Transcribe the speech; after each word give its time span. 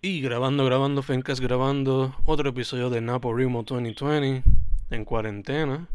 Y 0.00 0.20
grabando, 0.20 0.64
grabando, 0.64 1.02
Fencas 1.02 1.40
grabando 1.40 2.14
otro 2.24 2.50
episodio 2.50 2.88
de 2.88 3.00
Napo 3.00 3.34
Rimo 3.34 3.64
2020 3.64 4.44
en 4.90 5.04
cuarentena. 5.04 5.88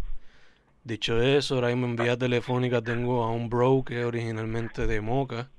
Dicho 0.83 1.21
eso, 1.21 1.55
ahora 1.55 1.69
mismo 1.69 1.85
en 1.85 1.95
vía 1.95 2.17
telefónica 2.17 2.81
tengo 2.81 3.23
a 3.23 3.31
un 3.31 3.49
bro 3.49 3.81
que 3.85 4.01
es 4.01 4.05
originalmente 4.05 4.87
de 4.87 4.99
Moca. 4.99 5.49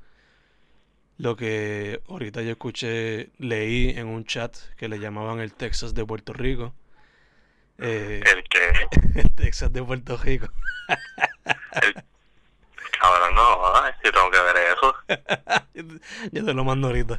Lo 1.17 1.37
que 1.37 2.03
ahorita 2.07 2.43
yo 2.43 2.51
escuché, 2.51 3.31
leí 3.39 3.95
en 3.97 4.09
un 4.09 4.27
chat 4.27 4.55
que 4.77 4.89
le 4.89 4.99
llamaban 4.99 5.41
el 5.41 5.55
Texas 5.55 5.95
de 5.95 6.05
Puerto 6.05 6.35
Rico. 6.35 6.75
Eh, 7.79 8.21
¿El 8.27 8.45
qué? 8.45 9.21
el 9.21 9.35
Texas 9.35 9.73
de 9.73 9.83
Puerto 9.83 10.19
Rico. 10.19 10.49
el... 11.81 11.95
Cabrón, 13.01 13.35
no, 13.35 13.87
yo 14.05 14.13
tengo 14.13 14.31
que 14.31 14.39
ver 14.43 14.57
eso. 14.77 16.01
yo 16.33 16.45
te 16.45 16.53
lo 16.53 16.63
mando 16.63 16.89
ahorita. 16.89 17.19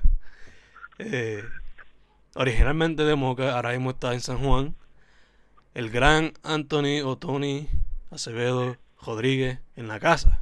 Eh, 0.98 1.44
originalmente 2.36 3.04
de 3.04 3.16
Moca, 3.16 3.56
ahora 3.56 3.72
mismo 3.72 3.92
está 3.92 4.14
en 4.14 4.22
San 4.22 4.38
Juan. 4.38 4.76
El 5.74 5.90
gran 5.90 6.34
Anthony 6.44 7.02
o 7.04 7.18
Tony 7.18 7.68
Acevedo 8.12 8.78
Rodríguez 9.06 9.60
en 9.76 9.90
la 9.90 10.00
casa. 10.00 10.42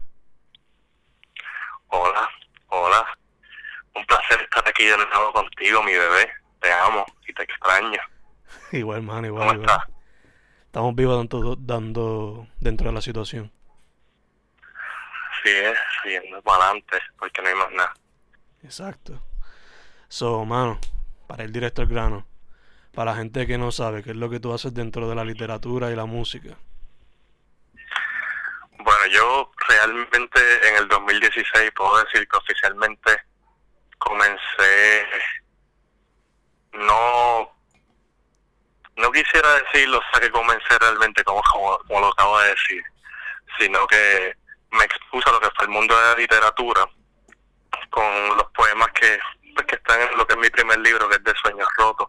Hola, 1.88 2.30
hola. 2.68 3.06
Un 3.96 4.06
placer 4.06 4.42
estar 4.42 4.68
aquí 4.68 4.84
de 4.84 4.98
nuevo 4.98 5.34
contigo, 5.34 5.82
mi 5.84 5.92
bebé. 5.92 6.32
Te 6.62 6.72
amo 6.72 7.06
y 7.28 7.34
te 7.34 7.44
extraño. 7.44 8.00
igual, 8.72 9.02
man, 9.02 9.26
igual. 9.26 9.48
¿Cómo 9.48 9.62
estás? 9.62 9.84
Estamos 10.66 10.96
vivos 10.96 11.18
dando, 11.18 11.56
dando 11.56 12.48
dentro 12.60 12.88
de 12.88 12.94
la 12.94 13.02
situación. 13.02 13.52
Sí, 15.44 15.50
es, 15.50 15.78
siguiendo 16.04 16.42
para 16.44 16.66
adelante, 16.66 16.98
porque 17.18 17.42
no 17.42 17.50
hay 17.50 17.56
más 17.56 17.72
nada. 17.72 17.94
Exacto. 18.64 19.22
So, 20.14 20.46
mano, 20.46 20.80
para 21.26 21.44
el 21.44 21.52
directo 21.52 21.82
al 21.82 21.88
grano, 21.88 22.28
para 22.94 23.14
la 23.14 23.18
gente 23.18 23.48
que 23.48 23.58
no 23.58 23.72
sabe 23.72 24.04
qué 24.04 24.12
es 24.12 24.16
lo 24.16 24.30
que 24.30 24.40
tú 24.40 24.54
haces 24.54 24.72
dentro 24.72 25.10
de 25.10 25.16
la 25.16 25.26
literatura 25.26 25.90
y 25.90 25.96
la 25.96 26.06
música. 26.06 26.56
Bueno, 28.78 29.06
yo 29.12 29.52
realmente 29.68 30.68
en 30.70 30.76
el 30.76 30.88
2016 30.88 31.72
puedo 31.76 31.98
decir 32.04 32.28
que 32.28 32.38
oficialmente 32.38 33.12
comencé, 33.98 35.08
no, 36.74 37.52
no 38.98 39.12
quisiera 39.12 39.62
decirlo, 39.64 39.98
o 39.98 40.12
sea 40.12 40.22
que 40.22 40.30
comencé 40.30 40.78
realmente 40.80 41.24
como, 41.24 41.42
como, 41.88 42.00
lo 42.02 42.10
acabo 42.10 42.38
de 42.38 42.50
decir, 42.50 42.84
sino 43.58 43.88
que 43.88 44.38
me 44.74 44.84
expuso 44.84 45.28
a 45.30 45.34
lo 45.34 45.40
que 45.40 45.50
fue 45.56 45.66
el 45.66 45.72
mundo 45.72 45.98
de 45.98 46.04
la 46.04 46.16
literatura 46.16 46.88
con 47.90 48.38
los 48.38 48.46
poemas 48.52 48.90
que 48.92 49.18
pues, 49.54 49.68
que 49.68 49.76
están 49.76 50.02
en 50.02 50.18
lo 50.18 50.26
que 50.26 50.34
es 50.34 50.40
mi 50.40 50.50
primer 50.50 50.80
libro, 50.80 51.10
que 51.10 51.16
es 51.16 51.24
de 51.24 51.34
Sueños 51.36 51.68
Rotos. 51.78 52.08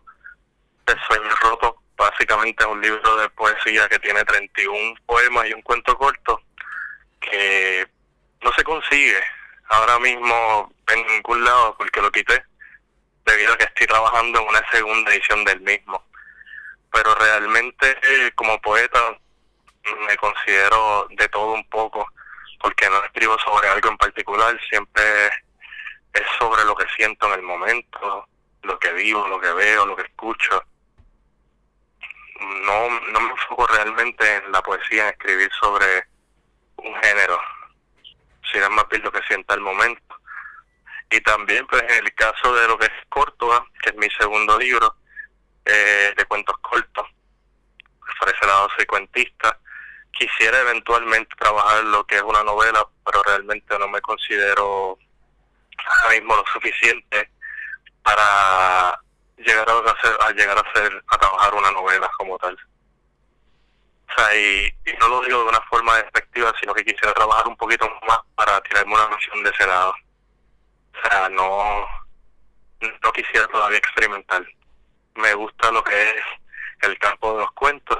De 0.86 0.94
Sueños 1.06 1.40
Rotos, 1.40 1.74
básicamente 1.96 2.64
es 2.64 2.70
un 2.70 2.80
libro 2.80 3.16
de 3.16 3.28
poesía 3.30 3.88
que 3.88 3.98
tiene 3.98 4.24
31 4.24 4.96
poemas 5.06 5.46
y 5.46 5.54
un 5.54 5.62
cuento 5.62 5.96
corto 5.96 6.42
que 7.20 7.86
no 8.42 8.52
se 8.52 8.64
consigue 8.64 9.22
ahora 9.68 9.98
mismo 9.98 10.72
en 10.88 11.06
ningún 11.06 11.44
lado 11.44 11.74
porque 11.78 12.02
lo 12.02 12.12
quité 12.12 12.44
debido 13.24 13.54
a 13.54 13.56
que 13.56 13.64
estoy 13.64 13.86
trabajando 13.86 14.40
en 14.40 14.48
una 14.48 14.70
segunda 14.70 15.10
edición 15.12 15.44
del 15.44 15.60
mismo. 15.60 16.04
Pero 16.92 17.14
realmente 17.14 17.96
como 18.34 18.60
poeta 18.60 19.00
me 20.06 20.16
considero 20.16 21.06
de 21.10 21.28
todo 21.28 21.52
un 21.52 21.68
poco 21.68 22.06
porque 22.60 22.88
no 22.88 23.02
escribo 23.04 23.38
sobre 23.40 23.68
algo 23.68 23.90
en 23.90 23.96
particular, 23.98 24.58
siempre 24.68 25.02
es 26.14 26.22
sobre 26.38 26.64
lo 26.64 26.74
que 26.74 26.86
siento 26.96 27.26
en 27.26 27.34
el 27.34 27.42
momento, 27.42 28.28
lo 28.62 28.78
que 28.78 28.92
vivo, 28.92 29.26
lo 29.28 29.40
que 29.40 29.52
veo, 29.52 29.84
lo 29.84 29.96
que 29.96 30.02
escucho. 30.02 30.62
No, 32.40 33.00
no 33.12 33.20
me 33.20 33.30
enfoco 33.30 33.66
realmente 33.66 34.36
en 34.36 34.52
la 34.52 34.62
poesía, 34.62 35.08
en 35.08 35.14
escribir 35.14 35.50
sobre 35.60 36.06
un 36.76 36.94
género, 37.02 37.38
sino 38.52 38.70
más 38.70 38.88
bien 38.88 39.02
lo 39.02 39.12
que 39.12 39.22
sienta 39.22 39.54
el 39.54 39.60
momento. 39.60 40.16
Y 41.10 41.20
también, 41.20 41.66
pues, 41.66 41.82
en 41.82 42.04
el 42.04 42.14
caso 42.14 42.54
de 42.54 42.68
lo 42.68 42.78
que 42.78 42.86
es 42.86 42.92
Córdoba, 43.08 43.66
que 43.82 43.90
es 43.90 43.96
mi 43.96 44.08
segundo 44.10 44.58
libro 44.58 44.96
eh, 45.64 46.14
de 46.16 46.24
cuentos 46.26 46.56
cortos, 46.58 47.06
por 48.18 48.28
ese 48.28 48.46
lado 48.46 48.68
soy 48.76 48.86
quisiera 50.12 50.60
eventualmente 50.60 51.34
trabajar 51.36 51.84
lo 51.84 52.04
que 52.06 52.16
es 52.16 52.22
una 52.22 52.42
novela, 52.42 52.86
pero 53.04 53.22
realmente 53.22 53.78
no 53.78 53.88
me 53.88 54.00
considero 54.00 54.98
ahora 56.02 56.14
mismo 56.14 56.36
lo 56.36 56.44
suficiente 56.52 57.30
para 58.02 58.98
llegar 59.38 59.68
a, 59.68 59.90
hacer, 59.90 60.16
a 60.20 60.30
llegar 60.32 60.56
a 60.56 60.70
hacer 60.70 61.04
a 61.08 61.18
trabajar 61.18 61.54
una 61.54 61.70
novela 61.72 62.10
como 62.18 62.38
tal. 62.38 62.56
O 64.08 64.14
sea, 64.14 64.36
y, 64.36 64.72
no 65.00 65.08
lo 65.08 65.20
digo 65.22 65.42
de 65.42 65.48
una 65.48 65.60
forma 65.62 65.96
despectiva, 65.96 66.52
sino 66.60 66.74
que 66.74 66.84
quisiera 66.84 67.12
trabajar 67.14 67.48
un 67.48 67.56
poquito 67.56 67.88
más 68.06 68.18
para 68.34 68.60
tirarme 68.62 68.94
una 68.94 69.08
noción 69.08 69.42
de 69.42 69.50
ese 69.50 69.66
lado. 69.66 69.94
O 70.94 71.08
sea, 71.08 71.28
no, 71.30 71.86
no 73.02 73.12
quisiera 73.12 73.46
todavía 73.48 73.78
experimentar. 73.78 74.44
Me 75.16 75.34
gusta 75.34 75.70
lo 75.72 75.82
que 75.82 76.10
es 76.10 76.24
el 76.82 76.98
campo 76.98 77.32
de 77.32 77.40
los 77.40 77.52
cuentos 77.52 77.98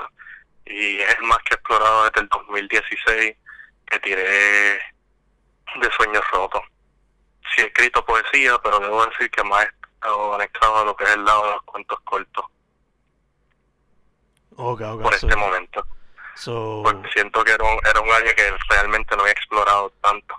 y 0.67 1.01
es 1.01 1.21
más 1.21 1.39
que 1.39 1.55
explorado 1.55 2.05
desde 2.05 2.21
el 2.21 2.29
2016 2.29 3.37
que 3.87 3.99
tiré 4.01 4.79
de 5.77 5.91
sueños 5.97 6.23
rotos 6.33 6.63
sí 7.55 7.63
he 7.63 7.67
escrito 7.67 8.05
poesía, 8.05 8.59
pero 8.63 8.81
debo 8.81 9.05
decir 9.07 9.31
que 9.31 9.43
más 9.45 9.65
he 9.65 9.71
conectado 10.01 10.79
a 10.79 10.85
lo 10.85 10.97
que 10.97 11.05
es 11.05 11.11
el 11.11 11.25
lado 11.25 11.45
de 11.45 11.53
los 11.53 11.63
cuentos 11.63 11.99
cortos. 12.05 12.45
por 14.57 15.15
este 15.15 15.37
momento. 15.37 15.87
Porque 16.83 17.11
siento 17.13 17.45
que 17.45 17.53
era 17.53 17.65
un, 17.65 17.79
era 17.89 18.01
un 18.01 18.11
área 18.11 18.35
que 18.35 18.53
realmente 18.69 19.15
no 19.15 19.23
había 19.23 19.33
explorado 19.33 19.91
tanto. 20.03 20.35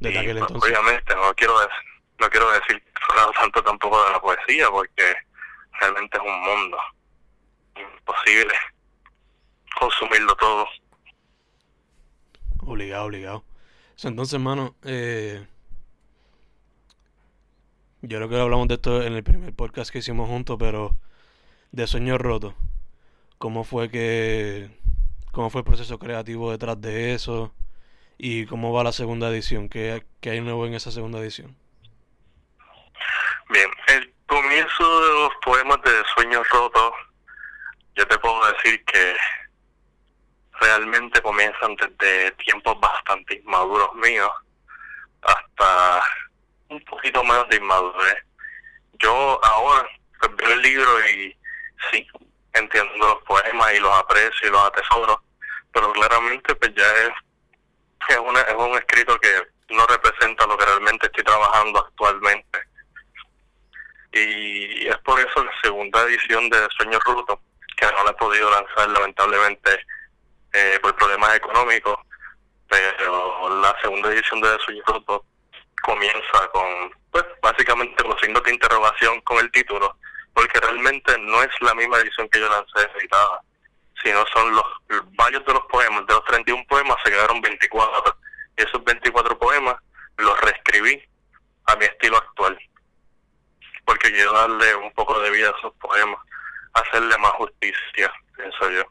Desde 0.00 0.18
aquel 0.18 0.38
pues, 0.40 0.62
Obviamente, 0.62 1.14
no 1.14 1.32
quiero, 1.34 1.58
decir, 1.60 1.74
no 2.18 2.28
quiero 2.28 2.50
decir 2.52 2.82
que 2.82 2.88
explorado 2.90 3.32
tanto 3.38 3.62
tampoco 3.62 4.04
de 4.04 4.10
la 4.12 4.20
poesía, 4.20 4.68
porque 4.70 5.16
realmente 5.80 6.18
es 6.18 6.22
un 6.24 6.40
mundo 6.40 6.78
imposible 7.76 8.54
consumirlo 9.78 10.34
todo. 10.36 10.66
Obligado, 12.62 13.04
obligado. 13.04 13.44
Entonces, 14.02 14.34
hermano, 14.34 14.76
eh, 14.84 15.46
yo 18.02 18.18
creo 18.18 18.28
que 18.28 18.40
hablamos 18.40 18.68
de 18.68 18.74
esto 18.74 19.02
en 19.02 19.14
el 19.14 19.24
primer 19.24 19.54
podcast 19.54 19.90
que 19.90 19.98
hicimos 19.98 20.28
juntos, 20.28 20.56
pero 20.58 20.96
de 21.72 21.86
Sueños 21.86 22.20
Rotos. 22.20 22.54
¿Cómo 23.38 23.64
fue 23.64 23.90
que... 23.90 24.70
¿Cómo 25.32 25.50
fue 25.50 25.60
el 25.60 25.64
proceso 25.66 25.98
creativo 25.98 26.50
detrás 26.50 26.80
de 26.80 27.14
eso? 27.14 27.54
¿Y 28.18 28.46
cómo 28.46 28.72
va 28.72 28.84
la 28.84 28.92
segunda 28.92 29.28
edición? 29.28 29.68
¿Qué, 29.68 30.06
qué 30.20 30.30
hay 30.30 30.40
nuevo 30.40 30.66
en 30.66 30.74
esa 30.74 30.90
segunda 30.90 31.18
edición? 31.18 31.56
Bien, 33.50 33.68
el 33.88 34.14
comienzo 34.26 35.00
de 35.00 35.20
los 35.20 35.30
poemas 35.44 35.78
de 35.84 35.92
Sueños 36.14 36.48
Rotos, 36.50 36.92
yo 37.96 38.06
te 38.06 38.18
puedo 38.18 38.40
decir 38.52 38.82
que 38.84 39.14
realmente 40.60 41.20
comienzan 41.22 41.76
desde 41.76 42.32
tiempos 42.32 42.78
bastante 42.80 43.34
inmaduros 43.34 43.94
míos 43.94 44.30
hasta 45.22 46.02
un 46.68 46.80
poquito 46.84 47.22
menos 47.24 47.48
de 47.48 47.56
inmadurez. 47.56 48.24
Yo 48.98 49.40
ahora 49.44 49.88
pues, 50.20 50.50
el 50.50 50.62
libro 50.62 51.08
y 51.10 51.36
sí, 51.90 52.06
entiendo 52.54 52.94
los 52.98 53.22
poemas 53.24 53.74
y 53.74 53.80
los 53.80 53.92
aprecio 53.92 54.48
y 54.48 54.50
los 54.50 54.62
atesoro, 54.62 55.22
pero 55.72 55.92
claramente 55.92 56.54
pues 56.54 56.74
ya 56.74 56.90
es, 57.02 57.10
es, 58.08 58.18
una, 58.18 58.40
es 58.40 58.54
un 58.54 58.76
escrito 58.76 59.18
que 59.18 59.42
no 59.70 59.86
representa 59.86 60.46
lo 60.46 60.56
que 60.56 60.64
realmente 60.64 61.06
estoy 61.06 61.24
trabajando 61.24 61.80
actualmente. 61.80 62.58
Y 64.12 64.86
es 64.86 64.96
por 64.98 65.20
eso 65.20 65.44
la 65.44 65.52
segunda 65.62 66.02
edición 66.04 66.48
de 66.48 66.66
Sueños 66.76 67.02
Ruto, 67.04 67.40
que 67.76 67.86
no 67.86 68.04
la 68.04 68.10
he 68.12 68.14
podido 68.14 68.50
lanzar 68.50 68.88
lamentablemente 68.88 69.78
eh, 70.56 70.78
por 70.80 70.96
problemas 70.96 71.36
económicos, 71.36 71.98
pero 72.66 73.60
la 73.60 73.76
segunda 73.82 74.10
edición 74.10 74.40
de 74.40 74.58
Sueño 74.64 74.82
Roto 74.86 75.24
comienza 75.82 76.48
con, 76.50 76.90
pues, 77.10 77.24
básicamente 77.42 78.02
con 78.02 78.18
signos 78.18 78.42
de 78.42 78.54
interrogación 78.54 79.20
con 79.20 79.38
el 79.38 79.50
título, 79.52 79.94
porque 80.32 80.58
realmente 80.60 81.18
no 81.18 81.42
es 81.42 81.50
la 81.60 81.74
misma 81.74 81.98
edición 81.98 82.26
que 82.30 82.40
yo 82.40 82.48
lancé 82.48 82.90
editada, 82.98 83.42
sino 84.02 84.24
son 84.32 84.54
los 84.54 84.64
varios 85.16 85.44
de 85.44 85.52
los 85.52 85.66
poemas, 85.66 86.06
de 86.06 86.14
los 86.14 86.24
31 86.24 86.64
poemas 86.66 86.96
se 87.04 87.10
quedaron 87.10 87.42
24, 87.42 88.16
y 88.56 88.62
esos 88.62 88.82
24 88.82 89.38
poemas 89.38 89.76
los 90.16 90.40
reescribí 90.40 91.02
a 91.66 91.76
mi 91.76 91.84
estilo 91.84 92.16
actual, 92.16 92.58
porque 93.84 94.10
quiero 94.10 94.32
darle 94.32 94.74
un 94.76 94.92
poco 94.94 95.20
de 95.20 95.30
vida 95.30 95.50
a 95.50 95.58
esos 95.58 95.74
poemas, 95.74 96.20
hacerle 96.72 97.18
más 97.18 97.32
justicia, 97.32 98.10
pienso 98.34 98.70
yo. 98.70 98.84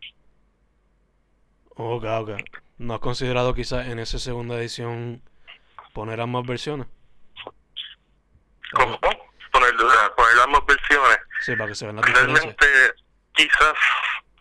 Ok, 1.75 2.04
ok. 2.04 2.31
¿No 2.77 2.95
has 2.95 3.00
considerado 3.00 3.54
quizás 3.54 3.88
en 3.88 4.00
esa 4.00 4.19
segunda 4.19 4.56
edición 4.57 5.22
poner 5.94 6.19
a 6.22 6.25
más 6.25 6.45
versiones? 6.45 6.88
¿Cómo? 8.74 9.00
poner, 9.56 9.75
poner 10.16 10.39
ambas 10.44 10.66
versiones. 10.66 11.19
Sí, 11.42 11.56
para 11.56 11.69
que 11.69 11.75
se 11.75 11.86
vean 11.86 11.98
las 11.98 12.06
Realmente, 12.06 12.66
quizás 13.33 13.74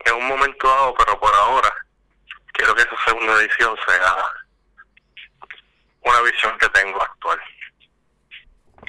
en 0.04 0.14
un 0.14 0.26
momento 0.26 0.68
dado, 0.68 0.94
pero 0.94 1.18
por 1.18 1.34
ahora, 1.34 1.72
quiero 2.52 2.74
que 2.74 2.82
esa 2.82 2.96
segunda 3.06 3.40
edición 3.40 3.76
sea 3.86 4.16
una 6.02 6.20
visión 6.22 6.58
que 6.58 6.68
tengo 6.70 7.02
actual. 7.02 7.40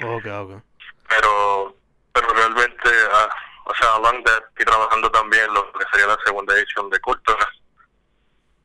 Ok, 0.02 0.26
ok. 0.26 0.62
Pero, 1.08 1.76
pero 2.12 2.28
realmente, 2.28 2.90
ah, 3.12 3.28
o 3.64 3.74
sea, 3.74 3.94
hablando 3.94 4.30
estoy 4.30 4.64
trabajando 4.66 5.10
también 5.10 5.52
lo 5.54 5.72
que 5.72 5.84
sería 5.92 6.06
la 6.08 6.18
segunda 6.24 6.54
edición 6.54 6.90
de 6.90 7.00
Cultura. 7.00 7.48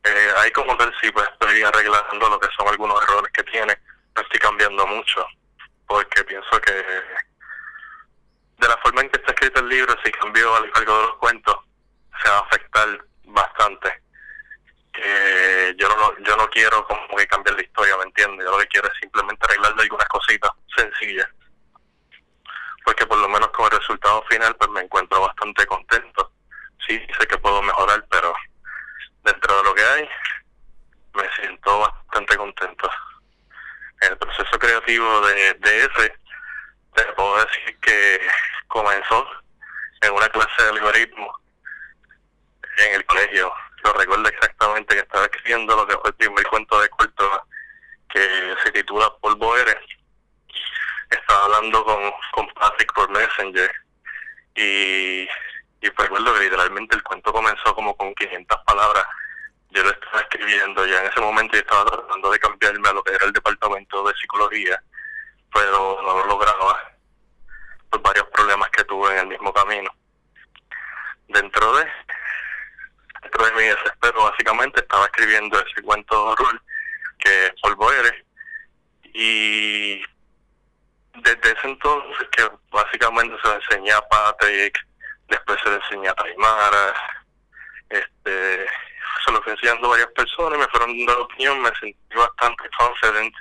Eh, 0.03 0.33
ahí 0.37 0.51
como 0.51 0.75
que 0.77 0.85
sí, 0.99 1.11
pues 1.11 1.27
estoy 1.29 1.61
arreglando 1.61 2.29
lo 2.29 2.39
que 2.39 2.47
son 2.57 2.67
algunos 2.67 3.01
errores 3.03 3.31
que 3.33 3.43
tiene. 3.43 3.77
No 4.15 4.21
estoy 4.21 4.39
cambiando 4.39 4.85
mucho, 4.87 5.25
porque 5.87 6.23
pienso 6.23 6.59
que 6.61 6.73
de 6.73 8.67
la 8.67 8.77
forma 8.77 9.01
en 9.01 9.09
que 9.09 9.19
está 9.19 9.31
escrito 9.31 9.59
el 9.59 9.69
libro, 9.69 9.95
si 10.03 10.11
cambio 10.11 10.55
algo 10.55 10.95
de 10.97 11.01
los 11.07 11.15
cuentos, 11.17 11.55
se 12.21 12.29
va 12.29 12.37
a 12.37 12.41
afectar 12.41 13.05
bastante. 13.25 14.01
que 14.93 15.75
yo 15.77 15.87
no 15.87 16.17
yo 16.19 16.35
no 16.35 16.47
quiero 16.49 16.85
como 16.85 17.15
que 17.15 17.27
cambiar 17.27 17.55
la 17.55 17.63
historia, 17.63 17.97
¿me 17.97 18.03
entiendes? 18.03 18.45
Yo 18.45 18.51
lo 18.51 18.57
que 18.59 18.67
quiero 18.67 18.87
es 18.87 18.99
simplemente 18.99 19.45
arreglarle 19.45 19.83
algunas 19.83 20.07
cositas 20.09 20.51
sencillas. 20.75 21.27
Porque 22.83 23.05
por 23.05 23.17
lo 23.19 23.29
menos 23.29 23.49
con 23.49 23.65
el 23.65 23.79
resultado 23.79 24.23
final 24.29 24.55
pues 24.55 24.69
me 24.71 24.81
encuentro 24.81 25.21
bastante 25.21 25.65
contento. 25.65 26.31
Sí, 26.85 26.99
sé 27.19 27.27
que 27.27 27.37
puedo 27.37 27.61
mejorar, 27.61 28.05
pero 28.09 28.33
dentro 29.23 29.57
de 29.57 29.63
lo 29.63 29.75
que 29.75 29.83
hay 29.83 30.09
me 31.13 31.29
siento 31.35 31.79
bastante 31.79 32.37
contento. 32.37 32.89
El 34.01 34.17
proceso 34.17 34.57
creativo 34.57 35.21
de, 35.27 35.53
de 35.55 35.79
ese, 35.79 36.13
te 36.95 37.03
puedo 37.13 37.45
decir 37.45 37.77
que 37.79 38.21
comenzó 38.67 39.27
en 40.01 40.13
una 40.13 40.29
clase 40.29 40.63
de 40.63 40.69
algoritmo 40.69 41.39
en 42.77 42.95
el 42.95 43.05
colegio. 43.05 43.53
Lo 43.83 43.93
recuerdo 43.93 44.27
exactamente 44.29 44.95
que 44.95 45.01
estaba 45.01 45.25
escribiendo 45.25 45.75
lo 45.75 45.87
que 45.87 45.97
fue 45.97 46.09
el 46.09 46.15
primer 46.15 46.45
cuento 46.47 46.79
de 46.81 46.89
Córdoba, 46.89 47.43
que 48.09 48.55
se 48.63 48.71
titula 48.71 49.13
Polvo 49.21 49.57
Eres. 49.57 49.83
Estaba 51.09 51.45
hablando 51.45 51.83
con, 51.83 52.11
con 52.31 52.47
Patrick 52.53 52.93
por 52.93 53.09
Messenger 53.09 53.71
y, 54.55 55.27
y 55.81 55.89
pues 55.89 56.07
recuerdo 56.09 56.33
que 56.35 56.41
literalmente 56.41 56.95
el 56.95 57.03
cuento 57.03 57.33
comenzó 57.33 57.73
como 57.73 57.95
con 57.97 58.13
500 58.13 58.59
palabras. 58.65 59.03
Yo 59.71 59.83
lo 59.83 59.89
estaba 59.89 60.19
escribiendo 60.21 60.85
ya 60.85 60.99
en 60.99 61.07
ese 61.07 61.19
momento 61.19 61.55
y 61.55 61.59
estaba 61.59 61.85
tratando 61.85 62.31
de 62.31 62.39
cambiarme 62.39 62.89
a 62.89 62.93
lo 62.93 63.03
que 63.03 63.15
era 63.15 63.25
el 63.25 63.33
departamento 63.33 64.03
de 64.03 64.13
psicología, 64.15 64.81
pero 65.51 65.99
no 66.03 66.19
lo 66.19 66.25
lograba 66.27 66.91
por 67.89 68.01
varios 68.01 68.27
problemas 68.27 68.69
que 68.69 68.83
tuve 68.83 69.11
en 69.13 69.19
el 69.19 69.27
mismo 69.27 69.51
camino. 69.53 69.89
Dentro 71.29 71.75
de 71.75 71.87
dentro 73.23 73.45
de 73.45 73.51
mi 73.53 73.63
desespero 73.63 74.23
básicamente 74.23 74.81
estaba 74.81 75.05
escribiendo 75.05 75.59
ese 75.59 75.81
cuento 75.83 76.15
de 76.15 76.31
horror 76.31 76.61
que 77.19 77.45
es 77.45 77.53
Polvo 77.61 77.91
Eres 77.91 78.25
y 79.13 80.01
desde 81.15 81.51
ese 81.51 81.67
entonces 81.67 82.27
que 82.35 82.49
básicamente 82.71 83.35
se 83.41 83.47
lo 83.47 83.55
enseñé 83.55 83.91
a 83.93 84.01
Patrick 84.01 84.77
se 85.63 85.69
lo 85.69 85.75
enseñé 85.75 86.09
a 86.09 86.13
Taimara 86.15 86.93
este 87.89 88.67
se 89.25 89.31
lo 89.31 89.41
fui 89.41 89.51
enseñando 89.51 89.89
varias 89.89 90.11
personas 90.11 90.59
me 90.59 90.67
fueron 90.67 90.97
dando 90.97 91.13
la 91.13 91.21
opinión 91.21 91.61
me 91.61 91.71
sentí 91.79 92.15
bastante 92.15 92.69
confident 92.77 93.33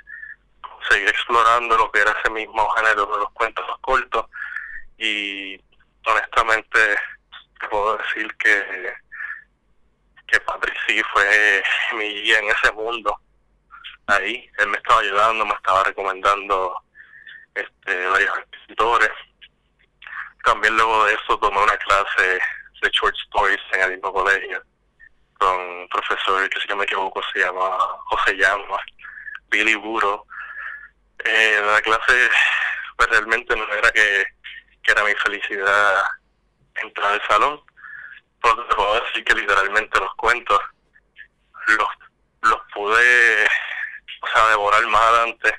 seguir 0.89 1.09
explorando 1.09 1.77
lo 1.77 1.91
que 1.91 1.99
era 1.99 2.11
ese 2.11 2.29
mismo 2.31 2.69
género 2.71 3.05
de 3.05 3.17
los 3.17 3.31
cuentos 3.33 3.65
cortos 3.81 4.25
y 4.97 5.59
honestamente 6.05 6.97
puedo 7.69 7.97
decir 7.97 8.35
que 8.37 8.93
que 10.31 10.39
Patrick 10.39 10.75
sí 10.87 11.01
fue 11.13 11.63
mi 11.97 12.07
guía 12.21 12.39
en 12.39 12.49
ese 12.49 12.71
mundo. 12.71 13.19
Ahí, 14.07 14.49
él 14.57 14.67
me 14.69 14.77
estaba 14.77 15.01
ayudando, 15.01 15.45
me 15.45 15.53
estaba 15.53 15.83
recomendando 15.83 16.81
este, 17.53 18.07
varios 18.07 18.31
escritores. 18.53 19.09
También 20.43 20.75
luego 20.75 21.05
de 21.05 21.13
eso 21.13 21.37
tomé 21.39 21.57
una 21.57 21.77
clase 21.77 22.39
de 22.81 22.89
short 22.89 23.15
stories 23.27 23.61
en 23.73 23.81
el 23.81 23.91
mismo 23.91 24.11
colegio 24.11 24.61
con 25.41 25.59
un 25.59 25.87
profesor 25.89 26.47
que 26.49 26.59
si 26.59 26.67
no 26.67 26.75
me 26.75 26.83
equivoco 26.83 27.19
se 27.33 27.39
llama 27.39 27.67
José 28.05 28.35
llama 28.35 28.77
Billy 29.49 29.75
Buro. 29.75 30.25
Eh, 31.23 31.61
la 31.65 31.81
clase 31.81 32.29
pues 32.95 33.09
realmente 33.09 33.55
no 33.55 33.67
era 33.73 33.91
que, 33.91 34.25
que 34.83 34.91
era 34.91 35.03
mi 35.03 35.13
felicidad 35.15 36.03
entrar 36.75 37.13
al 37.13 37.27
salón, 37.27 37.61
porque 38.39 38.61
te 38.69 38.75
puedo 38.75 39.01
decir 39.01 39.23
que 39.23 39.33
literalmente 39.33 39.99
los 39.99 40.13
cuentos 40.15 40.59
los, 41.67 41.87
los 42.41 42.61
pude, 42.73 43.45
o 44.21 44.27
sea, 44.27 44.47
devorar 44.49 44.85
más 44.87 45.01
adelante 45.01 45.55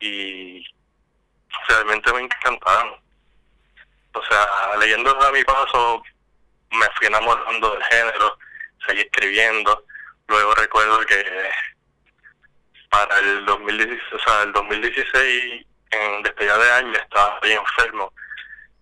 y 0.00 0.66
realmente 1.68 2.12
me 2.12 2.20
encantaron. 2.20 3.03
O 4.14 4.22
sea, 4.24 4.76
leyendo 4.78 5.10
a 5.10 5.32
mi 5.32 5.44
paso 5.44 6.02
me 6.70 6.86
fui 6.96 7.06
enamorando 7.06 7.70
del 7.70 7.84
género, 7.84 8.38
seguí 8.86 9.00
escribiendo. 9.00 9.84
Luego 10.28 10.54
recuerdo 10.54 11.00
que 11.06 11.50
para 12.90 13.18
el 13.18 13.44
2016, 13.44 14.02
o 14.12 14.18
sea, 14.18 14.42
el 14.42 14.52
2016 14.52 15.66
en 15.90 16.22
despedida 16.22 16.58
de 16.58 16.70
año 16.72 16.92
estaba 16.92 17.38
bien 17.40 17.58
enfermo. 17.58 18.12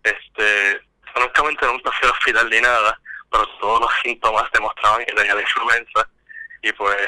Este, 0.03 0.81
honestamente 1.15 1.67
nunca 1.67 1.91
fui 1.93 2.09
al 2.09 2.15
hospital 2.15 2.51
ni 2.51 2.61
nada, 2.61 3.01
pero 3.31 3.47
todos 3.59 3.81
los 3.81 3.93
síntomas 4.03 4.51
demostraban 4.53 5.05
que 5.05 5.13
tenía 5.13 5.35
la 5.35 5.41
influenza 5.41 6.09
y 6.63 6.73
pues 6.73 7.07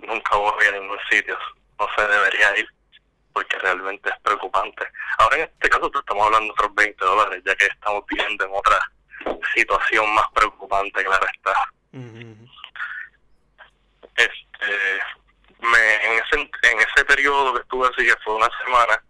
nunca 0.00 0.36
voy 0.36 0.66
a 0.66 0.72
ningún 0.72 0.98
sitio, 1.10 1.38
no 1.78 1.88
se 1.96 2.06
debería 2.06 2.58
ir 2.58 2.68
porque 3.32 3.58
realmente 3.58 4.08
es 4.10 4.20
preocupante. 4.20 4.86
Ahora 5.18 5.36
en 5.36 5.42
este 5.42 5.68
caso 5.68 5.90
estamos 5.94 6.26
hablando 6.26 6.46
de 6.46 6.52
otros 6.52 6.74
20 6.74 7.04
dólares, 7.04 7.42
ya 7.44 7.54
que 7.54 7.66
estamos 7.66 8.04
viviendo 8.06 8.44
en 8.44 8.50
otra 8.54 8.78
situación 9.54 10.14
más 10.14 10.26
preocupante, 10.34 11.04
claro 11.04 11.26
está. 11.32 11.54
Este, 14.16 15.00
me, 15.60 15.94
en, 16.06 16.22
ese, 16.22 16.36
en 16.40 16.78
ese 16.80 17.04
periodo 17.04 17.54
que 17.54 17.60
estuve 17.60 17.88
así, 17.88 18.04
que 18.06 18.16
fue 18.24 18.34
una 18.34 18.48
semana, 18.64 19.02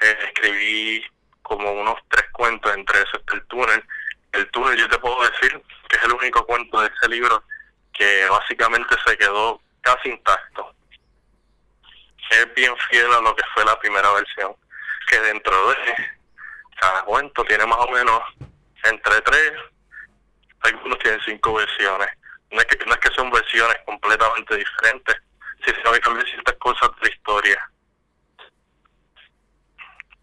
eh, 0.00 0.18
escribí 0.26 1.04
como 1.42 1.72
unos 1.72 1.96
tres 2.08 2.24
cuentos, 2.32 2.74
entre 2.74 2.98
esos 2.98 3.22
el 3.32 3.44
túnel, 3.46 3.84
el 4.32 4.50
túnel 4.50 4.76
yo 4.78 4.88
te 4.88 4.98
puedo 4.98 5.22
decir 5.22 5.62
que 5.88 5.96
es 5.96 6.02
el 6.04 6.12
único 6.12 6.44
cuento 6.46 6.80
de 6.80 6.88
ese 6.88 7.08
libro 7.08 7.42
que 7.92 8.26
básicamente 8.28 8.94
se 9.06 9.16
quedó 9.16 9.60
casi 9.80 10.10
intacto. 10.10 10.74
Es 12.30 12.54
bien 12.54 12.74
fiel 12.90 13.12
a 13.12 13.20
lo 13.20 13.34
que 13.34 13.42
fue 13.54 13.64
la 13.64 13.78
primera 13.78 14.10
versión, 14.12 14.54
que 15.08 15.20
dentro 15.20 15.70
de 15.70 15.76
cada 16.80 17.02
cuento 17.04 17.44
tiene 17.44 17.66
más 17.66 17.78
o 17.78 17.90
menos 17.90 18.22
entre 18.84 19.20
tres, 19.22 19.52
algunos 20.60 20.98
tienen 20.98 21.20
cinco 21.24 21.54
versiones. 21.54 22.08
No 22.50 22.60
es 22.60 22.66
que, 22.66 22.84
no 22.84 22.92
es 22.92 22.98
que 22.98 23.14
son 23.14 23.30
versiones 23.30 23.76
completamente 23.84 24.56
diferentes, 24.56 25.16
sino 25.64 25.92
que 25.92 26.00
cambian 26.00 26.26
ciertas 26.26 26.54
cosas 26.56 26.90
de 27.02 27.10
historia. 27.10 27.70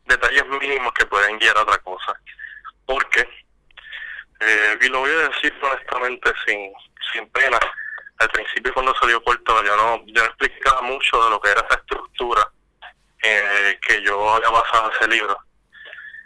Detalles 0.06 0.46
mínimos 0.48 0.94
que 0.94 1.06
pueden 1.06 1.38
guiar 1.40 1.58
a 1.58 1.64
otra 1.64 1.78
cosa. 1.80 2.20
Porque 2.86 3.28
eh, 4.40 4.78
y 4.82 4.88
lo 4.90 5.00
voy 5.00 5.12
a 5.12 5.30
decir 5.30 5.54
honestamente 5.62 6.32
sin, 6.46 6.72
sin 7.12 7.30
pena. 7.30 7.60
Al 8.18 8.30
principio 8.30 8.74
cuando 8.74 8.96
salió 8.96 9.22
Puerto 9.24 9.64
yo 9.64 9.76
no, 9.76 10.04
yo 10.06 10.24
no 10.24 10.30
explicaba 10.30 10.82
mucho 10.82 11.24
de 11.24 11.30
lo 11.30 11.42
que 11.42 11.52
era 11.52 11.62
esa 11.62 11.80
estructura 11.80 12.50
eh, 13.24 13.78
que 13.82 14.02
yo 14.04 14.30
había 14.30 14.50
basado 14.50 14.92
ese 14.92 15.08
libro. 15.08 15.38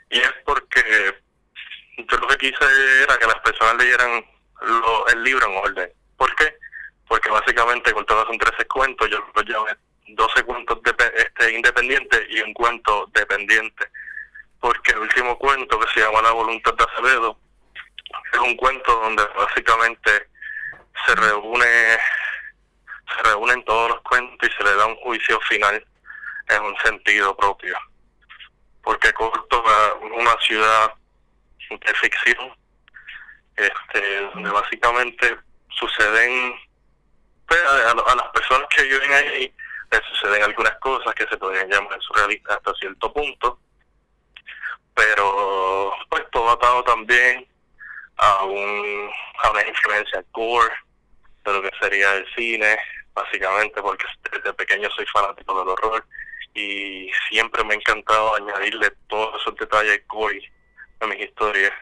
Y 0.10 0.20
es 0.20 0.34
porque 0.46 1.22
yo 1.98 2.18
lo 2.18 2.28
que 2.28 2.38
quise 2.38 3.04
era 3.04 3.18
que 3.18 3.28
las 3.28 3.40
personas 3.40 3.76
leyeran 3.78 4.26
lo, 4.62 5.08
el 5.08 5.24
libro 5.24 5.48
en 5.48 5.58
orden. 5.58 5.94
¿Por 6.18 6.36
qué? 6.36 6.56
Porque 7.08 7.30
básicamente 7.30 7.94
todos 7.94 8.28
son 8.28 8.38
13 8.38 8.66
cuentos, 8.68 9.10
yo 9.10 9.20
lo 9.34 9.42
llamé 9.42 9.78
12 10.08 10.44
cuentos 10.44 10.82
de, 10.84 10.94
este, 11.16 11.56
independientes 11.56 12.22
y 12.30 12.42
un 12.42 12.54
cuento 12.54 13.10
dependiente. 13.14 13.88
Porque 14.60 14.92
el 14.92 15.00
último 15.00 15.38
cuento 15.38 15.80
que 15.80 15.88
se 15.94 16.02
llama 16.02 16.22
La 16.22 16.32
voluntad 16.32 16.74
de 16.74 16.84
Acevedo 16.84 17.40
es 18.34 18.40
un 18.40 18.56
cuento 18.56 19.00
donde 19.00 19.24
básicamente 19.36 20.28
se 21.06 21.16
reúne 21.16 21.98
se 23.16 23.24
reúnen 23.24 23.64
todos 23.66 23.90
los 23.90 24.02
cuentos 24.02 24.48
y 24.48 24.52
se 24.56 24.64
le 24.64 24.76
da 24.76 24.86
un 24.86 24.96
juicio 24.98 25.40
final 25.42 25.84
en 26.50 26.64
un 26.64 26.78
sentido 26.78 27.36
propio. 27.36 27.76
Porque 28.84 29.12
corto 29.14 29.64
una 30.02 30.38
ciudad 30.42 30.94
de 31.70 31.94
ficción 31.96 32.56
este 33.56 34.22
donde 34.34 34.50
básicamente 34.52 35.38
suceden 35.70 36.56
pues, 37.48 37.62
a, 37.62 38.16
las 38.16 38.28
personas 38.30 38.68
que 38.76 38.84
viven 38.84 39.12
ahí 39.12 39.54
les 39.92 40.02
suceden 40.06 40.44
algunas 40.44 40.74
cosas 40.80 41.14
que 41.16 41.28
se 41.28 41.38
podrían 41.38 41.70
llamar 41.70 42.00
surrealistas 42.02 42.58
hasta 42.58 42.74
cierto 42.76 43.12
punto. 43.12 43.60
Notado 46.50 46.84
también 46.84 47.48
a, 48.20 48.44
un, 48.44 49.10
a 49.44 49.52
una 49.52 49.68
influencia 49.68 50.24
core 50.32 50.74
de 51.46 51.54
lo 51.54 51.62
que 51.62 51.72
sería 51.80 52.16
el 52.16 52.26
cine, 52.36 52.78
básicamente 53.14 53.82
porque 53.82 54.06
desde 54.32 54.54
pequeño 54.54 54.90
soy 54.92 55.06
fanático 55.08 55.58
del 55.60 55.70
horror 55.70 56.06
y 56.54 57.10
siempre 57.30 57.64
me 57.64 57.74
ha 57.74 57.78
encantado 57.78 58.36
añadirle 58.36 58.92
todos 59.08 59.42
esos 59.42 59.56
detalles 59.56 60.02
core 60.08 60.52
a 61.00 61.08
mis 61.08 61.20
historias, 61.22 61.74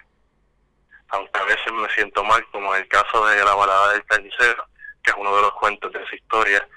aunque 1.09 1.39
a 1.39 1.43
veces 1.43 1.73
me 1.73 1.89
siento 1.89 2.23
mal, 2.23 2.45
como 2.51 2.75
en 2.75 2.83
el 2.83 2.87
caso 2.87 3.25
de 3.25 3.43
la 3.43 3.55
balada 3.55 3.93
del 3.93 4.05
carnicero, 4.05 4.67
que 5.03 5.11
es 5.11 5.17
uno 5.17 5.35
de 5.35 5.41
los 5.41 5.53
cuentos 5.53 5.91
de 5.91 6.03
esa 6.03 6.15
historia, 6.15 6.67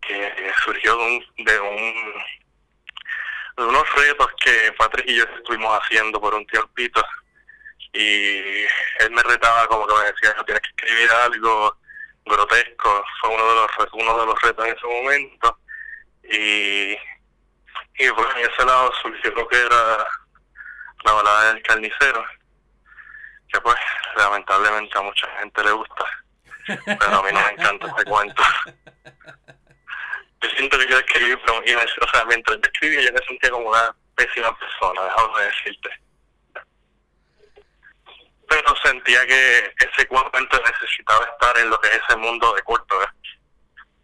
que 0.00 0.52
surgió 0.64 0.96
de 0.96 1.04
un, 1.04 1.44
de 1.44 1.60
un 1.60 2.14
de 3.58 3.66
unos 3.66 3.94
retos 3.94 4.28
que 4.42 4.72
Patrick 4.78 5.06
y 5.06 5.16
yo 5.16 5.24
estuvimos 5.36 5.78
haciendo 5.78 6.18
por 6.18 6.34
un 6.34 6.46
tiempito 6.46 7.04
y 7.92 8.64
él 9.00 9.10
me 9.10 9.22
retaba 9.22 9.66
como 9.66 9.86
que 9.86 9.94
me 9.94 10.12
decía 10.12 10.34
tienes 10.44 10.62
que 10.62 10.68
escribir 10.68 11.10
algo 11.10 11.76
grotesco 12.24 13.04
fue 13.20 13.30
uno 13.30 13.48
de 13.48 13.54
los 13.54 13.70
uno 13.92 14.18
de 14.18 14.26
los 14.26 14.42
retos 14.42 14.66
en 14.66 14.76
ese 14.76 14.86
momento. 14.86 15.58
Y 16.24 16.92
y 17.98 18.10
pues 18.12 18.28
en 18.36 18.50
ese 18.50 18.64
lado 18.64 18.92
surgió 19.02 19.30
lo 19.32 19.48
que 19.48 19.60
era 19.60 20.06
la 21.04 21.12
balada 21.12 21.52
del 21.52 21.62
carnicero 21.62 22.24
que 23.52 23.60
pues 23.60 23.76
lamentablemente 24.16 24.96
a 24.96 25.02
mucha 25.02 25.26
gente 25.38 25.64
le 25.64 25.72
gusta 25.72 26.04
pero 26.66 27.18
a 27.18 27.22
mí 27.22 27.32
no 27.32 27.40
me 27.40 27.52
encanta 27.52 27.88
este 27.88 28.04
cuento. 28.04 28.42
Yo 30.42 30.50
siento 30.50 30.78
que 30.78 30.88
yo 30.88 30.98
escribí 30.98 31.36
pero 31.44 31.62
y 31.66 31.74
o 31.74 32.08
sea 32.12 32.24
mientras 32.26 32.58
yo 32.58 32.70
escribía 32.72 33.00
yo 33.02 33.12
me 33.12 33.26
sentía 33.26 33.50
como 33.50 33.68
una 33.68 33.94
pésima 34.14 34.56
persona 34.58 35.02
déjame 35.02 35.42
decirte 35.42 35.90
pero 38.50 38.74
sentía 38.84 39.24
que 39.26 39.72
ese 39.78 40.08
cuento 40.08 40.60
necesitaba 40.66 41.24
estar 41.24 41.56
en 41.58 41.70
lo 41.70 41.80
que 41.80 41.88
es 41.88 42.00
ese 42.04 42.16
mundo 42.16 42.52
de 42.52 42.62
corto, 42.62 42.96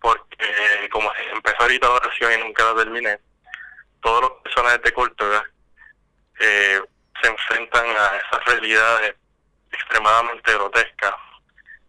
porque 0.00 0.88
como 0.92 1.12
empezó 1.32 1.62
ahorita 1.62 1.88
la 1.88 1.94
oración 1.94 2.32
y 2.32 2.44
nunca 2.44 2.62
la 2.62 2.76
terminé, 2.76 3.18
todos 4.00 4.22
los 4.22 4.32
personajes 4.44 4.82
de 4.82 4.92
corto 4.92 5.44
eh, 6.38 6.80
se 7.20 7.28
enfrentan 7.28 7.86
a 7.86 8.16
esas 8.18 8.44
realidades 8.44 9.16
extremadamente 9.72 10.54
grotescas. 10.54 11.14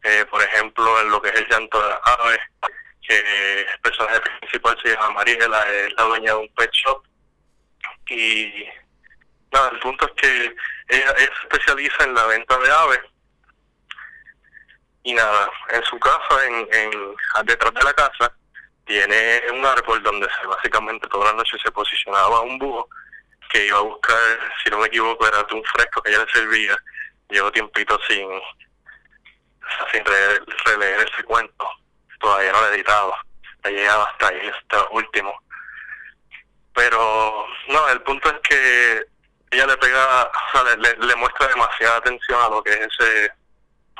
Eh, 0.02 0.26
por 0.28 0.42
ejemplo, 0.42 1.02
en 1.02 1.12
lo 1.12 1.22
que 1.22 1.30
es 1.30 1.36
el 1.36 1.48
llanto 1.50 1.80
de 1.80 1.90
las 1.90 2.00
aves, 2.06 2.40
que 3.08 3.62
el 3.62 3.80
personaje 3.82 4.20
principal 4.40 4.76
se 4.82 4.94
llama 4.94 5.12
Mariela, 5.12 5.64
es 5.70 5.94
la 5.96 6.04
dueña 6.06 6.32
de 6.32 6.40
un 6.40 6.50
pet 6.56 6.72
shop. 6.72 7.04
Y 8.10 8.66
nada, 9.52 9.70
el 9.70 9.80
punto 9.80 10.06
es 10.08 10.14
que 10.14 10.56
ella, 10.90 11.16
se 11.18 11.24
especializa 11.24 12.04
en 12.04 12.14
la 12.14 12.26
venta 12.26 12.58
de 12.58 12.72
aves. 12.72 13.02
Y 15.04 15.14
nada, 15.14 15.50
en 15.70 15.84
su 15.86 16.00
casa, 16.00 16.46
en, 16.46 16.68
en 16.72 17.46
detrás 17.46 17.74
de 17.74 17.84
la 17.84 17.94
casa, 17.94 18.34
tiene 18.86 19.42
un 19.52 19.66
árbol 19.66 20.02
donde 20.02 20.28
se, 20.28 20.48
básicamente 20.48 21.08
toda 21.08 21.32
la 21.32 21.38
noche 21.38 21.58
se 21.64 21.72
posicionaba 21.72 22.42
un 22.42 22.58
búho 22.58 22.90
que 23.50 23.68
iba 23.68 23.78
a 23.78 23.82
buscar, 23.82 24.18
si 24.64 24.70
no 24.70 24.80
me 24.80 24.88
equivoco, 24.88 25.28
era 25.28 25.46
un 25.52 25.64
fresco 25.66 26.02
que 26.02 26.12
ella 26.12 26.24
le 26.24 26.32
servía. 26.32 26.78
Llevo 27.30 27.52
tiempito 27.52 28.00
sin, 28.08 28.28
sin 29.92 30.04
releer 30.06 31.08
ese 31.08 31.24
cuento. 31.24 31.70
Todavía 32.20 32.52
no 32.52 32.62
lo 32.62 32.68
he 32.68 32.76
editado. 32.76 33.14
Llegado 33.66 34.08
hasta 34.08 34.28
ahí, 34.30 34.50
hasta 34.50 34.90
último. 34.92 35.42
Pero, 36.74 37.46
no, 37.68 37.90
el 37.90 38.02
punto 38.02 38.30
es 38.30 38.40
que 38.48 39.06
ella 39.52 39.66
le 39.68 39.78
pega, 39.78 40.24
o 40.24 40.52
sea, 40.52 40.76
le, 40.76 41.16
muestra 41.16 41.48
demasiada 41.48 41.98
atención 41.98 42.40
a 42.42 42.50
lo 42.50 42.64
que 42.64 42.72
es 42.72 42.80
ese 43.00 43.32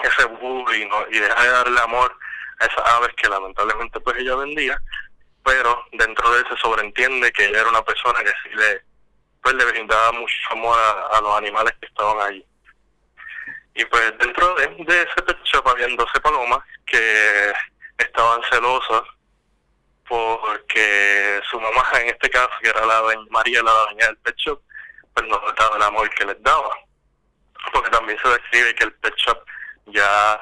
ese 0.04 0.26
bullying 0.26 0.90
y 1.10 1.20
deja 1.20 1.42
de 1.42 1.50
darle 1.50 1.80
amor 1.82 2.16
a 2.60 2.66
esas 2.66 2.88
aves 2.88 3.14
que 3.16 3.30
lamentablemente 3.30 4.00
pues 4.00 4.18
ella 4.18 4.36
vendía, 4.36 4.80
pero 5.44 5.86
dentro 5.94 6.30
de 6.32 6.42
eso 6.42 6.56
se 6.56 6.62
sobreentiende 6.62 7.32
que 7.32 7.46
ella 7.46 7.62
era 7.62 7.70
una 7.70 7.84
persona 7.84 8.24
que 8.24 8.34
sí 8.44 8.50
le 8.54 8.82
pues 9.42 9.56
le 9.56 9.66
brindaba 9.66 10.12
mucho 10.12 10.34
amor 10.52 10.78
a, 10.78 11.22
los 11.22 11.38
animales 11.38 11.74
que 11.80 11.86
estaban 11.86 12.20
allí. 12.20 12.46
Y 13.76 13.86
pues 13.86 14.18
dentro 14.18 14.56
de, 14.56 14.66
ese 14.66 15.22
pet 15.22 15.38
shop 15.44 15.68
habían 15.70 15.96
12 15.96 16.20
palomas 16.20 16.60
que 16.86 17.54
estaban 17.98 18.42
celosas 18.52 19.04
porque 20.08 21.40
su 21.50 21.60
mamá 21.62 21.84
en 22.02 22.10
este 22.10 22.30
caso, 22.30 22.52
que 22.62 22.70
era 22.70 22.86
la 22.86 23.04
María, 23.30 23.62
la 23.62 23.72
dueña 23.72 24.08
del 24.08 24.18
pet 24.18 24.36
shop, 24.38 24.62
pues 25.18 25.30
no 25.30 25.40
notaba 25.40 25.78
el 25.78 25.84
amor 25.84 26.10
que 26.12 26.26
les 26.26 26.42
daba. 26.44 26.70
Porque 27.74 27.90
también 27.90 28.18
se 28.22 28.30
describe 28.30 28.76
que 28.76 28.84
el 28.84 28.94
pet 28.94 29.16
shop 29.16 29.44
ya 29.88 30.40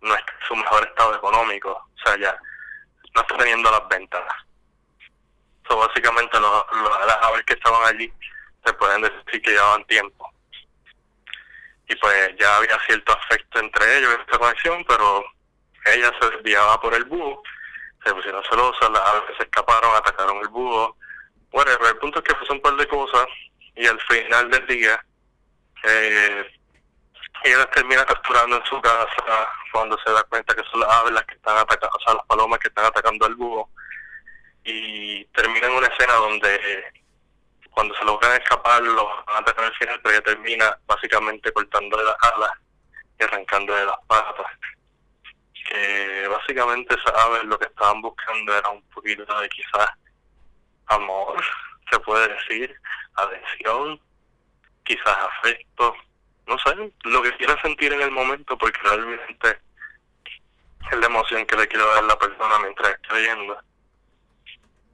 no 0.00 0.14
está 0.14 0.32
en 0.32 0.46
su 0.48 0.56
mejor 0.56 0.84
estado 0.84 1.14
económico, 1.14 1.70
o 1.70 1.98
sea, 2.04 2.16
ya 2.18 2.36
no 3.14 3.20
está 3.20 3.36
teniendo 3.36 3.70
las 3.70 3.86
ventas. 3.88 4.22
So, 5.68 5.76
básicamente 5.76 6.40
los, 6.40 6.64
las 7.06 7.16
aves 7.22 7.44
que 7.46 7.54
estaban 7.54 7.94
allí 7.94 8.12
se 8.64 8.72
pueden 8.72 9.02
decir 9.02 9.42
que 9.42 9.50
llevaban 9.52 9.84
tiempo. 9.84 10.28
Y 11.88 11.94
pues 11.96 12.36
ya 12.38 12.56
había 12.56 12.78
cierto 12.86 13.12
afecto 13.12 13.60
entre 13.60 13.98
ellos, 13.98 14.16
esta 14.18 14.38
conexión, 14.38 14.84
pero 14.88 15.24
ella 15.86 16.12
se 16.20 16.30
desviaba 16.30 16.80
por 16.80 16.94
el 16.94 17.04
búho, 17.04 17.42
se 18.04 18.12
pusieron 18.12 18.42
celosas, 18.50 18.90
las 18.90 19.08
aves 19.08 19.36
se 19.36 19.44
escaparon, 19.44 19.94
atacaron 19.94 20.38
el 20.38 20.48
búho. 20.48 20.96
Bueno, 21.50 21.70
el 21.70 21.98
punto 21.98 22.18
es 22.18 22.24
que 22.24 22.34
fue 22.34 22.56
un 22.56 22.62
par 22.62 22.74
de 22.74 22.88
cosas 22.88 23.26
y 23.82 23.86
al 23.88 24.00
final 24.02 24.48
del 24.48 24.66
día 24.68 25.04
eh, 25.82 26.46
ella 27.42 27.66
termina 27.72 28.04
capturando 28.04 28.56
en 28.56 28.64
su 28.64 28.80
casa 28.80 29.48
cuando 29.72 29.98
se 30.04 30.12
da 30.12 30.22
cuenta 30.24 30.54
que 30.54 30.62
son 30.70 30.80
las 30.80 30.90
aves 30.92 31.12
las 31.12 31.24
que 31.24 31.34
están 31.34 31.58
atacando, 31.58 31.96
o 31.96 32.00
sea, 32.00 32.14
las 32.14 32.26
palomas 32.26 32.60
que 32.60 32.68
están 32.68 32.84
atacando 32.84 33.26
al 33.26 33.34
búho 33.34 33.68
y 34.62 35.24
termina 35.26 35.66
en 35.66 35.72
una 35.72 35.88
escena 35.88 36.12
donde 36.14 36.92
cuando 37.72 37.92
se 37.96 38.04
logran 38.04 38.40
escapar 38.40 38.82
los 38.82 39.26
van 39.26 39.36
a 39.36 39.38
atacar 39.38 39.64
al 39.64 39.74
final, 39.74 40.00
pero 40.00 40.14
ella 40.14 40.24
termina 40.24 40.78
básicamente 40.86 41.50
cortándole 41.52 42.04
las 42.04 42.16
alas 42.34 42.52
y 43.18 43.24
arrancándole 43.24 43.84
las 43.84 43.98
patas. 44.06 44.46
Que 45.68 46.28
básicamente 46.28 46.94
esas 46.94 47.14
aves 47.14 47.44
lo 47.44 47.58
que 47.58 47.64
estaban 47.64 48.00
buscando 48.00 48.56
era 48.56 48.68
un 48.68 48.82
poquito 48.90 49.24
de 49.40 49.48
quizás 49.48 49.88
amor, 50.86 51.42
se 51.90 51.98
puede 52.00 52.28
decir, 52.28 52.76
atención, 53.14 54.00
quizás 54.84 55.16
afecto, 55.38 55.94
no 56.46 56.58
sé, 56.58 56.92
lo 57.04 57.22
que 57.22 57.36
quiera 57.36 57.60
sentir 57.62 57.92
en 57.92 58.02
el 58.02 58.10
momento, 58.10 58.56
porque 58.58 58.80
realmente 58.82 59.58
es 60.90 60.98
la 60.98 61.06
emoción 61.06 61.46
que 61.46 61.56
le 61.56 61.68
quiero 61.68 61.86
dar 61.88 62.04
a 62.04 62.06
la 62.06 62.18
persona 62.18 62.58
mientras 62.60 62.92
está 62.92 63.14
leyendo. 63.14 63.58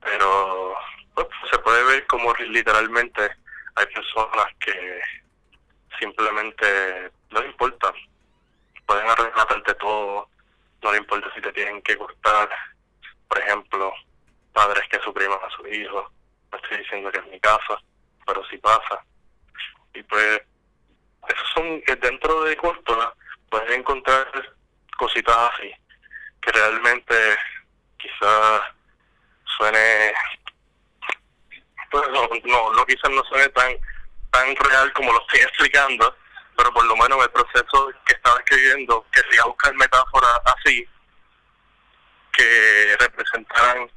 Pero 0.01 0.75
pues, 1.15 1.27
se 1.51 1.59
puede 1.59 1.83
ver 1.85 2.07
como 2.07 2.33
literalmente 2.35 3.31
hay 3.75 3.87
personas 3.87 4.47
que 4.61 5.01
simplemente 5.99 7.11
no 7.31 7.45
importa, 7.45 7.93
pueden 8.87 9.09
arreglarte 9.09 9.75
todo, 9.75 10.29
no 10.83 10.93
le 10.93 10.99
importa 10.99 11.33
si 11.35 11.41
te 11.41 11.53
tienen 11.53 11.83
que 11.83 11.97
cortar, 11.97 12.49
por 13.29 13.39
ejemplo, 13.39 13.93
padres 14.53 14.89
que 14.89 15.01
supriman 15.01 15.39
a 15.43 15.51
su 15.51 15.67
hijo, 15.67 16.11
no 16.51 16.59
estoy 16.59 16.79
diciendo 16.79 17.11
que 17.11 17.19
es 17.19 17.27
mi 17.27 17.41
casa, 17.41 17.81
pero 18.29 18.45
sí 18.51 18.59
pasa. 18.59 19.03
Y 19.95 20.03
pues, 20.03 20.41
esos 21.29 21.49
son, 21.55 21.83
dentro 22.01 22.45
de 22.45 22.57
Córdoba, 22.57 23.15
puedes 23.51 23.71
encontrar 23.77 24.27
cositas 24.99 25.37
así, 25.53 25.73
que 26.43 26.53
realmente 26.53 27.15
quizás 27.97 28.61
suene, 29.57 30.13
pues 31.91 32.09
no, 32.45 32.73
no, 32.73 32.85
quizás 32.85 33.11
no 33.11 33.25
suene 33.25 33.49
tan, 33.49 33.73
tan 34.31 34.55
real 34.57 34.93
como 34.93 35.13
lo 35.13 35.21
estoy 35.23 35.41
explicando, 35.49 36.15
pero 36.57 36.73
por 36.73 36.85
lo 36.85 36.97
menos 36.97 37.25
el 37.25 37.31
proceso 37.31 37.91
que 38.05 38.13
estaba 38.13 38.39
escribiendo, 38.41 39.07
que 39.13 39.23
quería 39.23 39.45
buscar 39.45 39.75
metáforas 39.75 40.39
así, 40.57 40.87
que 42.33 42.97
representaran 43.01 43.91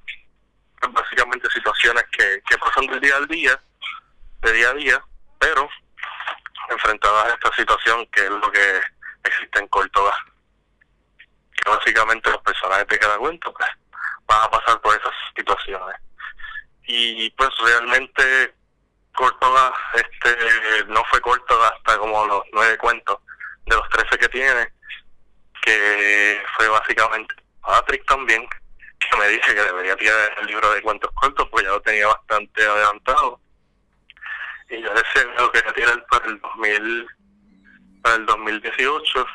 básicamente 0.90 1.50
situaciones 1.52 2.04
que, 2.12 2.42
que 2.50 2.58
pasan 2.58 2.88
del 2.88 3.02
día 3.02 3.18
al 3.18 3.28
día, 3.28 3.62
de 4.42 4.54
día 4.54 4.70
a 4.70 4.74
día, 4.74 5.06
pero 5.40 5.70
enfrentadas 6.70 7.26
a 7.26 7.34
esta 7.34 7.54
situación 7.54 8.06
que 8.08 8.24
es 8.24 8.30
lo 8.30 8.52
que 8.52 8.82
existe 9.24 9.60
en 9.60 9.68
Córdoba. 9.68 10.16
Que 11.54 11.70
básicamente 11.70 12.30
los 12.32 12.42
personajes 12.42 12.88
de 12.88 13.00
cada 13.00 13.18
cuento 13.18 13.54
pues, 13.54 13.70
van 14.26 14.44
a 14.44 14.50
pasar 14.50 14.82
por 14.82 14.96
esas 14.96 15.14
situaciones. 15.36 15.96
Y 16.84 17.30
pues 17.32 17.50
realmente 17.64 18.56
Córdoba 19.14 19.74
este, 19.94 20.86
no 20.88 21.04
fue 21.06 21.22
Córdoba 21.22 21.74
hasta 21.76 21.98
como 21.98 22.26
los 22.26 22.44
nueve 22.54 22.78
cuentos 22.78 23.20
de 23.66 23.76
los 23.76 23.88
trece 23.90 24.18
que 24.18 24.30
tiene, 24.30 24.74
que 25.62 26.44
fue 26.58 26.68
básicamente 26.70 27.36
Patrick 27.62 28.06
también, 28.06 28.48
que 29.00 29.18
me 29.18 29.28
dice 29.28 29.54
que 29.54 29.62
debería 29.62 29.96
tirar 29.96 30.36
el 30.40 30.48
libro 30.48 30.72
de 30.74 30.82
cuentos 30.82 31.12
cortos, 31.14 31.48
porque 31.50 31.66
ya 31.66 31.72
lo 31.72 31.82
tenía 31.82 32.08
bastante 32.08 32.66
adelantado. 32.66 33.40
Y 34.72 34.82
yo 34.82 34.90
decía 34.94 35.24
que 35.36 35.52
quería 35.52 35.74
tirar 35.74 36.06
para 36.10 36.26
el 36.28 36.40
2000, 36.40 37.08
para 38.02 38.16
el 38.16 38.26
2018, 38.26 39.26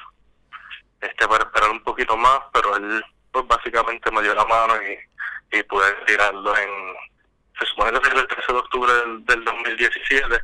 este 1.03 1.29
para 1.29 1.45
esperar 1.45 1.71
un 1.71 1.83
poquito 1.83 2.17
más, 2.17 2.41
pero 2.55 2.75
él 2.77 3.05
pues 3.31 3.47
básicamente 3.47 4.11
me 4.11 4.23
dio 4.23 4.35
la 4.35 4.47
mano 4.47 4.75
y, 4.83 5.59
y 5.59 5.63
pude 5.65 5.93
tirarlo 6.07 6.57
en, 6.57 6.71
se 7.59 7.67
supone 7.67 8.01
que 8.01 8.09
es 8.09 8.15
el 8.15 8.27
13 8.27 8.53
de 8.53 8.59
octubre 8.59 8.93
del, 8.93 9.25
del 9.27 9.45
2017, 9.45 10.41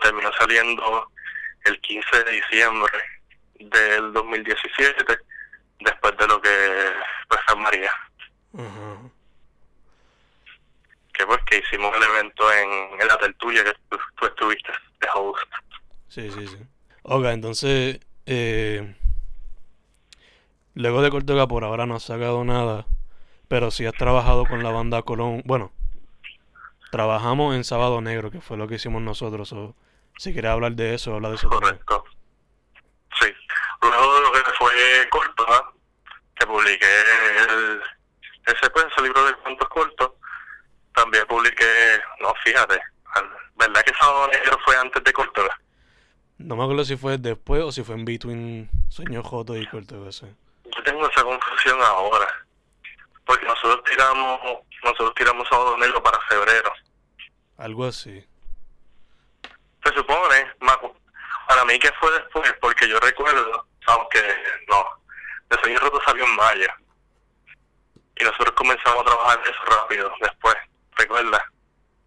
terminó 0.00 0.32
saliendo 0.32 1.10
el 1.64 1.80
15 1.80 2.24
de 2.24 2.32
diciembre 2.32 2.92
del 3.60 4.12
2017, 4.14 5.18
después 5.80 6.16
de 6.16 6.26
lo 6.26 6.40
que 6.40 6.92
fue 7.28 7.38
San 7.46 7.60
María. 7.60 7.92
Que 11.12 11.26
pues 11.26 11.40
que 11.44 11.58
hicimos 11.58 11.94
el 11.96 12.02
evento 12.02 12.52
en, 12.52 13.00
en 13.00 13.08
la 13.08 13.18
tertulia 13.18 13.64
que 13.64 13.74
tú, 13.88 13.98
tú 14.16 14.26
estuviste 14.26 14.72
de 15.00 15.08
host. 15.14 15.52
Sí, 16.08 16.30
sí, 16.30 16.46
sí. 16.46 16.58
Ok, 17.02 17.24
entonces, 17.26 18.00
eh, 18.26 18.94
luego 20.74 21.02
de 21.02 21.10
Cortega 21.10 21.46
por 21.46 21.64
ahora 21.64 21.86
no 21.86 21.96
has 21.96 22.04
sacado 22.04 22.44
nada, 22.44 22.86
pero 23.48 23.70
sí 23.70 23.86
has 23.86 23.94
trabajado 23.94 24.46
con 24.46 24.62
la 24.62 24.70
banda 24.70 25.02
Colón. 25.02 25.42
Bueno, 25.44 25.72
trabajamos 26.90 27.56
en 27.56 27.64
Sábado 27.64 28.00
Negro, 28.00 28.30
que 28.30 28.40
fue 28.40 28.56
lo 28.56 28.68
que 28.68 28.76
hicimos 28.76 29.02
nosotros. 29.02 29.52
O, 29.52 29.74
si 30.18 30.32
quieres 30.32 30.50
hablar 30.50 30.72
de 30.72 30.94
eso, 30.94 31.14
habla 31.14 31.30
de 31.30 31.36
eso. 31.36 31.48
Correcto. 31.48 32.04
Sí. 33.20 33.26
Luego 33.82 34.14
de 34.14 34.20
lo 34.20 34.32
que 34.32 34.52
fue 34.58 35.08
corto, 35.10 35.46
¿no? 35.48 35.82
que 36.34 36.46
publiqué 36.46 36.86
el, 37.48 37.82
ese, 38.46 38.70
pues, 38.70 38.86
ese 38.86 39.02
libro 39.02 39.24
de 39.24 39.34
cuentos 39.34 39.68
cortos, 39.68 40.12
también 40.94 41.26
publiqué, 41.26 42.00
no, 42.20 42.34
fíjate, 42.44 42.80
¿verdad 43.56 43.82
que 43.84 43.94
Sábado 43.94 44.28
Negro 44.28 44.58
fue 44.64 44.76
antes 44.76 45.02
de 45.04 45.12
Cortega? 45.12 45.60
No 46.38 46.56
me 46.56 46.64
acuerdo 46.64 46.84
si 46.84 46.96
fue 46.96 47.18
después 47.18 47.62
o 47.62 47.72
si 47.72 47.84
fue 47.84 47.94
en 47.94 48.04
between 48.04 48.70
Sueño 48.88 49.22
Joto 49.22 49.56
y 49.56 49.66
Cortega. 49.66 50.10
Yo 50.10 50.82
tengo 50.84 51.08
esa 51.08 51.22
confusión 51.22 51.80
ahora, 51.82 52.26
porque 53.24 53.46
nosotros 53.46 53.84
tiramos, 53.84 54.40
nosotros 54.82 55.14
tiramos 55.14 55.48
Sábado 55.48 55.76
Negro 55.78 56.02
para 56.02 56.18
febrero. 56.28 56.72
Algo 57.58 57.86
así. 57.86 58.26
Se 59.84 59.94
supone, 59.94 60.52
para 61.48 61.64
mí 61.64 61.78
que 61.78 61.92
fue 62.00 62.10
después, 62.12 62.52
porque 62.60 62.88
yo 62.88 62.98
recuerdo, 63.00 63.66
aunque 63.86 64.20
no, 64.68 64.84
de 65.50 65.58
Sueño 65.60 65.78
Roto 65.80 66.00
salió 66.04 66.24
en 66.24 66.36
mayo. 66.36 66.68
Y 68.18 68.24
nosotros 68.24 68.52
comenzamos 68.52 69.02
a 69.02 69.04
trabajar 69.04 69.40
eso 69.44 69.64
rápido 69.64 70.12
después, 70.20 70.56
¿recuerdas? 70.96 71.42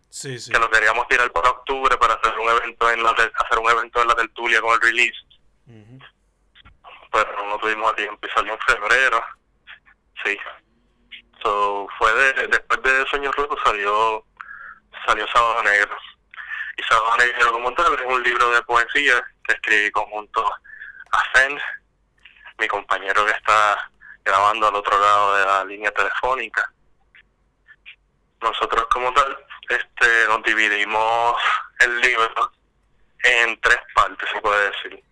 Sí, 0.09 0.39
sí. 0.39 0.51
Que 0.51 0.59
lo 0.59 0.69
queríamos 0.69 1.07
tirar 1.07 1.31
para 1.31 1.49
octubre 1.49 1.97
para 1.97 2.13
hacer 2.13 2.37
un 2.39 2.49
evento 2.49 2.89
en 2.89 3.03
la 3.03 3.09
hacer 3.09 3.59
un 3.59 3.69
evento 3.69 4.01
en 4.01 4.07
la 4.07 4.15
tertulia 4.15 4.61
con 4.61 4.73
el 4.73 4.81
release, 4.81 5.17
pero 7.11 7.47
no 7.47 7.57
tuvimos 7.59 7.95
tiempo 7.95 8.25
y 8.25 8.29
salió 8.31 8.53
en 8.53 8.59
febrero. 8.59 9.23
Sí. 10.23 10.37
So, 11.43 11.87
fue 11.97 12.13
de, 12.13 12.47
después 12.47 12.81
de 12.81 13.05
Sueños 13.07 13.35
Rotos 13.35 13.59
salió 13.63 14.25
salió 15.05 15.27
Sábado 15.27 15.63
Negro. 15.63 15.97
Y 16.77 16.83
Sábado 16.83 17.17
Negro 17.17 17.51
como 17.51 17.73
tal 17.73 17.93
es 17.93 18.05
un 18.05 18.23
libro 18.23 18.49
de 18.51 18.61
poesía 18.63 19.23
que 19.43 19.53
escribí 19.53 19.91
conjunto 19.91 20.45
a 21.11 21.23
Fen, 21.33 21.57
mi 22.57 22.67
compañero 22.67 23.25
que 23.25 23.31
está 23.31 23.91
grabando 24.23 24.67
al 24.67 24.75
otro 24.75 24.99
lado 24.99 25.35
de 25.35 25.45
la 25.45 25.65
línea 25.65 25.91
telefónica. 25.91 26.71
Nosotros 28.45 28.85
como 28.91 29.11
tal 29.13 29.37
este 29.69 30.27
nos 30.27 30.43
dividimos 30.43 31.35
el 31.79 31.99
libro 31.99 32.51
en 33.23 33.59
tres 33.59 33.79
partes, 33.95 34.29
se 34.31 34.39
puede 34.39 34.69
decir. 34.69 35.03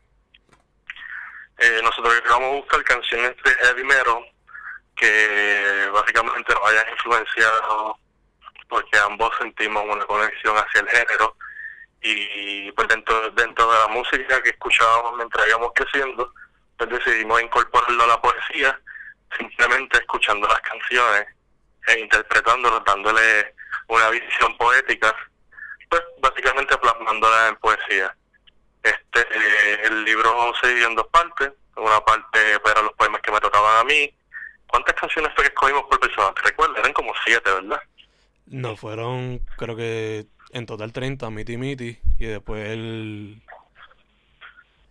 Eh, 1.57 1.81
nosotros 1.83 2.21
vamos 2.29 2.49
a 2.51 2.55
buscar 2.57 2.83
canciones 2.83 3.35
de 3.43 3.55
heavy 3.55 3.83
metal 3.85 4.23
que 4.95 5.89
básicamente 5.91 6.53
nos 6.53 6.69
hayan 6.69 6.89
influenciado 6.91 7.97
porque 8.69 8.99
ambos 8.99 9.31
sentimos 9.39 9.83
una 9.83 10.05
conexión 10.05 10.55
hacia 10.55 10.81
el 10.81 10.89
género 10.89 11.35
y 12.01 12.71
pues 12.73 12.87
dentro 12.87 13.31
dentro 13.31 13.71
de 13.71 13.79
la 13.79 13.87
música 13.87 14.43
que 14.43 14.49
escuchábamos 14.49 15.17
mientras 15.17 15.47
íbamos 15.47 15.71
creciendo 15.73 16.31
pues 16.77 16.87
decidimos 16.87 17.41
incorporarlo 17.41 18.03
a 18.03 18.07
la 18.07 18.21
poesía 18.21 18.79
simplemente 19.35 19.97
escuchando 19.97 20.47
las 20.47 20.61
canciones 20.61 21.32
e 21.87 21.99
interpretándolas 21.99 22.83
dándole 22.85 23.55
una 23.87 24.09
visión 24.09 24.57
poética 24.57 25.15
pues 25.89 26.01
básicamente 26.21 26.77
plasmándola 26.77 27.49
en 27.49 27.55
poesía 27.57 28.15
este 28.81 29.21
eh, 29.21 29.81
el 29.85 30.03
libro 30.03 30.53
se 30.61 30.67
dividió 30.67 30.87
en 30.87 30.95
dos 30.95 31.07
partes 31.07 31.51
una 31.75 31.99
parte 32.01 32.59
pues, 32.59 32.71
eran 32.73 32.85
los 32.85 32.93
poemas 32.93 33.21
que 33.21 33.31
me 33.31 33.39
tocaban 33.39 33.79
a 33.79 33.83
mí 33.83 34.13
¿cuántas 34.67 34.95
canciones 34.95 35.31
fue 35.35 35.43
que 35.45 35.49
escogimos 35.49 35.83
por 35.83 35.99
persona? 35.99 36.33
¿te 36.33 36.41
recuerdas? 36.41 36.79
eran 36.79 36.93
como 36.93 37.13
siete 37.25 37.51
¿verdad? 37.51 37.81
No, 38.45 38.75
fueron 38.75 39.39
creo 39.57 39.75
que 39.75 40.25
en 40.53 40.65
total 40.65 40.93
30, 40.93 41.29
Miti 41.31 41.57
Miti, 41.57 41.99
y 42.19 42.25
después 42.25 42.69
el... 42.69 43.41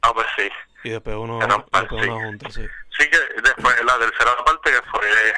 ah 0.02 0.12
pues 0.12 0.26
sí 0.36 0.48
Y 0.84 0.90
después 0.90 1.16
uno, 1.16 1.40
Eran 1.40 1.64
después 1.72 2.02
sí. 2.02 2.08
una 2.08 2.26
junta, 2.26 2.50
sí. 2.50 2.66
Sí 2.98 3.08
que 3.08 3.18
después 3.42 3.84
la 3.84 3.98
tercera 3.98 4.36
parte 4.44 4.70
que 4.70 4.82
fue 4.90 5.34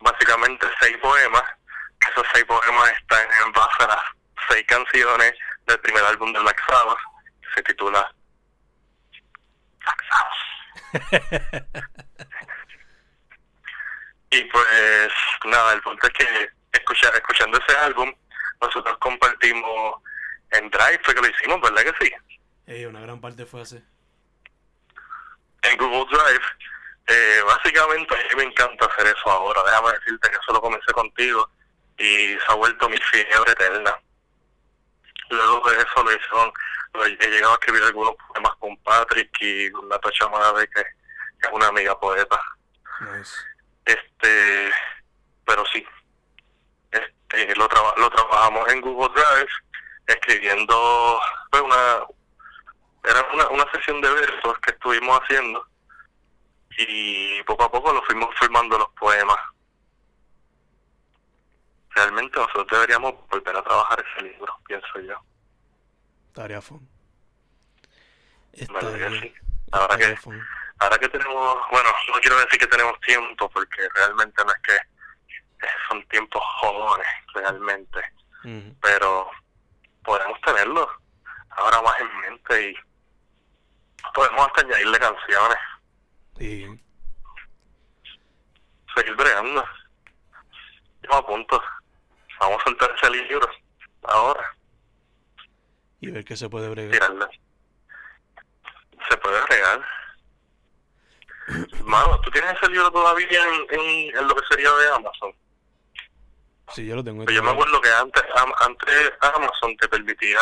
básicamente 0.00 0.66
seis 0.80 0.96
poemas, 0.98 1.42
esos 2.10 2.26
seis 2.32 2.44
poemas 2.44 2.92
están 2.92 3.26
en 3.44 3.52
base 3.52 3.84
a 3.84 3.86
las 3.88 4.02
seis 4.48 4.64
canciones 4.66 5.32
del 5.66 5.80
primer 5.80 6.04
álbum 6.04 6.32
de 6.32 6.40
Black 6.40 6.62
Sabbath, 6.68 6.98
que 7.40 7.48
se 7.54 7.62
titula 7.62 8.14
Black 9.80 10.04
Sabbath. 10.10 10.44
y 14.30 14.44
pues 14.44 15.12
nada, 15.44 15.72
el 15.72 15.82
punto 15.82 16.06
es 16.06 16.12
que 16.12 16.50
escucha, 16.72 17.08
escuchando 17.10 17.58
ese 17.58 17.76
álbum, 17.78 18.12
nosotros 18.60 18.96
compartimos 18.98 20.02
en 20.52 20.70
Drive, 20.70 21.00
fue 21.02 21.14
que 21.14 21.20
lo 21.20 21.28
hicimos, 21.28 21.60
¿verdad 21.60 21.82
que 21.82 22.04
sí? 22.04 22.12
Ey, 22.66 22.86
una 22.86 23.00
gran 23.00 23.20
parte 23.20 23.44
fue 23.44 23.62
así. 23.62 23.82
en 25.62 25.76
Google 25.76 26.06
Drive. 26.10 26.44
Eh, 27.06 27.42
básicamente 27.46 28.14
a 28.14 28.18
mí 28.18 28.24
me 28.36 28.42
encanta 28.44 28.86
hacer 28.86 29.06
eso 29.06 29.30
ahora. 29.30 29.62
Déjame 29.64 29.92
decirte 29.92 30.30
que 30.30 30.36
eso 30.36 30.52
lo 30.52 30.60
comencé 30.60 30.92
contigo 30.92 31.50
y 31.98 32.28
se 32.28 32.44
ha 32.48 32.54
vuelto 32.54 32.88
mi 32.88 32.96
fiebre 32.98 33.52
eterna. 33.52 33.94
Luego 35.30 35.70
de 35.70 35.76
eso 35.78 36.02
lo 36.02 36.12
hice 36.12 36.28
con- 36.30 36.52
lo- 36.94 37.04
he 37.04 37.16
llegado 37.30 37.52
a 37.52 37.54
escribir 37.56 37.82
algunos 37.82 38.14
poemas 38.28 38.54
con 38.56 38.76
Patrick 38.78 39.30
y 39.40 39.70
con 39.72 39.88
Nato 39.88 40.10
Chamade, 40.10 40.66
que, 40.68 40.82
que 40.82 41.46
es 41.46 41.52
una 41.52 41.66
amiga 41.68 41.98
poeta. 41.98 42.40
Nice. 43.00 43.34
Este, 43.84 44.72
pero 45.44 45.64
sí, 45.66 45.84
este, 46.90 47.54
lo, 47.56 47.68
traba- 47.68 47.94
lo 47.98 48.08
trabajamos 48.10 48.68
en 48.72 48.80
Google 48.80 49.12
Drive, 49.14 49.50
escribiendo, 50.06 51.20
fue 51.50 51.60
una, 51.60 51.98
era 53.04 53.22
una, 53.32 53.48
una 53.48 53.70
sesión 53.72 54.00
de 54.00 54.10
versos 54.10 54.58
que 54.60 54.70
estuvimos 54.70 55.20
haciendo 55.20 55.66
y 56.78 57.42
poco 57.44 57.64
a 57.64 57.70
poco 57.70 57.92
lo 57.92 58.02
fuimos 58.02 58.28
firmando 58.38 58.78
los 58.78 58.88
poemas. 58.98 59.38
Realmente 61.90 62.38
nosotros 62.38 62.66
deberíamos 62.70 63.14
volver 63.28 63.56
a 63.56 63.62
trabajar 63.62 64.04
ese 64.16 64.26
libro, 64.28 64.52
pienso 64.66 65.00
yo. 65.00 65.14
Tarea 66.32 66.60
fun. 66.60 66.88
¿Verdad 68.72 68.94
que 68.94 69.04
Este, 69.06 69.20
sí? 69.20 69.34
Ahora 69.72 69.96
que, 69.96 70.16
fun. 70.16 70.40
ahora 70.80 70.98
que 70.98 71.08
tenemos, 71.08 71.56
bueno, 71.70 71.88
no 72.12 72.20
quiero 72.20 72.36
decir 72.38 72.58
que 72.58 72.66
tenemos 72.66 72.98
tiempo 73.00 73.48
porque 73.50 73.88
realmente 73.94 74.44
no 74.44 74.50
es 74.52 74.60
que 74.62 74.74
eh, 74.74 75.70
son 75.88 76.04
tiempos 76.08 76.42
jóvenes, 76.60 77.06
realmente. 77.34 78.00
Pero 78.82 79.30
podemos 80.04 80.38
tenerlo 80.42 80.86
ahora 81.50 81.80
más 81.80 81.98
en 82.00 82.20
mente 82.20 82.70
y 82.70 82.74
podemos 84.12 84.46
hasta 84.46 84.60
añadirle 84.60 84.98
canciones, 84.98 85.58
Y 86.38 86.66
seguir 88.94 89.14
bregando. 89.16 89.64
Yo 91.02 91.10
me 91.10 91.16
apunto, 91.16 91.62
vamos 92.40 92.60
a 92.60 92.64
soltar 92.64 92.94
ese 92.96 93.10
libro 93.10 93.48
ahora, 94.02 94.56
y 96.00 96.10
ver 96.10 96.24
qué 96.24 96.36
se 96.36 96.48
puede 96.48 96.68
bregar. 96.68 96.92
tirarle. 96.92 97.26
Se 99.08 99.16
puede 99.18 99.46
regar. 99.46 99.84
Mano, 101.84 102.20
¿tú 102.20 102.30
tienes 102.30 102.56
ese 102.56 102.70
libro 102.70 102.90
todavía 102.90 103.40
en, 103.48 103.80
en, 103.80 104.16
en 104.16 104.28
lo 104.28 104.34
que 104.34 104.46
sería 104.50 104.70
de 104.70 104.90
Amazon? 104.90 105.34
Sí, 106.72 106.86
yo 106.86 106.96
lo 106.96 107.04
tengo. 107.04 107.24
Pero 107.24 107.36
yo 107.36 107.42
me 107.42 107.50
acuerdo 107.50 107.80
que 107.80 107.90
antes, 107.90 108.22
antes 108.60 109.12
Amazon 109.20 109.76
te 109.76 109.88
permitía, 109.88 110.38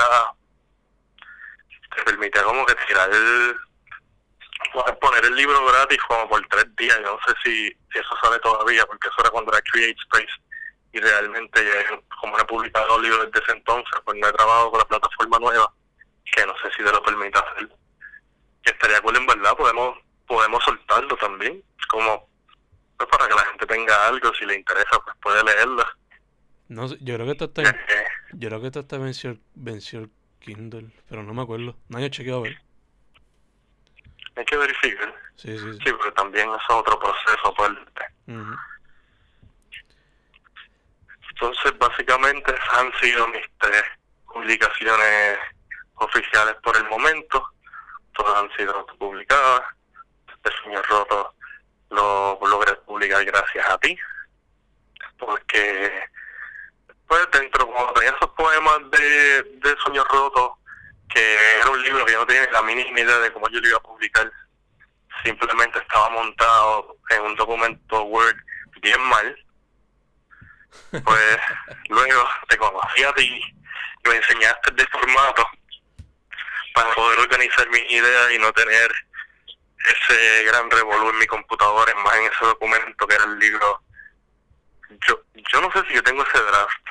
te 1.96 2.02
permitía 2.04 2.42
como 2.44 2.64
que 2.64 2.74
tirar 2.86 3.10
el, 3.12 3.56
poner 5.00 5.24
el 5.24 5.34
libro 5.34 5.64
gratis 5.66 5.98
como 6.08 6.28
por 6.28 6.46
tres 6.48 6.66
días. 6.76 6.96
Yo 7.02 7.12
no 7.12 7.18
sé 7.26 7.34
si, 7.44 7.68
si 7.92 7.98
eso 7.98 8.14
sale 8.22 8.38
todavía, 8.40 8.84
porque 8.86 9.08
eso 9.08 9.20
era 9.20 9.30
cuando 9.30 9.52
era 9.52 9.62
Create 9.62 10.00
Space. 10.02 10.32
Y 10.92 11.00
realmente, 11.00 11.60
eh, 11.60 12.02
como 12.20 12.36
no 12.36 12.42
he 12.42 12.46
publicado 12.46 13.00
libros 13.00 13.26
desde 13.26 13.44
ese 13.44 13.52
entonces, 13.58 14.00
pues 14.04 14.18
no 14.18 14.28
he 14.28 14.32
trabajado 14.32 14.70
con 14.70 14.78
la 14.78 14.84
plataforma 14.84 15.38
nueva, 15.38 15.72
que 16.24 16.46
no 16.46 16.54
sé 16.58 16.70
si 16.76 16.84
te 16.84 16.92
lo 16.92 17.02
permite 17.02 17.38
hacer. 17.38 17.68
Que 18.62 18.72
estaría 18.72 19.00
cool 19.00 19.16
en 19.16 19.26
verdad, 19.26 19.56
podemos, 19.56 19.98
podemos 20.26 20.62
soltarlo 20.64 21.16
también, 21.16 21.62
como 21.88 22.28
pues, 22.96 23.08
para 23.08 23.26
que 23.26 23.34
la 23.34 23.44
gente 23.46 23.66
tenga 23.66 24.06
algo, 24.06 24.32
si 24.34 24.44
le 24.44 24.54
interesa, 24.54 25.00
pues 25.04 25.16
puede 25.22 25.42
leerlo. 25.44 25.84
No 26.68 26.86
yo 26.86 27.14
creo 27.14 27.26
que 27.26 27.32
esto 27.32 27.44
está 27.46 27.62
en, 27.62 27.68
Eh, 27.68 28.04
yo 28.32 28.48
creo 28.48 28.60
que 28.60 28.66
esto 28.68 28.80
está 28.80 28.98
venció, 28.98 29.36
venció 29.54 30.00
el 30.00 30.10
Kindle, 30.40 30.90
pero 31.08 31.22
no 31.22 31.34
me 31.34 31.42
acuerdo. 31.42 31.76
No 31.88 31.98
haya 31.98 32.10
chequeado 32.10 32.40
a 32.40 32.42
ver. 32.42 32.62
Hay 34.36 34.44
que 34.44 34.56
verificar. 34.56 35.14
Sí, 35.36 35.58
sí, 35.58 35.72
sí. 35.72 35.78
Sí, 35.84 35.92
porque 35.92 36.12
también 36.12 36.48
eso 36.48 36.56
es 36.56 36.70
otro 36.70 36.98
proceso 36.98 37.54
Ujú. 38.26 38.56
Entonces, 41.30 41.78
básicamente, 41.78 42.54
esas 42.54 42.78
han 42.78 42.92
sido 43.00 43.26
mis 43.28 43.44
tres 43.58 43.82
publicaciones 44.26 45.38
oficiales 45.94 46.54
por 46.62 46.76
el 46.76 46.84
momento. 46.84 47.44
Todas 48.14 48.42
han 48.42 48.56
sido 48.56 48.86
publicadas. 48.98 49.62
El 50.44 50.52
Sueño 50.62 50.82
Roto 50.82 51.34
lo 51.90 52.38
logré 52.46 52.74
publicar 52.86 53.24
gracias 53.24 53.68
a 53.68 53.78
ti. 53.78 53.96
Porque, 55.18 56.04
pues, 57.06 57.28
dentro, 57.32 57.66
cuando 57.66 57.92
tenía 57.94 58.10
esos 58.10 58.30
poemas 58.30 58.90
de, 58.90 59.42
de 59.42 59.76
Sueño 59.84 60.04
Roto, 60.04 60.58
que 61.12 61.34
era 61.58 61.70
un 61.70 61.82
libro 61.82 62.04
que 62.04 62.12
yo 62.12 62.18
no 62.20 62.26
tenía 62.26 62.46
ni 62.46 62.52
la 62.52 62.62
mínima 62.62 63.00
idea 63.00 63.18
de 63.18 63.32
cómo 63.32 63.48
yo 63.48 63.60
lo 63.60 63.68
iba 63.68 63.78
a 63.78 63.82
publicar, 63.82 64.30
simplemente 65.24 65.78
estaba 65.78 66.08
montado 66.10 66.96
en 67.10 67.22
un 67.22 67.36
documento 67.36 68.02
Word 68.04 68.36
bien 68.80 69.00
mal 69.02 69.36
pues 71.04 71.38
luego 71.88 72.28
te 72.48 72.56
conocí 72.56 73.04
a 73.04 73.14
ti 73.14 73.42
y 74.04 74.08
me 74.08 74.16
enseñaste 74.16 74.72
de 74.72 74.86
formato 74.86 75.46
para 76.74 76.92
poder 76.94 77.20
organizar 77.20 77.68
mis 77.70 77.90
ideas 77.90 78.32
y 78.32 78.38
no 78.38 78.52
tener 78.52 78.90
ese 79.84 80.44
gran 80.44 80.70
revolú 80.70 81.10
en 81.10 81.18
mi 81.18 81.26
computadora, 81.26 81.94
más 81.96 82.16
en 82.16 82.24
ese 82.24 82.44
documento 82.44 83.06
que 83.06 83.14
era 83.14 83.24
el 83.24 83.38
libro. 83.38 83.82
Yo, 85.08 85.20
yo 85.52 85.60
no 85.60 85.72
sé 85.72 85.82
si 85.88 85.94
yo 85.94 86.02
tengo 86.02 86.22
ese 86.22 86.42
draft, 86.42 86.86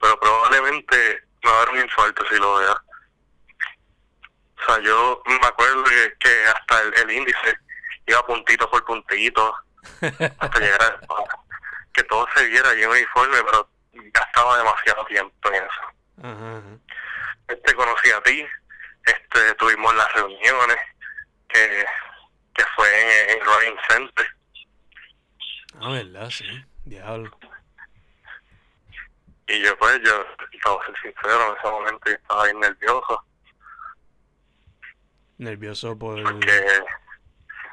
pero 0.00 0.18
probablemente 0.18 1.24
me 1.42 1.50
va 1.50 1.56
a 1.56 1.58
dar 1.60 1.70
un 1.70 1.80
infarto 1.80 2.24
si 2.28 2.36
lo 2.36 2.56
vea. 2.56 2.83
O 4.66 4.72
sea, 4.72 4.82
yo 4.82 5.22
me 5.26 5.46
acuerdo 5.46 5.84
que, 5.84 6.14
que 6.18 6.46
hasta 6.46 6.80
el, 6.82 6.94
el 6.94 7.10
índice 7.10 7.58
iba 8.06 8.24
puntito 8.26 8.68
por 8.70 8.84
puntito 8.84 9.54
hasta 10.00 10.58
llegar 10.58 10.82
a 10.82 10.98
que 11.92 12.02
todo 12.04 12.26
se 12.34 12.46
viera 12.46 12.72
bien 12.72 12.90
uniforme, 12.90 13.42
pero 13.44 13.68
gastaba 13.92 14.58
demasiado 14.58 15.04
tiempo 15.04 15.52
en 15.52 15.54
eso. 15.54 15.82
Ajá. 16.22 16.62
Este 17.48 17.74
conocí 17.74 18.10
a 18.10 18.22
ti, 18.22 18.46
este 19.04 19.54
tuvimos 19.54 19.94
las 19.94 20.12
reuniones 20.14 20.78
que, 21.48 21.84
que 22.54 22.64
fue 22.74 22.88
en, 23.00 23.30
en 23.30 23.44
Running 23.44 23.78
Center. 23.88 24.26
Ah, 25.80 25.90
verdad, 25.90 26.30
sí. 26.30 26.64
Diablo. 26.84 27.38
Y 29.46 29.62
yo 29.62 29.76
pues, 29.78 30.00
yo, 30.02 30.24
para 30.62 30.86
ser 30.86 30.94
sincero, 31.02 31.50
en 31.50 31.56
ese 31.58 31.70
momento 31.70 32.08
yo 32.08 32.14
estaba 32.14 32.44
bien 32.44 32.60
nervioso, 32.60 33.24
Nervioso 35.38 35.98
por... 35.98 36.22
porque, 36.22 36.64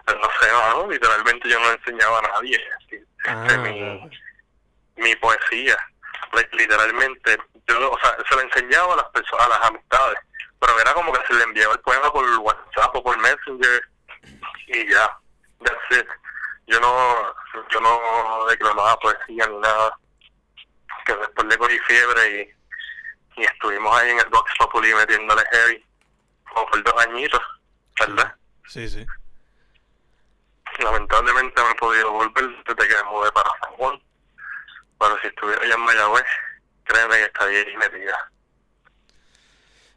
pues, 0.06 0.18
no 0.18 0.30
sé, 0.40 0.52
mano, 0.52 0.90
literalmente 0.90 1.50
yo 1.50 1.60
no 1.60 1.68
le 1.70 1.76
enseñaba 1.76 2.20
a 2.20 2.22
nadie 2.22 2.60
así, 2.78 2.98
Ah, 3.28 3.46
este, 3.48 3.58
mi, 3.60 4.10
mi 4.96 5.16
poesía. 5.18 5.78
Literalmente, 6.54 7.38
yo, 7.68 7.92
o 7.92 8.00
sea, 8.00 8.18
se 8.28 8.36
lo 8.36 8.42
enseñaba 8.42 8.94
a 8.94 8.98
las 8.98 9.10
personas, 9.10 9.46
a 9.46 9.50
las 9.50 9.64
amistades, 9.66 10.18
pero 10.60 10.80
era 10.80 10.94
como 10.94 11.12
que 11.14 11.26
se 11.28 11.34
le 11.34 11.44
enviaba 11.44 11.74
el 11.74 11.80
poema 11.82 12.12
por 12.12 12.26
WhatsApp 12.40 12.96
o 12.96 13.04
por 13.04 13.18
Messenger 13.20 13.84
y 14.68 14.90
ya, 14.90 15.18
that's 15.64 15.98
it. 16.00 16.08
Yo 16.68 16.80
no, 16.80 17.36
yo 17.70 17.80
no 17.82 18.46
declamaba 18.48 18.98
poesía 19.00 19.46
ni 19.48 19.58
nada. 19.60 19.94
Que 21.06 21.16
después 21.16 21.48
le 21.48 21.58
cogí 21.58 21.80
fiebre 21.80 22.30
y, 23.38 23.42
y 23.42 23.44
estuvimos 23.44 23.94
ahí 24.00 24.12
en 24.12 24.20
el 24.20 24.30
Box 24.30 24.52
Populi 24.58 24.94
metiéndole 24.94 25.44
heavy, 25.52 25.86
como 26.54 26.68
por 26.68 26.84
dos 26.84 27.06
añitos, 27.08 27.42
¿verdad? 28.00 28.36
Sí, 28.68 28.88
sí. 28.90 29.06
Lamentablemente 30.80 31.62
no 31.62 31.70
he 31.70 31.76
podido 31.76 32.12
volver 32.12 32.50
desde 32.66 32.88
que 32.88 33.04
me 33.04 33.12
mudé 33.12 33.32
para 33.32 33.50
San 33.62 33.74
Juan. 33.74 34.02
Pero 35.00 35.20
si 35.20 35.28
estuviera 35.28 35.62
allá 35.62 35.74
en 35.74 35.82
Mayagüez, 35.82 36.26
créeme 36.84 37.16
que 37.16 37.24
estaría 37.24 37.60
ahí 37.60 37.78
metida. 37.78 38.32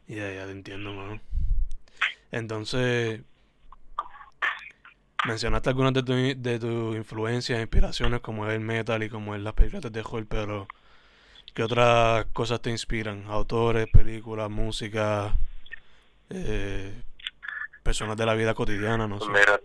Ya, 0.07 0.31
ya 0.31 0.45
te 0.45 0.51
entiendo, 0.51 0.93
mano. 0.93 1.21
Entonces, 2.31 3.21
mencionaste 5.25 5.69
algunas 5.69 5.93
de 5.93 6.03
tus 6.03 6.43
de 6.43 6.59
tus 6.59 6.95
influencias, 6.95 7.59
inspiraciones, 7.59 8.21
como 8.21 8.47
es 8.47 8.53
el 8.53 8.59
metal 8.59 9.03
y 9.03 9.09
como 9.09 9.35
es 9.35 9.41
las 9.41 9.53
películas 9.53 9.83
de 9.83 9.91
terror, 9.91 10.25
pero 10.27 10.67
¿qué 11.53 11.63
otras 11.63 12.25
cosas 12.33 12.61
te 12.61 12.69
inspiran? 12.69 13.25
Autores, 13.27 13.87
películas, 13.87 14.49
música, 14.49 15.35
eh, 16.29 17.03
personas 17.83 18.17
de 18.17 18.25
la 18.25 18.33
vida 18.33 18.53
cotidiana, 18.53 19.07
no 19.07 19.19
sé. 19.19 19.29
Mira, 19.29 19.59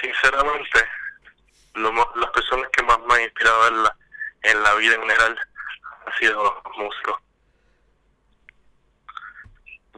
sinceramente, 0.00 0.84
lo 1.74 1.92
las 1.92 2.30
personas 2.30 2.68
que 2.72 2.82
más 2.82 2.98
me 3.00 3.14
han 3.14 3.22
inspirado 3.22 3.68
en 3.68 3.82
la, 3.82 3.96
en 4.42 4.62
la 4.62 4.74
vida 4.74 4.94
en 4.94 5.00
general 5.02 5.38
han 6.06 6.12
sido 6.18 6.42
los 6.42 6.76
músicos. 6.76 7.16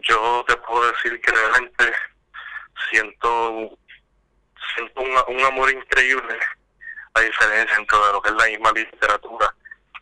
Yo 0.02 0.44
te 0.46 0.56
puedo 0.56 0.90
decir 0.92 1.20
que 1.20 1.30
realmente 1.30 1.92
siento, 2.90 3.78
siento 4.74 5.00
un, 5.00 5.36
un 5.36 5.44
amor 5.44 5.70
increíble 5.70 6.38
a 7.14 7.20
diferencia 7.20 7.76
dentro 7.76 8.06
de 8.06 8.12
lo 8.12 8.22
que 8.22 8.30
es 8.30 8.36
la 8.36 8.46
misma 8.46 8.72
literatura. 8.72 9.54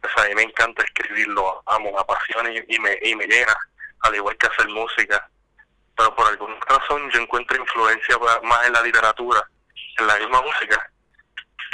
O 0.03 0.09
sea, 0.09 0.25
a 0.25 0.29
mí 0.29 0.35
me 0.35 0.43
encanta 0.43 0.83
escribirlo, 0.85 1.63
amo, 1.67 1.93
me 1.93 1.99
apasiona 1.99 2.51
y, 2.51 2.65
y 2.69 2.79
me, 2.79 2.99
y 3.03 3.17
me 3.17 3.27
llena, 3.27 3.57
al 4.01 4.15
igual 4.15 4.37
que 4.37 4.47
hacer 4.47 4.69
música 4.69 5.29
pero 5.99 6.15
por 6.15 6.29
alguna 6.29 6.55
razón 6.69 7.11
yo 7.11 7.21
encuentro 7.21 7.61
influencia 7.61 8.17
más 8.45 8.67
en 8.67 8.73
la 8.73 8.83
literatura, 8.83 9.43
en 9.99 10.07
la 10.07 10.17
misma 10.17 10.41
música, 10.43 10.91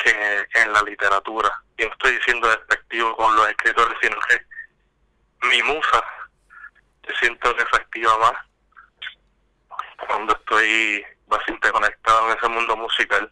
que 0.02 0.48
en 0.54 0.72
la 0.72 0.82
literatura. 0.82 1.62
Y 1.76 1.84
no 1.84 1.90
estoy 1.90 2.16
diciendo 2.16 2.48
despectivo 2.48 3.14
con 3.16 3.36
los 3.36 3.46
escritores, 3.50 3.98
sino 4.00 4.16
que 4.20 4.40
mi 5.48 5.62
musa, 5.64 6.02
yo 7.06 7.14
siento 7.20 7.54
que 7.54 7.66
se 7.70 7.76
activa 7.76 8.16
más 8.16 8.32
cuando 10.06 10.32
estoy 10.32 11.04
bastante 11.26 11.70
conectado 11.70 12.30
en 12.30 12.38
ese 12.38 12.48
mundo 12.48 12.76
musical. 12.78 13.30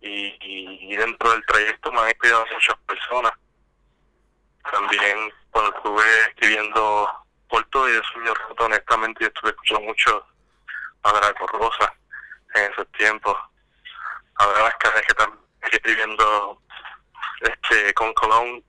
Y 0.00 0.94
dentro 0.94 1.32
del 1.32 1.44
trayecto 1.46 1.90
me 1.90 2.00
han 2.00 2.08
inspirado 2.08 2.46
muchas 2.52 2.76
personas. 2.86 3.32
También 4.70 5.32
cuando 5.50 5.76
estuve 5.76 6.20
escribiendo 6.28 7.21
Corto 7.52 7.86
y 7.86 7.92
de 7.92 8.02
Sueño 8.02 8.32
Roto, 8.32 8.64
honestamente 8.64 9.20
yo 9.20 9.26
estuve 9.26 9.50
escuchando 9.50 9.82
mucho 9.82 10.26
a 11.02 11.12
Draco 11.12 11.46
Rosa 11.48 11.94
en 12.54 12.72
esos 12.72 12.90
tiempos. 12.92 13.36
A 14.36 14.46
ver 14.46 14.62
las 14.62 14.76
caras 14.76 15.02
que 15.02 15.08
están 15.08 15.38
escribiendo 15.70 16.62
este 17.42 17.92
con 17.92 18.14
Colón, 18.14 18.64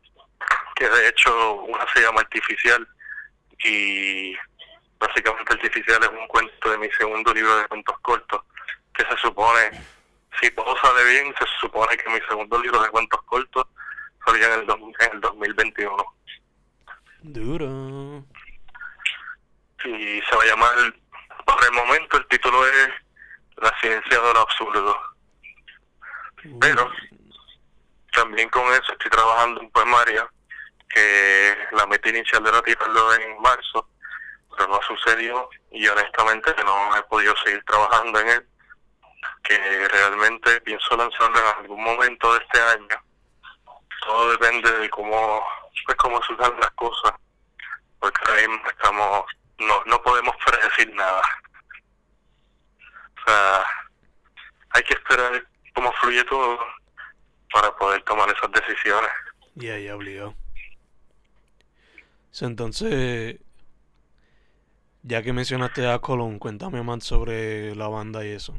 que 0.75 0.89
de 0.89 1.07
hecho 1.07 1.53
una 1.61 1.85
se 1.93 2.01
llama 2.01 2.19
Artificial 2.19 2.85
y 3.63 4.35
básicamente 4.99 5.53
Artificial 5.53 6.03
es 6.03 6.09
un 6.09 6.27
cuento 6.27 6.69
de 6.69 6.77
mi 6.77 6.91
segundo 6.91 7.33
libro 7.33 7.55
de 7.55 7.67
cuentos 7.69 7.97
cortos, 8.01 8.41
que 8.93 9.05
se 9.05 9.15
supone, 9.15 9.81
si 10.41 10.51
todo 10.51 10.75
sale 10.81 11.05
bien, 11.05 11.33
se 11.39 11.45
supone 11.61 11.95
que 11.95 12.09
mi 12.09 12.19
segundo 12.27 12.61
libro 12.61 12.81
de 12.81 12.89
cuentos 12.89 13.23
cortos 13.23 13.65
salga 14.25 14.55
en 14.55 14.59
el, 14.59 14.69
en 14.69 15.13
el 15.13 15.21
2021. 15.21 16.05
Duro. 17.21 18.25
Y 19.85 20.21
se 20.21 20.35
va 20.35 20.43
a 20.43 20.45
llamar, 20.45 20.93
por 21.45 21.63
el 21.63 21.71
momento 21.71 22.17
el 22.17 22.27
título 22.27 22.65
es 22.67 22.89
La 23.57 23.73
ciencia 23.79 24.19
de 24.19 24.33
lo 24.33 24.39
absurdo. 24.39 25.01
Uh, 26.45 26.59
Pero 26.59 26.91
también 28.13 28.49
con 28.49 28.63
eso 28.73 28.91
estoy 28.91 29.09
trabajando 29.09 29.61
un 29.61 29.71
poemario 29.71 30.29
que 30.89 31.57
la 31.71 31.85
meta 31.87 32.09
inicial 32.09 32.45
era 32.45 32.61
tirarlo 32.61 33.13
en 33.15 33.41
marzo, 33.41 33.89
pero 34.55 34.67
no 34.69 34.79
sucedió 34.83 35.49
y 35.71 35.87
honestamente 35.87 36.53
no 36.63 36.95
he 36.95 37.01
podido 37.03 37.35
seguir 37.43 37.63
trabajando 37.65 38.19
en 38.19 38.29
él, 38.29 38.47
que 39.43 39.87
realmente 39.87 40.61
pienso 40.61 40.95
lanzarlo 40.95 41.39
en 41.39 41.57
algún 41.63 41.83
momento 41.83 42.33
de 42.33 42.39
este 42.43 42.61
año. 42.61 43.03
Todo 44.05 44.31
depende 44.31 44.71
de 44.71 44.89
cómo, 44.89 45.43
pues 45.85 45.97
cómo 45.97 46.21
surjan 46.21 46.59
las 46.59 46.71
cosas, 46.71 47.13
porque 47.99 48.21
ahora 48.27 48.47
mismo 48.47 48.69
estamos, 48.69 49.25
no, 49.59 49.83
no 49.85 50.01
podemos 50.01 50.35
predecir 50.45 50.93
nada. 50.95 51.21
O 53.17 53.29
sea, 53.29 53.65
hay 54.71 54.83
que 54.83 54.93
esperar 54.93 55.47
cómo 55.73 55.91
fluye 55.93 56.23
todo 56.25 56.59
para 57.51 57.75
poder 57.77 58.01
tomar 58.03 58.29
esas 58.29 58.51
decisiones. 58.51 59.11
Ya, 59.55 59.77
ya, 59.77 59.95
obligado. 59.95 60.35
Entonces, 62.41 63.39
Ya 65.03 65.21
que 65.21 65.33
mencionaste 65.33 65.85
a 65.91 65.99
Colón, 65.99 66.39
cuéntame 66.39 66.81
más 66.81 67.03
sobre 67.03 67.75
la 67.75 67.89
banda 67.89 68.25
y 68.25 68.31
eso. 68.31 68.57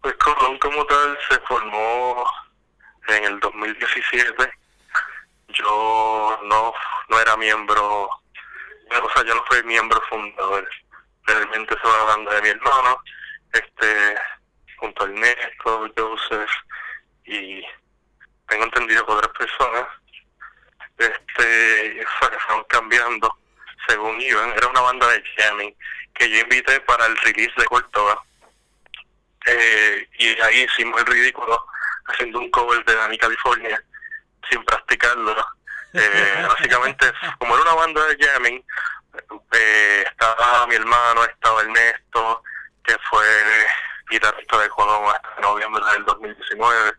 Pues 0.00 0.14
Colón 0.14 0.56
como 0.58 0.84
tal 0.86 1.18
se 1.28 1.40
formó 1.40 2.24
en 3.08 3.24
el 3.24 3.40
2017. 3.40 4.52
Yo 5.48 6.38
no, 6.44 6.72
no 7.08 7.20
era 7.20 7.36
miembro, 7.36 8.08
o 9.00 9.10
sea, 9.10 9.24
yo 9.24 9.34
no 9.34 9.44
fui 9.44 9.62
miembro 9.64 10.00
fundador. 10.08 10.68
Realmente 11.24 11.76
soy 11.82 11.92
la 11.92 12.04
banda 12.04 12.34
de 12.34 12.42
mi 12.42 12.48
hermano, 12.48 12.98
este, 13.52 14.16
junto 14.76 15.04
a 15.04 15.06
Ernesto, 15.06 15.90
Joseph 15.96 16.50
y 17.24 17.64
tengo 18.48 18.64
entendido 18.64 19.06
con 19.06 19.18
otras 19.18 19.32
personas. 19.36 19.86
Este, 20.98 22.04
fueron 22.18 22.64
cambiando 22.68 23.34
según 23.88 24.20
iban. 24.20 24.50
Era 24.50 24.68
una 24.68 24.80
banda 24.80 25.08
de 25.08 25.22
jamming 25.36 25.74
que 26.14 26.30
yo 26.30 26.40
invité 26.40 26.80
para 26.80 27.06
el 27.06 27.16
release 27.18 27.52
de 27.56 27.64
Córdoba 27.64 28.22
eh, 29.46 30.08
y 30.18 30.40
ahí 30.40 30.62
hicimos 30.62 31.00
el 31.00 31.06
ridículo 31.06 31.66
haciendo 32.06 32.38
un 32.38 32.50
cover 32.50 32.84
de 32.84 32.94
Dani 32.94 33.18
California 33.18 33.82
sin 34.50 34.62
practicarlo. 34.64 35.34
Eh, 35.94 36.46
básicamente, 36.48 37.12
como 37.38 37.54
era 37.54 37.64
una 37.64 37.74
banda 37.74 38.06
de 38.06 38.16
jamming, 38.16 38.64
eh, 39.52 40.04
estaba 40.06 40.66
mi 40.66 40.74
hermano, 40.76 41.24
estaba 41.24 41.60
Ernesto, 41.60 42.42
que 42.82 42.96
fue 43.10 43.26
guitarrista 44.10 44.58
de 44.58 44.68
Colón 44.70 45.04
hasta 45.14 45.40
noviembre 45.40 45.84
del 45.92 46.04
2019, 46.04 46.92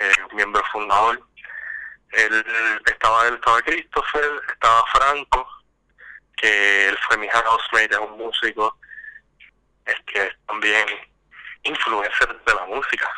eh, 0.00 0.12
miembro 0.32 0.62
fundador. 0.72 1.22
Él, 2.12 2.44
estaba 2.86 3.28
él, 3.28 3.34
estaba 3.34 3.62
Christopher, 3.62 4.42
estaba 4.50 4.84
Franco, 4.86 5.46
que 6.36 6.88
él 6.88 6.98
fue 7.06 7.18
mi 7.18 7.28
housemate, 7.28 7.94
es 7.94 8.00
un 8.00 8.16
músico, 8.16 8.78
es 9.84 9.96
que 10.06 10.30
también 10.46 10.86
influencer 11.62 12.40
de 12.44 12.54
la 12.54 12.64
música. 12.66 13.08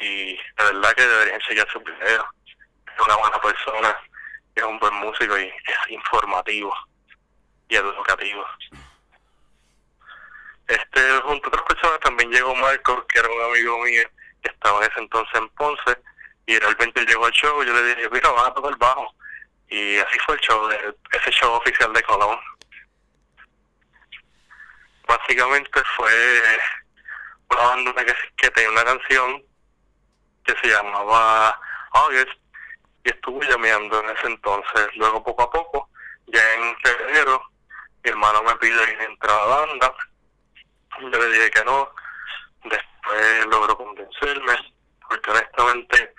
Y 0.00 0.36
la 0.56 0.64
verdad 0.64 0.94
que 0.94 1.06
debería 1.06 1.34
enseñar 1.34 1.68
su 1.70 1.80
video. 1.80 2.26
Es 2.96 3.06
una 3.06 3.16
buena 3.16 3.40
persona, 3.40 3.96
es 4.54 4.62
un 4.62 4.78
buen 4.78 4.94
músico 4.94 5.38
y 5.38 5.44
es 5.46 5.90
informativo 5.90 6.74
y 7.68 7.76
educativo. 7.76 8.44
Este, 10.68 11.20
junto 11.20 11.46
a 11.46 11.48
otras 11.48 11.62
personas 11.64 12.00
también 12.00 12.30
llegó 12.30 12.54
Marco, 12.54 13.06
que 13.06 13.18
era 13.18 13.28
un 13.28 13.42
amigo 13.42 13.78
mío 13.80 14.08
que 14.42 14.50
estaba 14.50 14.84
en 14.84 14.90
ese 14.90 15.00
entonces 15.00 15.34
en 15.34 15.48
Ponce, 15.50 15.98
y 16.46 16.58
realmente 16.58 17.04
llegó 17.04 17.26
al 17.26 17.32
show 17.32 17.62
y 17.62 17.66
yo 17.66 17.72
le 17.72 17.94
dije, 17.94 18.08
mira, 18.10 18.30
vas 18.30 18.48
a 18.48 18.54
tocar 18.54 18.76
bajo. 18.76 19.14
Y 19.68 19.98
así 19.98 20.18
fue 20.26 20.34
el 20.34 20.40
show, 20.40 20.66
de, 20.68 20.94
ese 21.12 21.30
show 21.30 21.52
oficial 21.54 21.92
de 21.92 22.02
Colón. 22.02 22.38
Básicamente 25.06 25.82
fue 25.96 26.58
una 27.50 27.62
banda 27.62 28.04
que, 28.04 28.14
que 28.36 28.50
tenía 28.50 28.70
una 28.70 28.84
canción 28.84 29.42
que 30.44 30.54
se 30.60 30.68
llamaba 30.68 31.58
August 31.92 32.41
y 33.04 33.10
estuve 33.10 33.46
llameando 33.46 34.00
en 34.00 34.16
ese 34.16 34.26
entonces. 34.26 34.88
Luego 34.96 35.22
poco 35.22 35.42
a 35.42 35.50
poco, 35.50 35.88
ya 36.26 36.54
en 36.54 36.76
febrero, 36.78 37.42
mi 38.04 38.10
hermano 38.10 38.42
me 38.42 38.54
pide 38.56 39.04
entrar 39.04 39.40
a 39.40 39.46
la 39.46 39.56
banda. 39.66 39.94
Yo 41.00 41.08
le 41.08 41.28
dije 41.28 41.50
que 41.50 41.64
no. 41.64 41.90
Después 42.64 43.46
logró 43.46 43.76
convencerme, 43.76 44.54
porque 45.08 45.30
honestamente, 45.30 46.14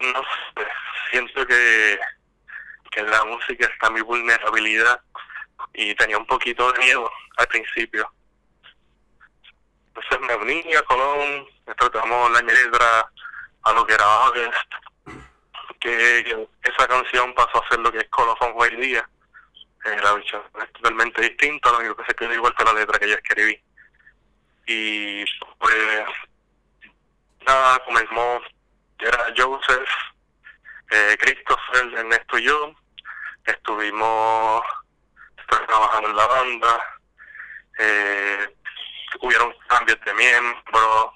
no 0.00 0.22
sé, 0.22 0.66
siento 1.10 1.46
que, 1.46 1.98
que 2.90 3.00
en 3.00 3.10
la 3.10 3.24
música 3.24 3.66
está 3.66 3.90
mi 3.90 4.00
vulnerabilidad 4.00 5.00
y 5.74 5.94
tenía 5.96 6.16
un 6.16 6.26
poquito 6.26 6.72
de 6.72 6.78
miedo 6.78 7.10
al 7.36 7.46
principio 7.48 8.10
entonces 9.94 10.20
me 10.20 10.34
uní 10.34 10.74
a 10.74 10.82
Colón, 10.82 11.46
tratamos 11.76 12.30
la 12.32 12.40
letra 12.40 13.10
a 13.62 13.72
lo 13.72 13.86
que 13.86 13.94
era 13.94 14.04
August, 14.04 14.74
que, 15.84 16.48
esa 16.62 16.88
canción 16.88 17.34
pasó 17.34 17.62
a 17.62 17.68
ser 17.68 17.78
lo 17.80 17.92
que 17.92 17.98
es 17.98 18.08
Colofón 18.08 18.54
hoy 18.56 18.74
día. 18.76 19.08
Eh, 19.84 20.00
la 20.02 20.14
versión 20.14 20.42
es 20.62 20.72
totalmente 20.72 21.20
distinta, 21.20 21.70
lo 21.70 21.78
único 21.78 21.96
que 21.96 22.06
se 22.06 22.14
quedó 22.14 22.32
igual 22.32 22.54
que 22.56 22.64
la 22.64 22.72
letra 22.72 22.98
que 22.98 23.08
yo 23.08 23.14
escribí. 23.14 23.62
Y 24.66 25.24
pues 25.58 26.06
nada, 27.46 27.78
comenzó, 27.84 28.42
era 28.98 29.26
Joseph, 29.36 29.88
eh, 30.90 31.16
Christopher, 31.20 31.92
Ernesto 31.98 32.38
y 32.38 32.44
yo, 32.44 32.74
estuvimos 33.44 34.62
trabajando 35.46 36.08
en 36.08 36.16
la 36.16 36.26
banda, 36.26 36.98
eh, 37.78 38.54
hubieron 39.20 39.54
cambios 39.68 40.00
de 40.02 40.14
miembros 40.14 41.12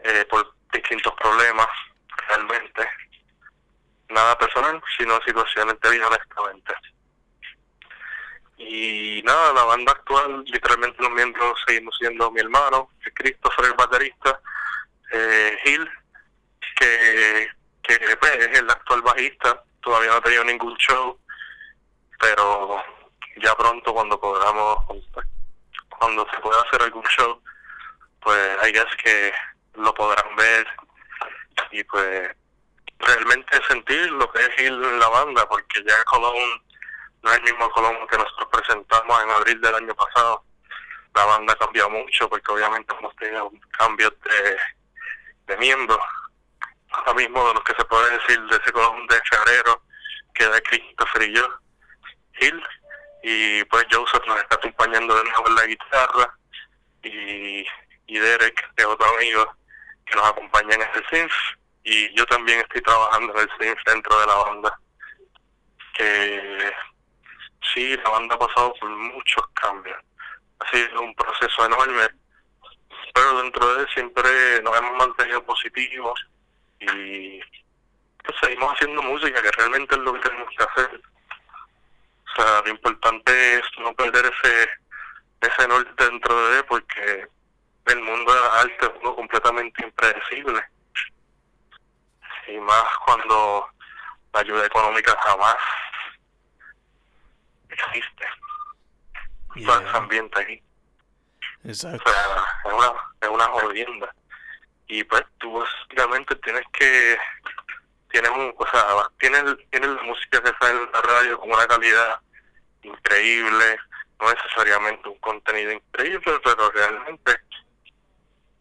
eh, 0.00 0.24
por 0.28 0.52
distintos 0.72 1.14
problemas, 1.14 1.68
realmente. 2.28 2.88
Nada 4.08 4.38
personal, 4.38 4.82
sino 4.96 5.20
situaciones 5.22 5.80
de 5.80 5.90
vida, 5.90 6.06
honestamente. 6.06 6.74
Y 8.58 9.22
nada, 9.24 9.52
la 9.52 9.64
banda 9.64 9.92
actual, 9.92 10.44
literalmente 10.44 11.02
los 11.02 11.10
miembros 11.10 11.60
seguimos 11.66 11.94
siendo 11.98 12.30
mi 12.30 12.40
hermano, 12.40 12.90
Christopher, 13.14 13.66
el 13.66 13.74
baterista, 13.74 14.40
eh, 15.12 15.58
Gil, 15.62 15.90
que, 16.76 17.48
que 17.82 18.16
pues, 18.16 18.36
es 18.36 18.58
el 18.58 18.70
actual 18.70 19.02
bajista, 19.02 19.62
todavía 19.82 20.10
no 20.10 20.16
ha 20.16 20.20
tenido 20.22 20.44
ningún 20.44 20.76
show, 20.76 21.18
pero 22.18 22.82
ya 23.36 23.54
pronto 23.56 23.92
cuando 23.92 24.18
podamos 24.18 24.78
cuando 25.98 26.26
se 26.30 26.38
pueda 26.40 26.60
hacer 26.62 26.82
algún 26.82 27.04
show, 27.04 27.40
pues 28.20 28.58
hay 28.62 28.72
guess 28.72 28.96
que 29.02 29.32
lo 29.74 29.94
podrán 29.94 30.36
ver 30.36 30.66
y 31.70 31.82
pues 31.84 32.36
realmente 32.98 33.60
sentir 33.68 34.10
lo 34.12 34.30
que 34.32 34.40
es 34.40 34.60
ir 34.60 34.72
en 34.72 34.98
la 34.98 35.08
banda, 35.08 35.48
porque 35.48 35.82
ya 35.86 36.04
Colón 36.04 36.62
no 37.22 37.30
es 37.32 37.38
el 37.38 37.44
mismo 37.44 37.70
Colón 37.70 38.06
que 38.08 38.18
nosotros 38.18 38.48
presentamos 38.52 39.22
en 39.22 39.30
abril 39.30 39.60
del 39.60 39.74
año 39.74 39.94
pasado. 39.94 40.44
La 41.14 41.24
banda 41.24 41.52
ha 41.52 41.56
cambiado 41.56 41.90
mucho 41.90 42.28
porque 42.28 42.52
obviamente 42.52 42.94
hemos 42.98 43.14
tenido 43.16 43.50
cambios 43.78 44.12
de, 44.20 44.56
de 45.46 45.56
miembros. 45.58 46.00
Ahora 46.90 47.14
mismo 47.14 47.46
de 47.48 47.54
los 47.54 47.64
que 47.64 47.74
se 47.74 47.84
puede 47.84 48.18
decir 48.18 48.40
de 48.42 48.56
ese 48.56 48.72
Colón 48.72 49.06
de 49.06 49.20
febrero, 49.30 49.82
que 50.34 50.46
de 50.46 50.62
Christopher 50.62 51.22
y 51.22 51.34
yo, 51.34 51.48
Hill, 52.40 52.62
y 53.22 53.64
pues 53.64 53.86
Joseph 53.90 54.26
nos 54.26 54.38
está 54.38 54.56
acompañando 54.56 55.16
de 55.16 55.24
nuevo 55.24 55.48
en 55.48 55.54
la 55.54 55.66
guitarra 55.66 56.38
y, 57.02 57.66
y 58.06 58.18
Derek, 58.18 58.74
que 58.76 58.82
es 58.82 58.86
otro 58.86 59.06
amigo 59.16 59.56
que 60.04 60.14
nos 60.14 60.26
acompaña 60.28 60.74
en 60.74 60.82
el 60.82 61.06
synth 61.10 61.32
y 61.86 62.14
yo 62.14 62.26
también 62.26 62.60
estoy 62.60 62.82
trabajando 62.82 63.32
en 63.34 63.40
el 63.40 63.50
synth 63.58 63.78
dentro 63.86 64.20
de 64.20 64.26
la 64.26 64.34
banda 64.34 64.80
que 65.94 66.72
sí, 67.72 67.96
la 67.96 68.10
banda 68.10 68.34
ha 68.34 68.38
pasado 68.38 68.74
por 68.80 68.90
muchos 68.90 69.46
cambios 69.54 69.96
ha 70.58 70.70
sido 70.70 71.00
un 71.00 71.14
proceso 71.14 71.64
enorme 71.64 72.08
pero 73.14 73.42
dentro 73.42 73.74
de 73.74 73.80
él 73.82 73.88
siempre 73.94 74.62
nos 74.62 74.76
hemos 74.76 74.98
mantenido 74.98 75.42
positivos 75.44 76.26
y 76.80 77.40
pues, 78.22 78.36
seguimos 78.42 78.74
haciendo 78.74 79.02
música 79.02 79.40
que 79.40 79.52
realmente 79.52 79.94
es 79.94 80.00
lo 80.02 80.12
que 80.12 80.20
tenemos 80.20 80.48
que 80.56 80.64
hacer 80.64 81.00
sea, 82.36 82.62
lo 82.64 82.70
importante 82.70 83.58
es 83.58 83.64
no 83.78 83.94
perder 83.94 84.26
ese 84.26 84.68
ese 85.40 85.68
norte 85.68 86.04
dentro 86.04 86.48
de 86.48 86.58
él 86.58 86.64
porque 86.66 87.26
el 87.86 88.00
mundo 88.00 88.34
de 88.34 88.40
la 88.40 88.60
arte 88.60 88.86
es 88.86 88.92
uno 89.00 89.14
completamente 89.14 89.84
impredecible. 89.84 90.64
Y 92.48 92.58
más 92.58 92.84
cuando 93.04 93.68
la 94.32 94.40
ayuda 94.40 94.66
económica 94.66 95.16
jamás 95.22 95.56
existe. 97.68 98.26
Yeah. 99.54 99.78
ese 99.78 99.96
ambiente 99.96 100.38
ahí. 100.38 100.62
Exacto. 101.64 102.02
O 102.04 102.12
sea, 102.12 102.44
es 102.64 102.72
una, 102.72 102.92
es 103.22 103.28
una 103.28 103.46
jodienda. 103.46 104.14
Y 104.88 105.02
pues 105.04 105.24
tú 105.38 105.60
básicamente 105.60 106.36
tienes 106.36 106.64
que 106.72 107.18
tienes 108.10 108.30
un, 108.30 108.54
o 108.56 108.66
sea, 108.68 109.10
tienes, 109.18 109.42
tienes 109.70 109.90
la 109.90 110.02
música 110.02 110.42
que 110.42 110.52
sale 110.60 110.82
en 110.82 110.90
la 110.92 111.02
radio 111.02 111.38
con 111.38 111.50
una 111.50 111.66
calidad 111.66 112.20
increíble, 112.82 113.78
no 114.20 114.32
necesariamente 114.32 115.08
un 115.08 115.18
contenido 115.18 115.72
increíble, 115.72 116.40
pero 116.42 116.70
realmente 116.70 117.36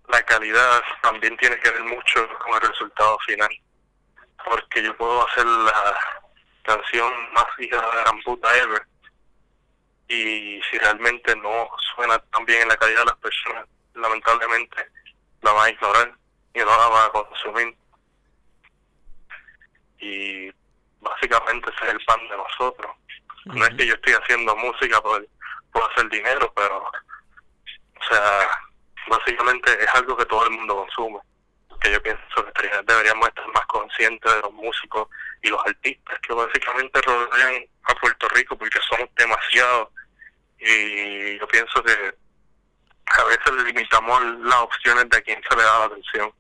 la 0.10 0.22
calidad 0.24 0.82
también 1.02 1.38
tiene 1.38 1.58
que 1.60 1.72
ver 1.72 1.84
mucho 1.84 2.28
con 2.40 2.56
el 2.56 2.70
resultado 2.70 3.18
final. 3.26 3.50
Porque 4.46 4.84
yo 4.84 4.96
puedo 4.98 5.28
hacer 5.28 5.46
la 5.46 5.98
canción 6.64 7.12
más 7.34 7.46
hija 7.60 7.76
de 7.76 7.88
la 7.88 8.02
gran 8.02 8.22
puta 8.24 8.58
ever 8.58 8.88
y 10.08 10.62
si 10.70 10.78
realmente 10.78 11.36
no 11.38 11.70
suena 11.96 12.18
tan 12.20 12.46
bien 12.46 12.62
en 12.64 12.70
la 12.70 12.78
calidad 12.78 13.00
de 13.00 13.06
las 13.06 13.18
personas, 13.18 13.68
lamentablemente 13.96 14.88
la 15.42 15.52
van 15.52 15.66
a 15.66 15.70
ignorar 15.70 16.14
y 16.54 16.60
no 16.60 16.66
la 16.66 16.88
van 16.88 17.06
a 17.08 17.12
consumir. 17.12 17.76
Y 20.00 20.52
básicamente 21.02 21.72
ese 21.72 21.86
es 21.86 21.94
el 21.94 22.06
pan 22.06 22.20
de 22.30 22.38
nosotros. 22.38 22.92
No 23.46 23.66
es 23.66 23.76
que 23.76 23.88
yo 23.88 23.94
estoy 23.96 24.14
haciendo 24.14 24.56
música 24.56 25.02
por, 25.02 25.26
por 25.72 25.92
hacer 25.92 26.10
dinero, 26.10 26.52
pero, 26.56 26.80
o 26.80 28.04
sea, 28.10 28.50
básicamente 29.08 29.72
es 29.84 29.96
algo 29.96 30.18
que 30.18 30.26
todo 30.26 30.46
el 30.46 30.52
mundo 30.52 30.76
consume. 30.76 31.20
Que 31.86 31.92
yo 31.92 32.02
pienso 32.02 32.52
que 32.56 32.72
deberíamos 32.88 33.28
estar 33.28 33.48
más 33.50 33.64
conscientes 33.68 34.34
de 34.34 34.42
los 34.42 34.52
músicos 34.54 35.08
y 35.44 35.50
los 35.50 35.64
artistas 35.68 36.18
que 36.20 36.34
básicamente 36.34 37.00
rodean 37.02 37.64
a 37.84 37.94
Puerto 37.94 38.28
Rico 38.30 38.58
porque 38.58 38.80
somos 38.90 39.08
demasiados. 39.16 39.90
Y 40.58 41.38
yo 41.38 41.48
pienso 41.48 41.84
que 41.84 42.16
a 43.06 43.24
veces 43.26 43.54
limitamos 43.66 44.20
las 44.40 44.62
opciones 44.62 45.08
de 45.12 45.18
a 45.18 45.22
quién 45.22 45.40
se 45.48 45.56
le 45.56 45.62
da 45.62 45.80
la 45.80 45.86
atención 45.86 46.34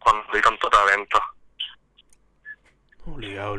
cuando 0.00 0.26
hay 0.34 0.42
tanto 0.42 0.68
talento. 0.68 1.22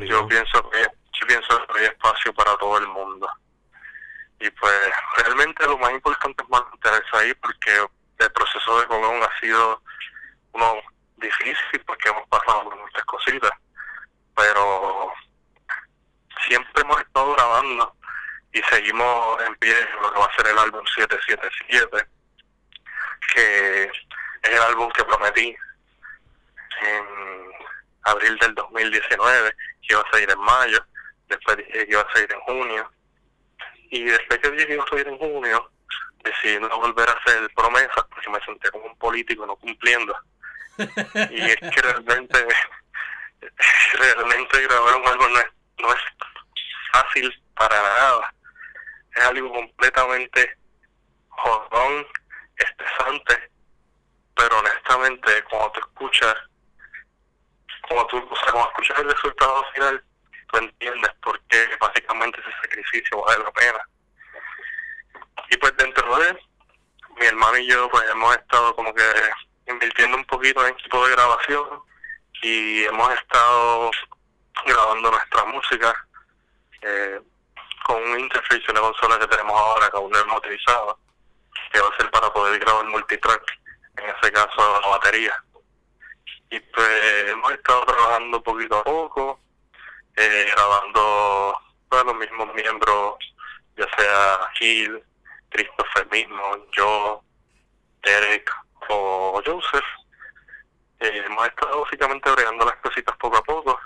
Yo 0.05 0.27
pienso 0.27 0.69
que 0.69 0.81
yo 1.19 1.27
pienso 1.27 1.67
que 1.67 1.79
hay 1.79 1.85
espacio 1.85 2.33
para 2.35 2.55
todo 2.57 2.77
el 2.77 2.87
mundo. 2.87 3.27
Y 4.39 4.51
pues 4.51 4.91
realmente 5.17 5.65
lo 5.65 5.79
más 5.79 5.91
importante 5.91 6.43
es 6.43 6.49
mantenerse 6.49 7.17
ahí 7.17 7.33
porque 7.33 7.87
el 8.19 8.31
proceso 8.31 8.79
de 8.79 8.85
Colón 8.85 9.23
ha 9.23 9.39
sido 9.39 9.81
uno 10.51 10.81
difícil 11.17 11.81
porque 11.85 12.09
hemos 12.09 12.27
pasado 12.27 12.63
por 12.65 12.75
muchas 12.77 13.03
cositas. 13.05 13.51
Pero 14.35 15.13
siempre 16.47 16.81
hemos 16.81 16.99
estado 16.99 17.33
grabando 17.33 17.95
y 18.51 18.61
seguimos 18.63 19.41
en 19.43 19.55
pie 19.55 19.75
lo 20.01 20.13
que 20.13 20.19
va 20.19 20.25
a 20.25 20.35
ser 20.35 20.47
el 20.47 20.57
álbum 20.57 20.85
777, 20.85 22.07
que 23.33 23.83
es 23.83 23.91
el 24.43 24.61
álbum 24.61 24.89
que 24.91 25.03
prometí 25.03 25.55
en 26.81 27.05
abril 28.03 28.37
del 28.37 28.55
2019, 28.55 29.55
que 29.81 29.93
iba 29.93 30.01
a 30.01 30.11
salir 30.11 30.29
en 30.29 30.39
mayo, 30.39 30.85
después 31.27 31.57
dije 31.57 31.85
que 31.85 31.91
iba 31.91 32.01
a 32.01 32.13
salir 32.13 32.31
en 32.31 32.39
junio, 32.41 32.91
y 33.89 34.03
después 34.03 34.39
que 34.39 34.51
dije 34.51 34.67
que 34.67 34.73
iba 34.73 34.83
a 34.83 34.89
salir 34.89 35.07
en 35.07 35.17
junio, 35.17 35.71
decidí 36.23 36.59
no 36.59 36.79
volver 36.79 37.09
a 37.09 37.13
hacer 37.13 37.49
promesas 37.55 38.05
porque 38.09 38.29
me 38.29 38.39
senté 38.41 38.71
como 38.71 38.85
un 38.85 38.97
político 38.97 39.45
no 39.45 39.55
cumpliendo. 39.55 40.15
Y 40.77 41.41
es 41.41 41.57
que 41.57 41.81
realmente, 41.81 42.47
realmente 43.93 44.67
grabar 44.67 44.95
un 44.95 45.07
álbum 45.07 45.33
no 45.33 45.39
es, 45.39 45.45
no 45.79 45.93
es 45.93 46.01
fácil 46.91 47.43
para 47.55 47.75
nada. 47.75 48.33
Es 49.15 49.23
algo 49.23 49.53
completamente 49.53 50.57
jodón, 51.29 52.07
estresante, 52.57 53.51
pero 54.35 54.59
honestamente 54.59 55.43
cuando 55.49 55.71
te 55.71 55.79
escuchas 55.79 56.35
como 57.87 58.05
tú, 58.07 58.17
o 58.17 58.35
sea, 58.35 58.51
como 58.51 58.67
escuchas 58.67 58.99
el 58.99 59.11
resultado 59.11 59.63
final, 59.73 60.03
tú 60.51 60.57
entiendes 60.57 61.11
por 61.21 61.39
qué 61.47 61.67
básicamente 61.79 62.39
ese 62.41 62.51
sacrificio 62.61 63.21
vale 63.23 63.43
la 63.43 63.51
pena. 63.51 63.89
Y 65.49 65.57
pues 65.57 65.75
dentro 65.77 66.17
de 66.17 66.37
mi 67.19 67.25
hermano 67.27 67.57
y 67.57 67.67
yo 67.67 67.89
pues 67.89 68.03
hemos 68.09 68.35
estado 68.35 68.75
como 68.75 68.93
que 68.93 69.03
invirtiendo 69.67 70.17
un 70.17 70.25
poquito 70.25 70.65
en 70.65 70.73
equipo 70.73 71.05
de 71.05 71.15
grabación 71.15 71.81
y 72.41 72.83
hemos 72.83 73.13
estado 73.13 73.91
grabando 74.65 75.11
nuestra 75.11 75.45
música 75.45 76.07
eh, 76.81 77.19
con 77.85 78.01
un 78.01 78.19
interface 78.19 78.61
y 78.67 78.71
una 78.71 78.81
consola 78.81 79.19
que 79.19 79.27
tenemos 79.27 79.59
ahora 79.59 79.89
que 79.89 79.97
aún 79.97 80.11
no 80.11 80.19
hemos 80.19 80.37
utilizado 80.37 80.99
que 81.71 81.79
va 81.79 81.89
a 81.89 81.97
ser 81.97 82.09
para 82.11 82.31
poder 82.31 82.59
grabar 82.59 82.85
multitrack 82.85 83.59
en 83.97 84.09
ese 84.09 84.31
caso 84.31 84.81
la 84.81 84.87
batería. 84.87 85.43
Y 86.49 86.59
pues 86.59 87.29
hemos 87.29 87.51
estado 87.51 87.85
trabajando 87.85 88.41
poquito 88.43 88.77
a 88.77 88.83
poco, 88.83 89.39
eh, 90.15 90.51
grabando 90.53 91.59
todos 91.89 92.05
los 92.05 92.15
mismos 92.15 92.53
miembros, 92.53 93.15
ya 93.77 93.87
sea 93.97 94.49
Gil, 94.59 95.03
Christopher 95.49 96.07
mismo, 96.11 96.65
yo, 96.71 97.23
Derek 98.03 98.51
o 98.89 99.41
Joseph. 99.45 99.85
Eh, 100.99 101.23
hemos 101.25 101.47
estado 101.47 101.81
básicamente 101.81 102.29
agregando 102.29 102.65
las 102.65 102.75
cositas 102.77 103.15
poco 103.17 103.37
a 103.37 103.43
poco. 103.43 103.79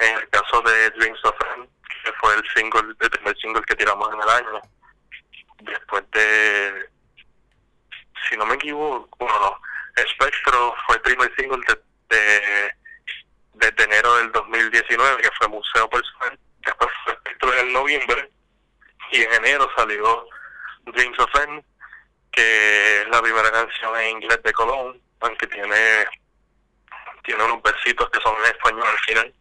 En 0.00 0.16
el 0.16 0.28
caso 0.30 0.62
de 0.62 0.90
Dreams 0.90 1.24
of 1.24 1.36
End, 1.56 1.68
que 2.04 2.12
fue 2.14 2.34
el 2.34 2.44
single, 2.54 2.94
el 3.00 3.10
primer 3.10 3.36
single 3.38 3.62
que 3.62 3.76
tiramos 3.76 4.12
en 4.14 4.22
el 4.22 4.28
año, 4.28 4.60
después 5.58 6.04
de, 6.12 6.88
si 8.28 8.36
no 8.36 8.46
me 8.46 8.54
equivoco, 8.54 9.08
bueno, 9.18 9.38
no, 9.40 9.60
Espectro 9.96 10.74
fue 10.86 10.96
el 10.96 11.02
primer 11.02 11.34
single 11.36 11.60
de, 12.08 12.72
de, 13.54 13.84
enero 13.84 14.16
del 14.16 14.32
2019, 14.32 15.22
que 15.22 15.30
fue 15.38 15.48
Museo 15.48 15.88
Personal. 15.88 16.38
Después 16.64 16.90
fue 17.04 17.12
Espectro 17.14 17.54
en 17.54 17.72
noviembre. 17.72 18.30
Y 19.12 19.22
en 19.22 19.32
enero 19.32 19.68
salió 19.76 20.26
Dreams 20.86 21.18
of 21.18 21.34
End, 21.42 21.64
que 22.32 23.02
es 23.02 23.08
la 23.08 23.20
primera 23.22 23.50
canción 23.50 23.96
en 23.98 24.16
inglés 24.16 24.42
de 24.42 24.52
Colón, 24.52 25.00
aunque 25.20 25.46
tiene, 25.46 26.06
tiene 27.24 27.44
unos 27.44 27.62
versitos 27.62 28.08
que 28.10 28.20
son 28.20 28.34
en 28.44 28.50
español 28.50 28.86
al 28.86 28.98
final. 28.98 29.34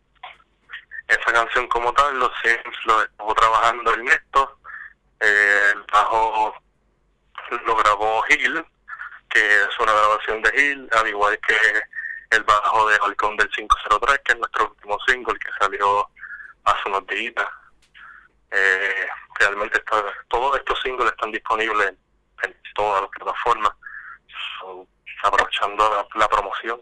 Esa 1.07 1.33
canción 1.33 1.67
como 1.67 1.93
tal, 1.93 2.19
los 2.19 2.31
Sims 2.43 2.77
lo 2.85 3.01
estuvo 3.01 3.33
trabajando 3.33 3.93
Ernesto, 3.93 4.59
eh, 5.19 5.71
el 5.73 5.83
bajo 5.91 6.55
lo 7.65 7.75
grabó 7.77 8.21
Gil, 8.23 8.63
que 9.29 9.39
es 9.39 9.79
una 9.79 9.93
grabación 9.93 10.41
de 10.41 10.61
Hill, 10.61 10.89
al 10.91 11.07
igual 11.07 11.39
que 11.47 11.55
el 12.31 12.43
bajo 12.43 12.87
de 12.89 12.97
Balcón 12.99 13.37
del 13.37 13.49
503, 13.49 14.19
que 14.23 14.33
es 14.33 14.39
nuestro 14.39 14.69
último 14.69 14.97
single 15.07 15.39
que 15.39 15.49
salió 15.59 16.07
hace 16.65 16.89
unos 16.89 17.07
días. 17.07 17.33
Eh, 18.51 19.07
realmente 19.39 19.77
está, 19.77 20.03
todos 20.27 20.57
estos 20.57 20.79
singles 20.81 21.11
están 21.11 21.31
disponibles 21.31 21.93
en, 22.43 22.55
todas 22.75 23.01
las 23.01 23.11
plataformas, 23.11 23.71
aprovechando 25.23 26.07
la, 26.15 26.27
promoción. 26.27 26.81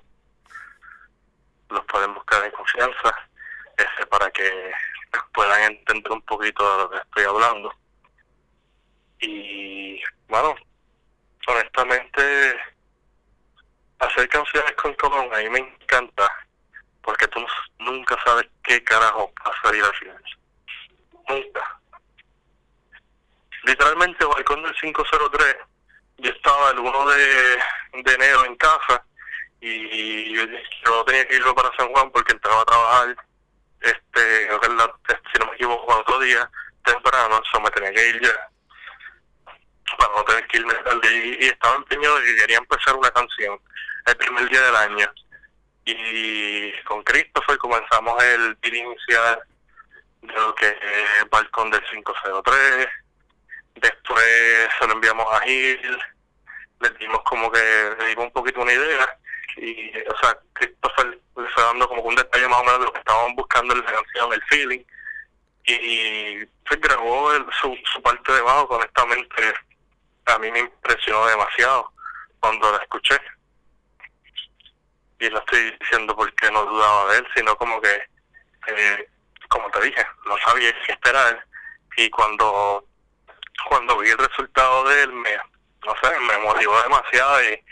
Los 1.69 1.85
pueden 1.85 2.13
buscar 2.13 2.43
en 2.43 2.51
confianza 2.51 3.29
para 4.09 4.29
que 4.31 4.71
puedan 5.33 5.71
entender 5.71 6.11
un 6.11 6.21
poquito 6.21 6.63
de 6.71 6.83
lo 6.83 6.89
que 6.89 6.97
estoy 6.97 7.23
hablando. 7.23 7.73
Y 9.19 10.01
bueno, 10.27 10.55
honestamente, 11.47 12.59
hacer 13.99 14.29
canciones 14.29 14.71
con 14.73 14.93
Colón 14.95 15.33
a 15.33 15.37
mí 15.39 15.49
me 15.49 15.59
encanta, 15.59 16.29
porque 17.01 17.27
tú 17.27 17.45
nunca 17.79 18.17
sabes 18.23 18.47
qué 18.63 18.83
carajo 18.83 19.31
va 19.45 19.51
a 19.51 19.61
salir 19.61 19.83
al 19.83 19.95
final. 19.95 20.23
Nunca. 21.29 21.79
Literalmente, 23.67 24.23
Balcón 24.23 24.63
del 24.63 24.73
503, 24.75 25.57
yo 26.19 26.31
estaba 26.31 26.71
el 26.71 26.79
1 26.79 27.05
de, 27.09 27.59
enero 28.13 28.45
en 28.45 28.55
casa 28.55 29.03
y 29.59 30.33
yo, 30.33 31.03
tenía 31.05 31.27
que 31.27 31.35
irme 31.35 31.53
para 31.53 31.75
San 31.75 31.89
Juan 31.89 32.09
porque 32.11 32.31
entraba 32.31 32.61
a 32.61 32.65
trabajar, 32.65 33.17
este, 33.81 34.47
si 34.47 35.39
no 35.39 35.47
me 35.47 35.55
equivoco, 35.55 35.93
otro 35.97 36.19
día 36.19 36.49
temprano, 36.85 37.41
eso 37.45 37.59
me 37.59 37.69
tenía 37.71 37.91
que 37.91 38.09
ir 38.09 38.21
ya 38.21 38.49
para 39.97 40.15
no 40.15 40.23
tener 40.23 40.47
que 40.47 40.57
irme 40.59 40.73
tarde. 40.75 41.37
Y, 41.41 41.45
estaba 41.47 41.75
empeñado 41.75 42.19
de 42.19 42.25
que 42.25 42.37
quería 42.37 42.57
empezar 42.59 42.95
una 42.95 43.11
canción 43.11 43.59
el 44.05 44.15
primer 44.15 44.49
día 44.49 44.61
del 44.61 44.75
año. 44.77 45.11
Y 45.83 46.71
con 46.83 47.03
Christopher 47.03 47.57
comenzamos 47.57 48.23
el 48.23 48.57
inicial 48.63 49.41
de 50.21 50.33
lo 50.33 50.55
que 50.55 50.67
es 50.67 51.29
Balcón 51.29 51.69
del 51.69 51.83
503. 51.83 52.87
Después 53.81 54.69
se 54.79 54.87
lo 54.87 54.93
enviamos 54.93 55.25
a 55.33 55.39
Gil. 55.41 55.99
Le 56.79 56.89
dimos 56.99 57.21
como 57.23 57.51
que, 57.51 57.95
le 57.99 58.07
dimos 58.07 58.25
un 58.25 58.31
poquito 58.31 58.61
una 58.61 58.73
idea. 58.73 59.17
Y, 59.57 59.91
o 60.07 60.17
sea, 60.19 60.37
Christopher 60.53 61.07
le 61.07 61.49
fue 61.49 61.63
dando 61.63 61.87
como 61.87 62.03
un 62.03 62.15
detalle 62.15 62.47
más 62.47 62.59
o 62.59 62.63
menos 62.63 62.79
de 62.79 62.85
lo 62.85 62.93
que 62.93 62.99
estábamos 62.99 63.35
buscando 63.35 63.73
en 63.73 63.83
la 63.83 63.91
canción, 63.91 64.33
el 64.33 64.43
feeling. 64.43 64.83
Y, 65.65 66.45
pues 66.67 66.79
grabó 66.81 67.31
su, 67.61 67.77
su 67.91 68.01
parte 68.01 68.31
de 68.31 68.41
bajo, 68.41 68.75
honestamente 68.75 69.53
a 70.27 70.39
mí 70.39 70.51
me 70.51 70.59
impresionó 70.59 71.25
demasiado 71.25 71.91
cuando 72.39 72.71
la 72.71 72.77
escuché. 72.77 73.19
Y 75.19 75.29
no 75.29 75.39
estoy 75.39 75.71
diciendo 75.79 76.15
porque 76.15 76.51
no 76.51 76.65
dudaba 76.65 77.11
de 77.11 77.19
él, 77.19 77.27
sino 77.35 77.55
como 77.57 77.81
que, 77.81 78.03
eh, 78.67 79.09
como 79.49 79.69
te 79.71 79.81
dije, 79.81 80.05
no 80.25 80.37
sabía 80.37 80.73
qué 80.85 80.91
esperar. 80.91 81.43
Y 81.97 82.09
cuando, 82.11 82.85
cuando 83.69 83.97
vi 83.97 84.09
el 84.09 84.17
resultado 84.17 84.83
de 84.89 85.03
él, 85.03 85.13
me, 85.13 85.35
no 85.85 85.95
sé, 86.01 86.19
me 86.19 86.37
motivó 86.39 86.81
demasiado 86.83 87.43
y, 87.43 87.63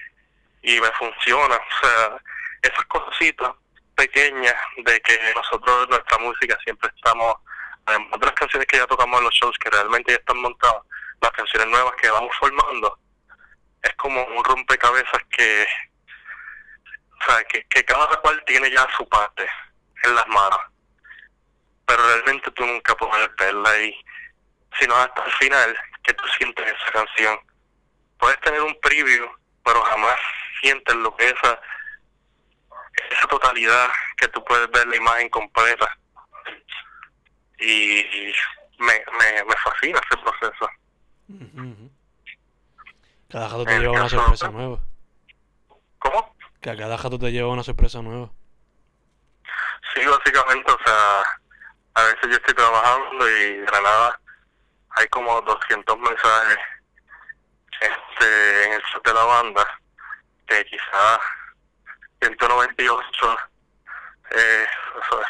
y 0.64 0.82
me 0.82 0.92
funciona. 0.94 1.56
O 1.56 1.86
sea, 1.86 2.18
esas 2.62 2.86
cositas 2.86 3.52
pequeñas 3.96 4.56
de 4.78 5.02
que 5.02 5.20
nosotros, 5.36 5.90
nuestra 5.90 6.18
música, 6.20 6.58
siempre 6.64 6.90
estamos, 6.96 7.36
además 7.86 8.20
de 8.20 8.26
las 8.26 8.36
canciones 8.36 8.68
que 8.68 8.78
ya 8.78 8.88
tocamos 8.88 9.20
en 9.20 9.26
los 9.26 9.34
shows, 9.34 9.58
que 9.58 9.70
realmente 9.70 10.12
ya 10.12 10.18
están 10.18 10.38
montadas, 10.38 10.84
las 11.22 11.32
canciones 11.32 11.68
nuevas 11.70 11.94
que 12.02 12.10
vamos 12.10 12.36
formando, 12.40 13.00
es 13.82 13.94
como 13.96 14.24
un 14.26 14.44
rompecabezas 14.44 15.22
que, 15.30 15.68
o 17.22 17.26
sea, 17.26 17.44
que, 17.46 17.64
que 17.70 17.86
cada 17.86 18.20
cual 18.22 18.44
tiene 18.46 18.70
ya 18.72 18.88
su 18.98 19.08
parte 19.08 19.48
en 20.04 20.16
las 20.16 20.28
manos. 20.28 20.60
pero 21.86 22.06
realmente 22.08 22.52
tú 22.52 22.66
nunca 22.66 22.96
puedes 22.96 23.30
verla 23.38 23.70
ahí, 23.70 23.96
sino 24.80 24.96
hasta 24.96 25.24
el 25.24 25.32
final 25.34 25.78
que 26.04 26.14
tú 26.14 26.26
sientes 26.38 26.66
esa 26.66 26.92
canción. 26.92 27.40
Puedes 28.18 28.40
tener 28.42 28.62
un 28.62 28.78
preview, 28.82 29.28
pero 29.64 29.82
jamás 29.82 30.16
sientes 30.62 30.96
lo 30.96 31.16
que 31.16 31.30
esa, 31.30 31.60
esa 33.12 33.28
totalidad 33.28 33.90
que 34.18 34.28
tú 34.30 34.44
puedes 34.44 34.70
ver 34.72 34.88
la 34.88 34.96
imagen 34.96 35.30
completa. 35.30 35.98
Y 37.60 38.04
me, 38.80 38.94
me, 39.18 39.44
me 39.46 39.56
fascina 39.64 40.00
ese 40.10 40.22
proceso. 40.22 40.70
Cada 43.30 43.50
jato 43.50 43.66
te 43.66 43.80
lleva 43.80 43.94
una 43.94 44.10
sorpresa 44.10 44.50
nueva. 44.50 44.80
¿Cómo? 46.00 46.36
Que 46.62 46.70
a 46.70 46.78
cada 46.78 46.98
jato 46.98 47.20
te 47.20 47.32
lleva 47.32 47.50
una 47.50 47.64
sorpresa 47.64 48.02
nueva. 48.02 48.30
Sí, 49.94 50.06
básicamente, 50.06 50.72
o 50.72 50.78
sea, 50.86 51.22
a 51.96 52.04
veces 52.04 52.22
yo 52.24 52.36
estoy 52.36 52.54
trabajando 52.54 53.30
y 53.30 53.58
de 53.58 53.72
la 53.72 53.82
nada 53.82 54.20
hay 54.96 55.08
como 55.10 55.42
200 55.42 55.98
mensajes 56.00 56.58
este, 57.82 58.66
en 58.66 58.74
el 58.74 58.84
chat 58.84 59.06
de 59.06 59.14
la 59.14 59.24
banda 59.24 59.80
que 60.48 60.66
quizás 60.66 61.20
198 62.22 63.38
eh, 64.32 64.66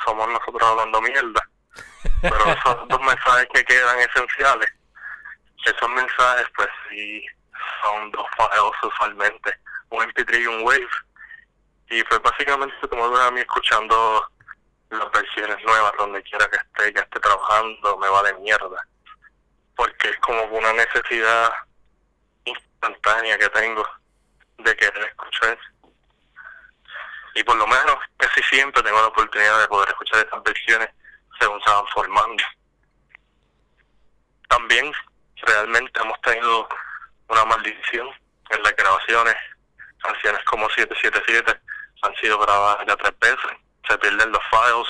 somos 0.05 0.27
nosotros 0.29 0.69
hablando 0.69 1.01
mierda. 1.01 1.49
Pero 2.21 2.35
esos 2.35 2.87
dos 2.87 3.01
mensajes 3.01 3.47
que 3.53 3.63
quedan 3.65 3.99
esenciales, 3.99 4.69
esos 5.65 5.89
mensajes 5.89 6.47
pues 6.55 6.69
sí 6.89 7.25
son 7.83 8.11
dos 8.11 8.25
files 8.37 8.83
usualmente, 8.83 9.59
un 9.89 10.03
MP3 10.03 10.41
y 10.41 10.47
un 10.47 10.63
Wave. 10.63 10.89
Y 11.89 12.03
pues 12.03 12.21
básicamente 12.21 12.75
como 12.89 13.09
ves 13.09 13.21
a 13.21 13.31
mí 13.31 13.39
escuchando 13.41 14.27
las 14.89 15.11
versiones 15.11 15.57
nuevas 15.65 15.91
donde 15.97 16.21
quiera 16.23 16.47
que 16.47 16.57
esté, 16.57 16.93
que 16.93 16.99
esté 16.99 17.19
trabajando, 17.19 17.97
me 17.97 18.09
va 18.09 18.23
de 18.23 18.33
mierda. 18.35 18.87
Porque 19.75 20.09
es 20.09 20.17
como 20.17 20.43
una 20.43 20.73
necesidad 20.73 21.51
instantánea 22.45 23.37
que 23.37 23.49
tengo 23.49 23.85
de 24.59 24.75
querer 24.75 25.03
escuchar. 25.03 25.57
Y 27.35 27.43
por 27.43 27.57
lo 27.57 27.67
menos 27.67 27.97
casi 28.17 28.41
siempre 28.43 28.81
tengo 28.83 29.01
la 29.01 29.07
oportunidad 29.07 29.59
de 29.59 29.67
poder 29.67 29.89
escuchar 29.89 30.25
esas 30.25 30.43
versiones 30.43 30.89
según 31.39 31.61
se 31.61 31.69
van 31.69 31.87
formando. 31.87 32.43
También 34.47 34.91
realmente 35.41 35.99
hemos 35.99 36.19
tenido 36.21 36.69
una 37.27 37.45
maldición 37.45 38.07
en 38.51 38.63
las 38.63 38.75
grabaciones. 38.75 39.35
Canciones 40.01 40.43
como 40.45 40.69
777 40.69 41.61
han 42.03 42.15
sido 42.17 42.39
grabadas 42.39 42.85
ya 42.87 42.95
tres 42.95 43.19
veces 43.19 43.57
se 43.87 43.97
pierden 43.97 44.31
los 44.31 44.43
files 44.49 44.87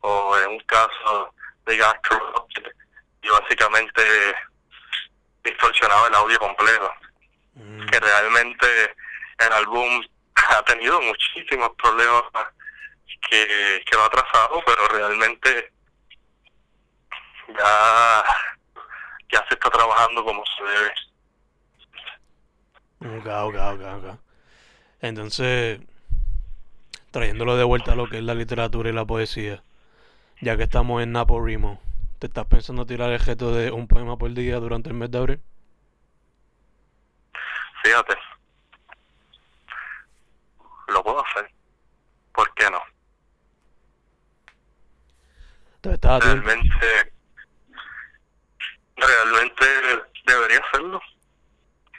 o 0.00 0.38
en 0.38 0.50
un 0.50 0.60
caso 0.60 1.34
de 1.66 1.78
corrupted 2.08 2.72
y 3.22 3.28
básicamente 3.28 4.02
distorsionaba 5.44 6.08
el 6.08 6.14
audio 6.14 6.38
completo. 6.38 6.92
Mm. 7.54 7.86
Que 7.86 8.00
realmente 8.00 8.94
el 9.38 9.52
álbum 9.52 10.02
ha 10.34 10.62
tenido 10.62 11.00
muchísimos 11.00 11.70
problemas 11.82 12.24
que, 13.28 13.82
que 13.84 13.96
lo 13.96 14.02
ha 14.02 14.06
atrasado, 14.06 14.62
pero 14.64 14.88
realmente 14.88 15.72
ya, 17.48 18.24
ya 19.32 19.46
se 19.48 19.54
está 19.54 19.70
trabajando 19.70 20.24
como 20.24 20.44
se 20.56 20.64
debe. 20.64 20.94
Ok, 23.18 23.26
ok, 23.26 23.54
ok, 23.54 24.04
ok. 24.04 24.18
Entonces, 25.00 25.80
trayéndolo 27.10 27.56
de 27.56 27.64
vuelta 27.64 27.92
a 27.92 27.96
lo 27.96 28.08
que 28.08 28.18
es 28.18 28.24
la 28.24 28.34
literatura 28.34 28.90
y 28.90 28.92
la 28.92 29.04
poesía, 29.04 29.62
ya 30.40 30.56
que 30.56 30.64
estamos 30.64 31.02
en 31.02 31.12
Napo 31.12 31.40
Rimo, 31.44 31.80
¿te 32.18 32.26
estás 32.26 32.46
pensando 32.46 32.84
tirar 32.84 33.10
el 33.10 33.20
gesto 33.20 33.54
de 33.54 33.70
un 33.70 33.86
poema 33.86 34.16
por 34.16 34.32
día 34.32 34.56
durante 34.56 34.88
el 34.88 34.94
mes 34.94 35.10
de 35.10 35.18
abril? 35.18 35.42
Fíjate, 37.82 38.16
lo 40.88 41.02
puedo 41.02 41.24
hacer. 41.24 41.50
¿Por 42.32 42.52
qué 42.54 42.70
no? 42.70 42.82
realmente, 45.82 47.12
realmente 48.96 49.64
debería 50.26 50.58
hacerlo. 50.58 51.00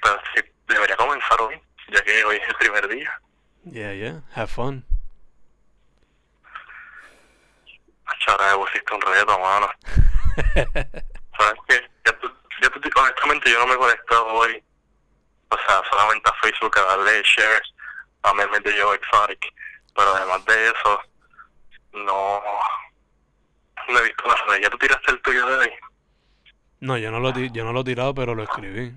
Pero 0.02 0.22
sí, 0.36 0.42
debería 0.68 0.96
comenzar 0.98 1.42
hoy, 1.42 1.62
ya 1.92 2.02
que 2.04 2.24
hoy 2.26 2.36
es 2.38 2.48
el 2.48 2.56
primer 2.56 2.88
día. 2.88 3.22
Yeah, 3.64 3.94
yeah, 3.94 4.22
have 4.36 4.48
fun. 4.48 4.86
Ahora 8.30 8.52
me 8.52 8.64
pusiste 8.64 8.94
un 8.94 9.02
reto, 9.02 9.40
mano. 9.40 9.68
¿Sabes 11.38 11.60
qué? 11.68 11.90
Ya 12.06 12.20
tú, 12.20 12.32
ya 12.62 12.70
tú, 12.70 12.80
honestamente 12.96 13.52
yo 13.52 13.60
no 13.60 13.68
me 13.68 13.74
he 13.74 13.78
conectado 13.78 14.26
hoy. 14.28 14.64
O 15.50 15.58
sea, 15.58 15.82
solamente 15.90 16.30
a 16.30 16.34
Facebook 16.42 16.78
a 16.78 16.82
darle 16.84 17.24
shares 17.24 17.74
a 18.24 18.34
memes 18.34 18.64
de 18.64 18.82
Joe 18.82 18.96
Exotic. 18.96 19.54
Pero 19.96 20.16
además 20.16 20.46
de 20.46 20.68
eso, 20.68 21.02
no, 21.94 22.42
no 23.88 24.00
he 24.00 24.04
visto 24.04 24.24
nada. 24.28 24.60
¿Ya 24.60 24.70
tú 24.70 24.78
tiraste 24.78 25.12
el 25.12 25.22
tuyo 25.22 25.46
de 25.48 25.58
hoy? 25.58 25.72
No, 26.82 26.98
yo 26.98 27.12
no 27.12 27.20
lo, 27.20 27.38
yo 27.38 27.66
no 27.66 27.74
lo 27.74 27.82
he 27.82 27.84
tirado, 27.86 28.14
pero 28.14 28.36
lo 28.36 28.44
escribí. 28.44 28.94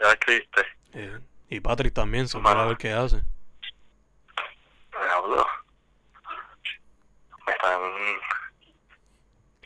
¿Ya 0.00 0.06
lo 0.06 0.12
escribiste? 0.12 0.66
Y 1.48 1.60
Patrick 1.60 1.94
también, 1.94 2.26
se 2.26 2.38
a 2.38 2.64
ver 2.64 2.76
qué 2.76 2.92
hace. 2.92 3.22
Me 4.92 5.08
habló 5.12 5.46
me 7.46 7.52
están 7.52 7.80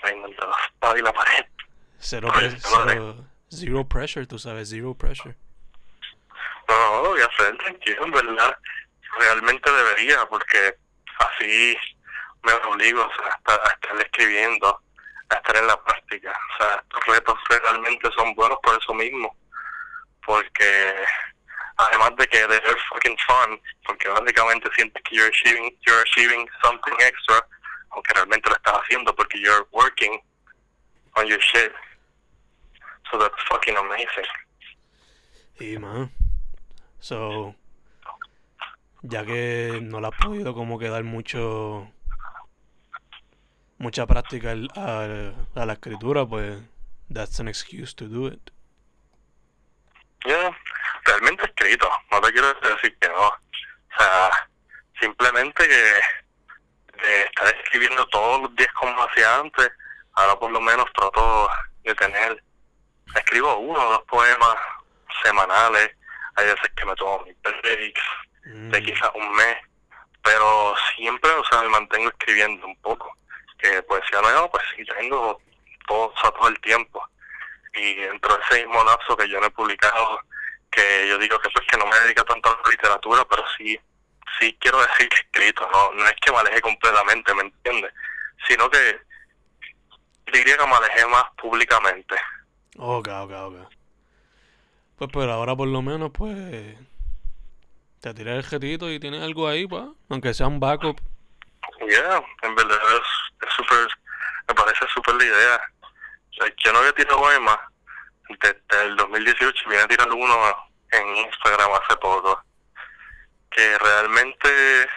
reinando 0.03 0.47
la 0.47 0.57
espada 0.67 0.99
y 0.99 1.03
la 1.03 1.13
pared. 1.13 1.45
Cero, 1.99 2.31
zero 3.51 3.89
pressure, 3.89 4.27
tú 4.27 4.39
sabes, 4.39 4.71
zero 4.71 4.95
pressure. 4.95 5.35
No, 6.69 7.03
lo 7.03 7.09
voy 7.11 7.21
a 7.21 7.27
hacer 7.27 7.57
tranquilo, 7.59 8.05
en 8.05 8.11
verdad. 8.11 8.59
Realmente 9.19 9.71
debería, 9.71 10.27
porque 10.27 10.77
así 11.19 11.77
me 12.43 12.53
obligo 12.53 13.05
o 13.05 13.11
sea, 13.15 13.57
a, 13.57 13.69
estar 13.69 14.01
escribiendo, 14.01 14.81
a 15.31 15.35
estar 15.35 15.57
en 15.57 15.67
la 15.67 15.83
práctica. 15.83 16.31
O 16.31 16.63
sea, 16.63 16.83
estos 16.83 17.05
retos 17.07 17.39
realmente 17.49 18.11
son 18.17 18.35
buenos 18.35 18.59
por 18.63 18.79
eso 18.81 18.95
mismo. 18.95 19.35
Porque 20.25 20.95
además 21.79 22.13
de 22.17 22.27
que 22.27 22.47
they're 22.47 22.77
fucking 22.91 23.17
fun, 23.27 23.61
porque 23.87 24.09
básicamente 24.09 24.69
sientes 24.75 25.03
que 25.05 25.17
you're 25.17 25.29
achieving, 25.29 25.77
you're 25.87 26.03
achieving 26.03 26.49
something 26.63 26.95
extra 27.01 27.45
aunque 27.91 28.15
realmente 28.15 28.49
lo 28.49 28.57
estás 28.57 28.75
haciendo 28.75 29.15
porque 29.15 29.41
you're 29.41 29.67
working 29.73 30.21
on 31.17 31.27
your 31.27 31.41
shit. 31.41 31.73
So 33.11 33.19
that's 33.19 33.43
fucking 33.49 33.77
amazing. 33.77 34.27
Y 35.61 35.79
man, 35.79 36.11
so 37.01 37.55
ya 39.03 39.25
que 39.25 39.81
no 39.83 40.01
le 40.01 40.09
has 40.09 40.15
podido 40.15 40.55
como 40.55 40.79
que 40.79 40.89
dar 40.89 41.05
mucho 41.05 41.91
mucha 43.79 44.07
práctica 44.07 44.55
a, 44.77 45.33
a 45.55 45.67
la 45.67 45.73
escritura, 45.73 46.27
pues 46.27 46.59
that's 47.13 47.41
an 47.41 47.49
excuse 47.49 47.95
to 47.95 48.07
do 48.07 48.27
it. 48.27 48.51
Yeah, 50.27 50.51
realmente 51.05 51.45
escrito, 51.45 51.89
no 52.11 52.21
te 52.21 52.33
quiero 52.33 52.53
decir 52.55 52.97
que 52.99 53.09
no. 53.09 53.29
O 53.29 53.99
sea, 53.99 54.31
simplemente 55.01 55.69
que 55.69 57.03
de 57.03 57.23
estar 57.23 57.38
escribiendo 57.69 58.07
todos 58.07 58.43
los 58.43 58.57
días 58.57 58.73
como 58.73 59.03
hacía 59.03 59.39
antes, 59.39 59.71
ahora 60.15 60.39
por 60.39 60.51
lo 60.51 60.61
menos 60.61 60.87
trato 60.95 61.49
de 61.85 61.95
tener, 61.95 62.43
escribo 63.15 63.57
uno 63.59 63.79
o 63.79 63.91
dos 63.93 64.03
poemas 64.05 64.57
semanales, 65.23 65.91
hay 66.37 66.47
veces 66.47 66.71
que 66.75 66.87
me 66.87 66.95
tomo 66.95 67.25
mis 67.25 67.37
breaks 67.43 68.03
de 68.45 68.81
mm. 68.81 68.85
quizás 68.85 69.11
un 69.15 69.31
mes, 69.33 69.57
pero 70.23 70.75
siempre, 70.97 71.31
o 71.31 71.45
sea, 71.45 71.63
me 71.63 71.69
mantengo 71.69 72.09
escribiendo 72.09 72.67
un 72.67 72.77
poco, 72.81 73.15
que 73.59 73.83
poesía 73.83 74.23
nueva, 74.23 74.51
pues 74.51 74.65
sí 74.75 74.85
tengo 74.87 75.39
todo, 75.87 76.13
todo 76.23 76.49
el 76.49 76.59
tiempo, 76.61 77.07
y 77.75 77.97
dentro 77.97 78.35
de 78.35 78.43
ese 78.45 78.67
mismo 78.67 78.83
lapso 78.85 79.17
que 79.17 79.29
yo 79.29 79.41
no 79.41 79.47
he 79.47 79.51
publicado, 79.51 80.21
que 80.71 81.07
yo 81.09 81.19
digo 81.19 81.39
que 81.39 81.51
pues 81.51 81.67
que 81.67 81.77
no 81.77 81.87
me 81.87 82.01
dedico 82.01 82.25
tanto 82.25 82.49
a 82.49 82.61
la 82.65 82.71
literatura, 82.71 83.25
pero 83.29 83.45
sí 83.57 83.79
sí 84.39 84.57
quiero 84.61 84.81
decir 84.81 85.09
que 85.09 85.17
escrito, 85.17 85.69
no, 85.73 85.93
no 85.93 86.07
es 86.07 86.15
que 86.21 86.33
me 86.33 86.39
alejé 86.39 86.61
completamente, 86.61 87.35
¿me 87.35 87.43
entiendes? 87.43 87.93
Sino 88.47 88.71
que 88.71 89.01
diría 90.33 90.57
que 90.57 90.67
me 90.67 90.75
alejé 90.75 91.07
más 91.07 91.25
públicamente. 91.41 92.15
Ok, 92.77 93.09
ok, 93.09 93.33
ok. 93.33 93.57
Pues 94.97 95.11
pero 95.13 95.33
ahora 95.33 95.55
por 95.55 95.69
lo 95.69 95.81
menos 95.81 96.11
pues 96.13 96.77
te 98.01 98.15
tiré 98.15 98.37
el 98.37 98.45
jetito 98.45 98.91
y 98.91 99.01
tienes 99.01 99.23
algo 99.23 99.49
ahí, 99.49 99.67
pues, 99.67 99.85
aunque 100.09 100.35
sea 100.35 100.47
un 100.47 100.61
backup. 100.61 101.01
Yeah, 101.89 102.23
en 102.43 102.55
verdad 102.55 102.79
es 102.97 103.55
súper, 103.55 103.89
me 104.49 104.55
parece 104.55 104.87
súper 104.93 105.15
la 105.15 105.25
idea. 105.25 105.61
yo 106.65 106.73
no 106.73 106.79
había 106.81 106.93
tirado 106.93 107.41
más 107.41 107.59
desde 108.41 108.83
el 108.85 108.97
2018, 108.97 109.69
vine 109.69 109.83
a 109.83 109.89
tirar 109.89 110.11
uno 110.11 110.69
en 110.91 111.17
Instagram 111.17 111.71
hace 111.73 111.97
poco 111.97 112.43
que 113.51 113.79
realmente 113.79 114.89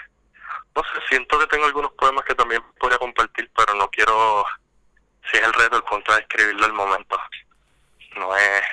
no 0.76 0.84
sé, 0.84 1.08
siento 1.10 1.38
que 1.39 1.47
tengo 1.47 1.66
algunos 1.66 1.91
poemas 1.93 2.24
que 2.26 2.36
también 2.36 2.62
podría 2.80 2.97
compartir, 2.97 3.52
pero 3.56 3.74
no 3.76 3.89
quiero, 3.89 4.45
si 5.30 5.38
es 5.38 5.43
el 5.43 5.54
reto, 5.54 5.78
el 5.78 5.84
punto 5.84 6.14
de 6.14 6.22
escribirlo 6.22 6.66
al 6.66 6.74
momento. 6.74 7.20
No 8.16 8.36
es, 8.36 8.64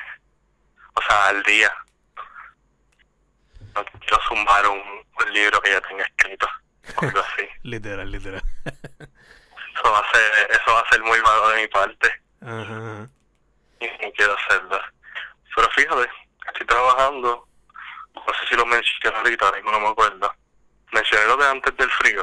o 0.94 1.02
sea, 1.02 1.28
al 1.28 1.42
día. 1.42 1.72
No 3.74 3.84
quiero 3.84 4.18
zumbar 4.28 4.66
un, 4.68 4.80
un 4.80 5.32
libro 5.32 5.60
que 5.60 5.70
ya 5.70 5.80
tenga 5.80 6.04
escrito, 6.04 6.48
o 6.96 7.04
algo 7.04 7.20
así. 7.20 7.48
literal, 7.62 8.10
literal. 8.10 8.42
Eso 8.64 9.92
va 9.92 9.98
a 9.98 10.12
ser, 10.12 10.50
eso 10.50 10.72
va 10.72 10.80
a 10.80 10.88
ser 10.88 11.02
muy 11.02 11.20
vago 11.20 11.48
de 11.50 11.60
mi 11.62 11.68
parte. 11.68 12.22
Ajá, 12.40 12.62
ajá. 12.62 13.08
y 13.80 13.86
no 13.86 14.12
quiero 14.12 14.36
hacerlo. 14.36 14.80
Pero 15.54 15.70
fíjate, 15.70 16.10
estoy 16.46 16.66
trabajando, 16.66 17.48
no 18.26 18.34
sé 18.34 18.46
si 18.48 18.54
lo 18.56 18.66
mencioné 18.66 19.16
ahorita, 19.16 19.52
no 19.64 19.80
me 19.80 19.88
acuerdo. 19.88 20.32
Mencioné 20.92 21.26
lo 21.26 21.36
de 21.36 21.46
antes 21.48 21.76
del 21.76 21.90
frío. 21.90 22.22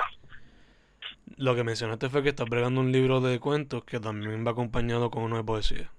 Lo 1.37 1.55
que 1.55 1.63
mencionaste 1.63 2.09
fue 2.09 2.23
que 2.23 2.29
estás 2.29 2.47
bregando 2.47 2.79
un 2.81 2.91
libro 2.91 3.19
de 3.21 3.39
cuentos 3.39 3.83
que 3.83 3.99
también 3.99 4.45
va 4.45 4.51
acompañado 4.51 5.09
con 5.11 5.23
uno 5.23 5.37
de 5.37 5.43
poesía. 5.43 5.89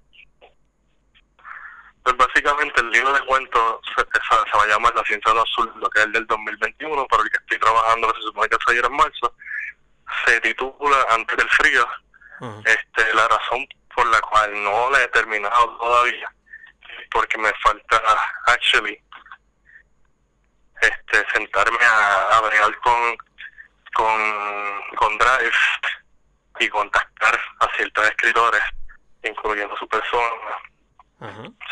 Pues 2.02 2.16
básicamente 2.16 2.80
el 2.80 2.90
libro 2.90 3.12
de 3.12 3.20
cuentos 3.26 3.80
se, 3.96 4.02
se- 4.02 4.50
se 4.50 4.56
va 4.56 4.62
a 4.62 4.66
llamar 4.68 4.94
La 4.94 5.02
ciencia 5.04 5.32
del 5.32 5.42
azul, 5.42 5.72
lo 5.80 5.90
que 5.90 5.98
es 6.00 6.06
el 6.06 6.12
del 6.12 6.26
2021, 6.26 7.06
pero 7.10 7.22
el 7.22 7.30
que 7.30 7.38
estoy 7.38 7.58
trabajando, 7.58 8.08
que 8.12 8.20
se 8.20 8.26
supone 8.26 8.48
que 8.48 8.56
saliera 8.64 8.86
en 8.88 8.94
marzo, 8.96 9.34
se 10.24 10.40
titula 10.40 10.96
Antes 11.10 11.36
del 11.36 11.48
frío. 11.50 11.86
Este, 12.64 13.14
la 13.14 13.26
razón 13.28 13.66
por 13.94 14.06
la 14.08 14.20
cual 14.20 14.52
no 14.62 14.90
la 14.90 15.02
he 15.02 15.08
terminado 15.08 15.76
todavía 15.78 16.30
es 17.00 17.08
porque 17.10 17.38
me 17.38 17.50
falta, 17.62 18.00
actually, 18.46 18.98
este, 20.86 21.24
sentarme 21.32 21.84
a, 21.84 22.36
a 22.36 22.40
bregar 22.42 22.78
con, 22.80 23.16
con, 23.94 24.82
con 24.96 25.18
Drive 25.18 25.52
y 26.60 26.68
contactar 26.68 27.38
a 27.60 27.68
ciertos 27.76 28.06
escritores, 28.08 28.62
incluyendo 29.22 29.76
su 29.76 29.88
persona, 29.88 30.30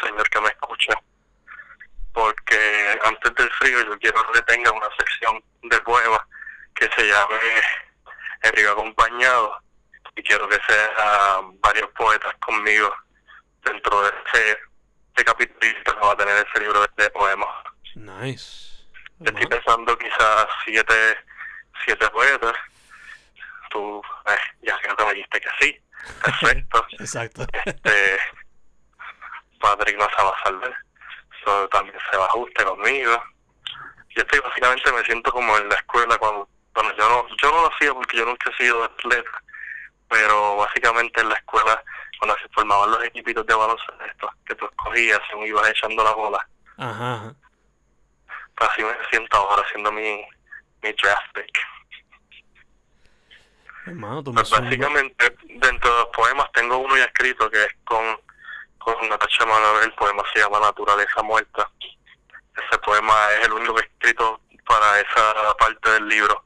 señor 0.02 0.28
que 0.30 0.40
me 0.40 0.48
escucha, 0.48 0.92
porque 2.12 3.00
antes 3.04 3.34
del 3.34 3.50
frío 3.52 3.84
yo 3.84 3.98
quiero 3.98 4.32
que 4.32 4.42
tenga 4.42 4.70
una 4.72 4.88
sección 4.98 5.42
de 5.62 5.80
poemas 5.80 6.20
que 6.74 6.88
se 6.96 7.06
llame 7.06 7.36
El 8.42 8.52
río 8.52 8.72
acompañado 8.72 9.60
y 10.16 10.22
quiero 10.22 10.48
que 10.48 10.58
sea 10.66 11.40
varios 11.60 11.90
poetas 11.90 12.34
conmigo 12.40 12.94
dentro 13.64 14.02
de 14.02 14.12
ese, 14.26 14.58
ese 15.14 15.24
capítulo 15.24 15.60
que 15.60 15.92
va 15.92 16.12
a 16.12 16.16
tener 16.16 16.46
ese 16.46 16.60
libro 16.60 16.86
de 16.96 17.10
poemas. 17.10 17.48
Nice. 17.94 18.73
Estoy 19.20 19.46
pensando 19.46 19.96
quizás 19.98 20.46
siete, 20.64 20.94
siete 21.84 22.08
poetas. 22.10 22.54
Tú 23.70 24.02
eh, 24.26 24.38
ya 24.62 24.78
creo 24.80 24.96
que 24.96 25.04
me 25.04 25.14
dijiste 25.14 25.40
que 25.40 25.48
sí. 25.60 25.80
Perfecto. 26.22 26.86
Exacto. 26.98 27.46
este 27.64 28.18
Patrick 29.60 29.96
no 29.98 30.06
se 30.10 30.22
va 30.22 30.30
a 30.30 30.44
salvar 30.44 30.76
so, 31.44 31.68
también 31.68 31.96
se 32.10 32.16
va 32.16 32.24
a 32.24 32.28
ajuste 32.28 32.64
conmigo 32.64 33.22
yo 34.10 34.22
estoy 34.22 34.40
básicamente 34.40 34.92
me 34.92 35.04
siento 35.04 35.32
como 35.32 35.56
en 35.56 35.68
la 35.68 35.74
escuela 35.76 36.18
cuando 36.18 36.48
bueno 36.74 36.90
yo 36.96 37.08
no 37.08 37.36
yo 37.42 37.50
no 37.50 37.62
lo 37.62 37.74
hacía 37.74 37.94
porque 37.94 38.16
yo 38.18 38.26
nunca 38.26 38.50
he 38.50 38.56
sido 38.62 38.84
atleta 38.84 39.42
pero 40.08 40.56
básicamente 40.56 41.20
en 41.20 41.30
la 41.30 41.34
escuela 41.34 41.82
cuando 42.18 42.36
se 42.38 42.48
formaban 42.50 42.90
los 42.90 43.04
equipitos 43.04 43.46
de 43.46 43.54
baloncesto 43.54 44.30
que 44.46 44.54
tú 44.54 44.66
escogías 44.66 45.20
según 45.28 45.46
ibas 45.46 45.68
echando 45.70 46.04
la 46.04 46.12
bola 46.12 46.48
Ajá. 46.76 47.34
Pues 48.56 48.70
así 48.70 48.82
me 48.82 48.94
siento 49.10 49.36
ahora 49.36 49.62
haciendo 49.62 49.92
mi 49.92 50.24
mi 50.82 50.92
draft 50.92 51.32
pick 51.34 51.58
Hermano, 53.86 54.22
tú 54.22 54.32
me 54.32 54.40
Pues 54.40 54.50
básicamente, 54.50 55.36
dentro 55.44 55.90
de 55.90 55.98
los 56.00 56.08
poemas 56.08 56.50
tengo 56.52 56.78
uno 56.78 56.96
ya 56.96 57.04
escrito 57.04 57.50
que 57.50 57.64
es 57.64 57.74
con, 57.84 58.18
con 58.78 59.08
Natasha 59.08 59.44
Manuel, 59.44 59.84
el 59.84 59.92
poema 59.92 60.22
se 60.32 60.40
llama 60.40 60.60
Naturaleza 60.60 61.22
Muerta. 61.22 61.70
Ese 62.56 62.78
poema 62.78 63.14
es 63.38 63.46
el 63.46 63.52
único 63.52 63.74
que 63.74 63.82
he 63.82 63.84
escrito 63.84 64.40
para 64.64 65.00
esa 65.00 65.54
parte 65.58 65.90
del 65.90 66.08
libro. 66.08 66.44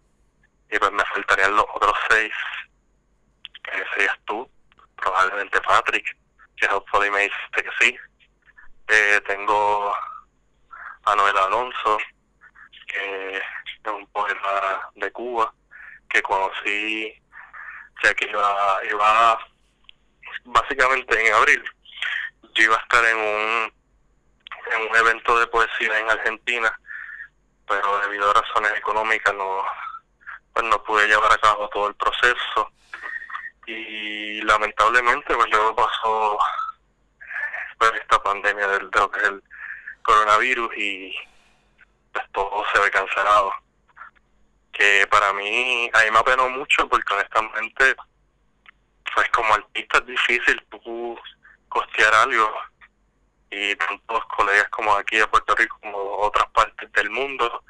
Y 0.71 0.79
pues 0.79 0.91
me 0.91 1.05
faltarían 1.05 1.55
los 1.55 1.65
otros 1.75 1.97
seis, 2.11 2.33
que 3.63 3.85
serías 3.95 4.19
tú, 4.25 4.51
probablemente 4.97 5.61
Patrick, 5.61 6.17
que 6.57 6.67
hopefully 6.67 7.11
me 7.11 7.21
dice 7.21 7.37
que 7.53 7.71
sí. 7.79 7.97
Eh, 8.89 9.21
tengo 9.27 9.95
a 11.11 11.17
Noel 11.17 11.37
Alonso, 11.39 11.99
que 12.87 13.37
es 13.37 13.43
un 13.93 14.07
poeta 14.09 14.91
de 14.95 15.11
Cuba, 15.13 15.53
que 16.09 16.23
conocí 16.23 17.15
ya 18.03 18.15
que 18.15 18.27
iba, 18.27 18.81
iba 18.91 19.39
básicamente 20.45 21.27
en 21.27 21.35
abril. 21.35 21.65
Yo 22.55 22.65
iba 22.65 22.77
a 22.77 22.81
estar 22.81 23.05
en 23.05 23.17
un 23.17 23.73
en 24.75 24.91
un 24.91 24.97
evento 24.97 25.39
de 25.39 25.47
poesía 25.47 25.99
en 25.99 26.11
Argentina 26.11 26.79
pero 27.67 28.01
debido 28.01 28.31
a 28.31 28.35
razones 28.35 28.73
económicas 28.77 29.35
no 29.35 29.65
pues 30.53 30.67
no 30.67 30.83
pude 30.83 31.07
llevar 31.07 31.33
a 31.33 31.39
cabo 31.39 31.69
todo 31.69 31.89
el 31.89 31.95
proceso. 31.95 32.73
Y 33.67 34.41
lamentablemente 34.43 35.35
pues 35.35 35.49
luego 35.51 35.77
pasó 35.77 36.39
pues, 37.79 37.93
esta 37.95 38.21
pandemia 38.23 38.67
del, 38.67 38.91
de 38.91 38.99
lo 38.99 39.11
que 39.11 39.21
es 39.21 39.31
coronavirus 40.09 40.71
y 40.77 41.15
pues 42.13 42.25
todo 42.33 42.65
se 42.73 42.81
ve 42.81 42.91
cancelado. 42.91 43.53
Que 44.73 45.07
para 45.11 45.33
mí, 45.35 45.91
a 45.93 46.05
mí 46.05 46.11
me 46.11 46.19
apenó 46.19 46.49
mucho 46.49 46.89
porque 46.89 47.13
honestamente, 47.13 47.95
pues 49.15 49.29
como 49.31 49.55
artista 49.55 49.99
es 49.99 50.07
difícil 50.07 50.65
tú 50.71 51.19
costear 51.69 52.15
algo 52.15 52.55
y 53.51 53.75
tantos 53.77 54.25
colegas 54.37 54.69
como 54.71 54.95
aquí 54.95 55.17
de 55.17 55.27
Puerto 55.27 55.55
Rico 55.55 55.79
como 55.83 55.99
otras 56.19 56.49
partes 56.51 56.91
del 56.93 57.11
mundo 57.11 57.63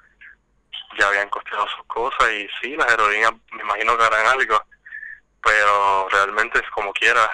ya 0.99 1.09
habían 1.09 1.28
costeado 1.28 1.66
sus 1.68 1.86
cosas 1.86 2.30
y 2.32 2.49
sí, 2.61 2.76
las 2.76 2.89
aerolíneas 2.89 3.32
me 3.53 3.62
imagino 3.62 3.97
que 3.97 4.05
harán 4.05 4.26
algo, 4.26 4.61
pero 5.43 6.09
realmente 6.11 6.59
es 6.59 6.70
como 6.70 6.93
quiera, 6.93 7.30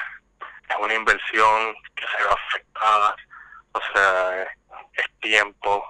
es 0.68 0.76
una 0.78 0.94
inversión 0.94 1.74
que 1.94 2.04
se 2.06 2.22
ve 2.22 2.28
afectada, 2.30 3.16
o 3.72 3.80
sea, 3.92 4.48
es 4.96 5.20
tiempo, 5.20 5.84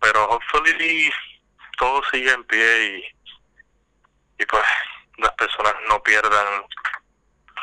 pero 0.00 0.24
hopefully 0.30 1.10
todo 1.78 2.02
sigue 2.10 2.32
en 2.32 2.44
pie 2.44 2.86
y, 2.86 4.42
y 4.42 4.46
pues 4.46 4.62
las 5.18 5.32
personas 5.32 5.74
no 5.88 6.02
pierdan 6.02 6.64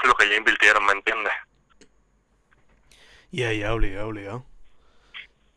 lo 0.04 0.16
que 0.16 0.30
ya 0.30 0.36
invirtieron, 0.36 0.86
¿me 0.86 0.94
entiendes? 0.94 1.34
Ya, 3.32 3.54
ya, 3.54 3.74
obligado, 3.74 4.08
obligado. 4.10 4.46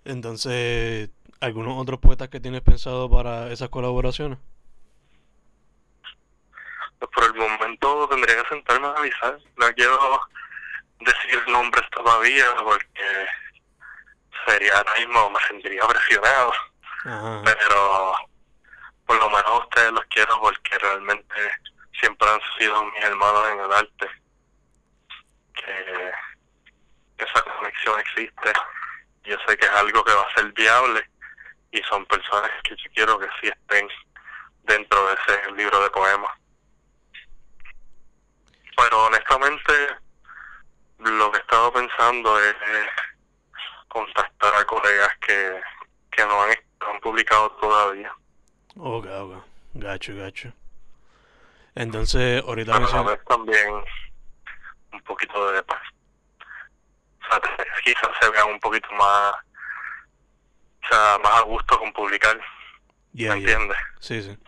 Entonces, 0.04 1.10
¿algunos 1.40 1.80
otros 1.80 1.98
poetas 1.98 2.28
que 2.28 2.40
tienes 2.40 2.60
pensado 2.60 3.10
para 3.10 3.50
esas 3.50 3.68
colaboraciones? 3.68 4.38
Pues 6.98 7.10
por 7.10 7.24
el 7.24 7.34
momento 7.34 8.08
tendría 8.08 8.42
que 8.42 8.48
sentarme 8.48 8.86
a 8.86 8.92
avisar, 8.92 9.38
no 9.56 9.66
quiero 9.74 10.20
decir 11.00 11.48
nombres 11.48 11.84
todavía 11.90 12.46
porque 12.62 13.26
sería 14.54 14.76
ahora 14.76 14.94
mismo, 14.98 15.30
me 15.30 15.40
sentiría 15.48 15.86
presionado, 15.86 16.52
Ajá. 17.04 17.42
pero 17.44 18.14
por 19.06 19.18
lo 19.18 19.28
menos 19.28 19.46
a 19.46 19.58
ustedes 19.58 19.92
los 19.92 20.04
quiero 20.06 20.40
porque 20.40 20.78
realmente 20.78 21.34
siempre 21.98 22.28
han 22.28 22.40
sido 22.56 22.84
mis 22.84 23.02
hermanos 23.02 23.48
en 23.52 23.60
el 23.60 23.72
arte. 23.72 24.10
Que 25.54 26.12
esa 27.18 27.42
conexión 27.42 27.98
existe. 28.00 28.52
Yo 29.24 29.36
sé 29.46 29.56
que 29.56 29.66
es 29.66 29.72
algo 29.72 30.04
que 30.04 30.12
va 30.12 30.22
a 30.22 30.34
ser 30.34 30.52
viable 30.52 31.08
y 31.72 31.82
son 31.82 32.06
personas 32.06 32.50
que 32.62 32.76
yo 32.76 32.90
quiero 32.94 33.18
que 33.18 33.28
sí 33.40 33.48
estén 33.48 33.88
dentro 34.62 35.06
de 35.08 35.14
ese 35.14 35.52
libro 35.52 35.82
de 35.82 35.90
poemas. 35.90 36.32
Pero 38.76 39.06
honestamente, 39.06 39.72
lo 40.98 41.30
que 41.32 41.38
he 41.38 41.40
estado 41.40 41.72
pensando 41.72 42.40
es 42.40 42.54
contactar 43.94 44.52
a 44.56 44.64
colegas 44.64 45.16
que, 45.24 45.60
que 46.10 46.26
no 46.26 46.42
han, 46.42 47.00
publicado 47.00 47.50
todavía. 47.52 48.12
Ok, 48.76 49.06
ok. 49.06 49.44
Gacho, 49.74 50.16
gacho. 50.16 50.52
Entonces, 51.74 52.42
ahorita 52.44 52.72
Pero 52.72 53.10
a 53.10 53.16
también 53.28 53.68
un 54.92 55.00
poquito 55.02 55.52
de 55.52 55.62
paz. 55.62 55.82
O 57.20 57.30
sea, 57.30 57.40
quizás 57.84 58.10
se 58.20 58.30
vean 58.30 58.48
un 58.48 58.60
poquito 58.60 58.88
más, 58.92 59.34
o 60.82 60.88
sea, 60.88 61.18
más 61.22 61.38
a 61.38 61.42
gusto 61.42 61.78
con 61.78 61.92
publicar, 61.92 62.38
Ya, 63.12 63.34
¿me 63.34 63.42
ya. 63.42 63.52
entiendes? 63.52 63.78
Sí, 64.00 64.22
sí. 64.22 64.38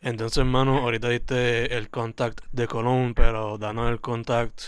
Entonces, 0.00 0.38
hermano, 0.38 0.78
ahorita 0.78 1.08
diste 1.08 1.76
el 1.76 1.88
contact 1.90 2.40
de 2.52 2.66
Colón, 2.68 3.14
pero 3.14 3.56
danos 3.58 3.90
el 3.90 4.00
contact, 4.00 4.62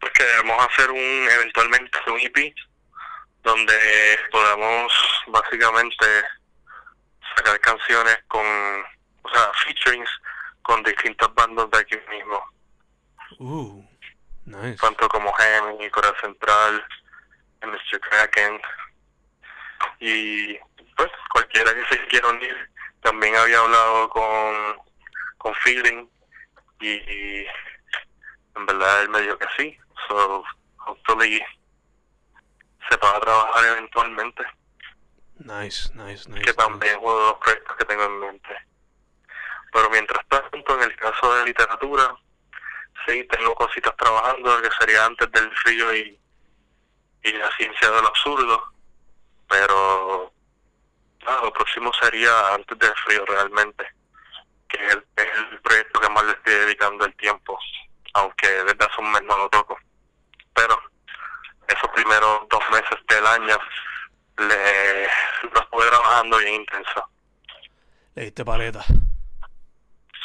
Pues 0.00 0.12
queremos 0.12 0.66
hacer 0.66 0.90
un 0.90 1.28
eventualmente 1.30 1.98
un 2.08 2.20
EP 2.20 2.54
donde 3.42 4.18
podamos 4.30 4.92
básicamente 5.28 6.06
sacar 7.36 7.58
canciones 7.60 8.18
con, 8.28 8.44
o 9.22 9.28
sea, 9.32 9.50
featurings 9.64 10.10
con 10.62 10.82
distintas 10.82 11.32
bandas 11.34 11.70
de 11.70 11.78
aquí 11.78 11.96
mismo. 12.10 12.44
Uh, 13.38 13.84
nice. 14.44 14.76
Tanto 14.80 15.08
como 15.08 15.32
Gemi, 15.32 15.90
Corea 15.90 16.14
Central, 16.20 16.84
Mr. 17.62 18.00
Kraken. 18.00 18.60
Y 19.98 20.58
pues 20.96 21.10
cualquiera 21.32 21.74
que 21.74 21.84
se 21.86 22.06
quiera 22.06 22.28
unir. 22.28 22.70
También 23.02 23.34
había 23.36 23.58
hablado 23.58 24.08
con, 24.10 24.54
con 25.38 25.54
Feeling 25.56 26.06
y, 26.80 27.46
en 28.54 28.66
verdad 28.66 29.02
él 29.02 29.08
me 29.10 29.20
dijo 29.22 29.38
que 29.38 29.46
sí. 29.56 29.78
So, 30.08 30.44
hopefully 30.86 31.42
se 32.88 32.96
va 32.96 33.16
a 33.16 33.20
trabajar 33.20 33.64
eventualmente. 33.64 34.44
Nice, 35.38 35.90
nice, 35.94 36.28
nice. 36.28 36.42
Que 36.44 36.52
también 36.54 36.94
es 36.94 36.98
uno 37.00 37.18
de 37.18 37.24
los 37.24 37.38
proyectos 37.38 37.76
que 37.76 37.84
tengo 37.84 38.04
en 38.04 38.20
mente. 38.20 38.56
Pero 39.72 39.90
mientras 39.90 40.26
tanto, 40.28 40.74
en 40.76 40.82
el 40.82 40.96
caso 40.96 41.34
de 41.34 41.46
literatura, 41.46 42.14
sí, 43.06 43.24
tengo 43.24 43.54
cositas 43.54 43.96
trabajando, 43.96 44.60
que 44.60 44.70
sería 44.78 45.06
antes 45.06 45.30
del 45.32 45.50
frío 45.56 45.94
y, 45.96 46.20
y 47.24 47.32
la 47.32 47.50
ciencia 47.56 47.90
del 47.90 48.06
absurdo. 48.06 48.72
Pero 49.48 50.31
nada, 51.24 51.42
lo 51.42 51.52
próximo 51.52 51.92
sería 52.00 52.54
antes 52.54 52.78
del 52.78 52.94
frío 53.04 53.24
realmente, 53.26 53.86
que 54.68 54.76
es 54.86 54.92
el, 54.94 55.06
es 55.16 55.28
el 55.50 55.60
proyecto 55.60 56.00
que 56.00 56.08
más 56.08 56.24
le 56.24 56.32
estoy 56.32 56.54
dedicando 56.54 57.04
el 57.04 57.14
tiempo, 57.16 57.58
aunque 58.14 58.48
desde 58.48 58.84
hace 58.84 59.00
un 59.00 59.12
mes 59.12 59.22
no 59.22 59.36
lo 59.36 59.48
toco. 59.50 59.78
Pero 60.54 60.80
esos 61.68 61.90
primeros 61.90 62.48
dos 62.50 62.62
meses 62.70 62.98
del 63.08 63.26
año 63.26 63.58
le, 64.38 65.04
lo 65.52 65.60
estuve 65.60 65.86
trabajando 65.88 66.38
bien 66.38 66.54
intenso. 66.54 67.08
Le 68.14 68.24
diste 68.24 68.44
paleta. 68.44 68.84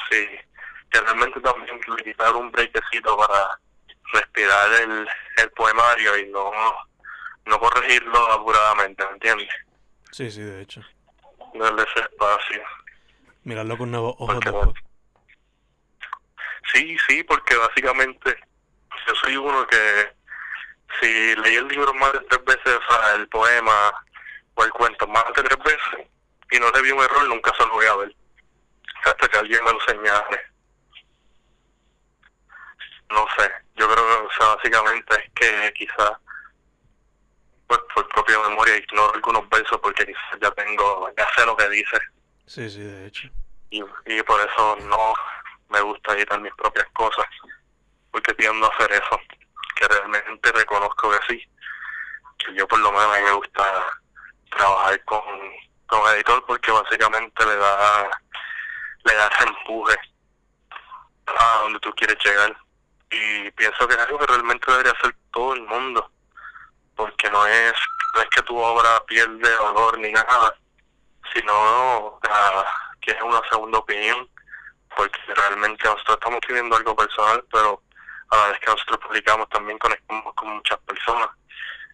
Sí, 0.09 0.27
que 0.91 1.01
realmente 1.01 1.39
también 1.41 1.79
le 1.87 2.03
quitar 2.03 2.33
un 2.35 2.51
breakcito 2.51 3.17
para 3.17 3.59
respirar 4.13 4.73
el, 4.73 5.09
el 5.37 5.51
poemario 5.51 6.17
y 6.17 6.27
no, 6.29 6.51
no 7.45 7.59
corregirlo 7.59 8.31
apuradamente, 8.31 9.05
¿me 9.05 9.11
entiendes? 9.11 9.66
Sí, 10.11 10.31
sí, 10.31 10.41
de 10.41 10.61
hecho. 10.61 10.81
Darle 11.53 11.83
ese 11.83 11.99
espacio. 11.99 12.63
Mirarlo 13.43 13.77
con 13.77 13.91
nuevos 13.91 14.15
ojos 14.19 14.39
después. 14.39 14.69
Sí, 16.73 16.97
sí, 17.07 17.23
porque 17.23 17.55
básicamente 17.55 18.37
yo 19.07 19.15
soy 19.15 19.37
uno 19.37 19.65
que 19.67 20.13
si 20.99 21.35
leí 21.35 21.55
el 21.55 21.67
libro 21.67 21.93
más 21.93 22.13
de 22.13 22.19
tres 22.21 22.43
veces, 22.45 22.75
o 22.75 22.93
sea, 22.93 23.15
el 23.15 23.27
poema 23.29 23.93
o 24.55 24.63
el 24.63 24.71
cuento 24.71 25.07
más 25.07 25.25
de 25.35 25.43
tres 25.43 25.57
veces 25.63 26.07
y 26.51 26.59
no 26.59 26.69
le 26.71 26.81
vi 26.81 26.91
un 26.91 27.03
error, 27.03 27.27
nunca 27.27 27.53
se 27.55 27.65
lo 27.65 27.73
voy 27.73 27.85
a 27.85 27.95
ver. 27.95 28.15
Hasta 29.05 29.27
que 29.27 29.37
alguien 29.37 29.63
me 29.63 29.71
lo 29.71 29.79
señale. 29.81 30.41
No 33.09 33.25
sé, 33.37 33.49
yo 33.75 33.87
creo 33.89 34.05
que 34.05 34.27
o 34.27 34.31
sea, 34.31 34.55
básicamente 34.55 35.15
es 35.15 35.31
que 35.33 35.73
quizás 35.73 36.11
pues 37.67 37.79
por 37.93 38.07
propia 38.09 38.39
memoria 38.39 38.77
ignoro 38.77 39.13
algunos 39.13 39.47
versos 39.49 39.79
porque 39.81 40.05
quizás 40.05 40.39
ya 40.41 40.51
tengo, 40.51 41.09
ya 41.17 41.27
sé 41.35 41.45
lo 41.45 41.55
que 41.57 41.69
dice 41.69 41.97
Sí, 42.45 42.69
sí, 42.69 42.79
de 42.81 43.07
hecho. 43.07 43.27
y, 43.69 43.83
y 44.05 44.23
por 44.23 44.39
eso 44.39 44.77
no 44.83 45.13
me 45.69 45.81
gusta 45.81 46.13
editar 46.13 46.39
mis 46.39 46.53
propias 46.55 46.87
cosas 46.93 47.25
porque 48.11 48.33
tiendo 48.35 48.65
a 48.65 48.75
hacer 48.75 48.91
eso 48.93 49.19
que 49.75 49.87
realmente 49.87 50.51
reconozco 50.53 51.11
que 51.11 51.17
sí 51.27 51.49
que 52.37 52.53
yo 52.55 52.67
por 52.67 52.79
lo 52.79 52.91
menos 52.91 53.13
a 53.13 53.17
mí 53.19 53.23
me 53.25 53.31
gusta 53.33 53.83
trabajar 54.51 55.03
con, 55.03 55.21
con 55.87 55.99
editor 56.15 56.45
porque 56.45 56.71
básicamente 56.71 57.45
le 57.45 57.55
da 57.57 58.09
le 59.03 59.13
da 59.13 59.27
ese 59.27 59.43
empuje 59.43 59.95
a 61.27 61.59
donde 61.63 61.79
tú 61.81 61.91
quieres 61.95 62.17
llegar 62.23 62.55
y 63.11 63.51
pienso 63.51 63.87
que 63.87 63.93
es 63.95 63.99
algo 63.99 64.19
que 64.19 64.25
realmente 64.27 64.71
debería 64.71 64.93
hacer 64.93 65.15
todo 65.33 65.53
el 65.53 65.61
mundo 65.63 66.09
porque 66.97 67.29
no 67.31 67.45
es 67.47 67.73
no 68.15 68.21
es 68.21 68.29
que 68.29 68.41
tu 68.41 68.57
obra 68.57 69.01
pierde 69.05 69.55
valor 69.55 69.97
ni 69.99 70.11
nada 70.11 70.53
sino 71.33 72.19
que 73.01 73.11
es 73.11 73.21
una 73.21 73.41
segunda 73.49 73.77
opinión 73.77 74.27
porque 74.95 75.19
realmente 75.27 75.85
nosotros 75.85 76.17
estamos 76.17 76.39
escribiendo 76.41 76.75
algo 76.75 76.95
personal 76.95 77.45
pero 77.51 77.81
a 78.29 78.35
la 78.35 78.47
vez 78.47 78.59
que 78.59 78.71
nosotros 78.71 78.99
publicamos 78.99 79.47
también 79.49 79.77
conectamos 79.77 80.33
con 80.33 80.49
muchas 80.49 80.79
personas 80.79 81.29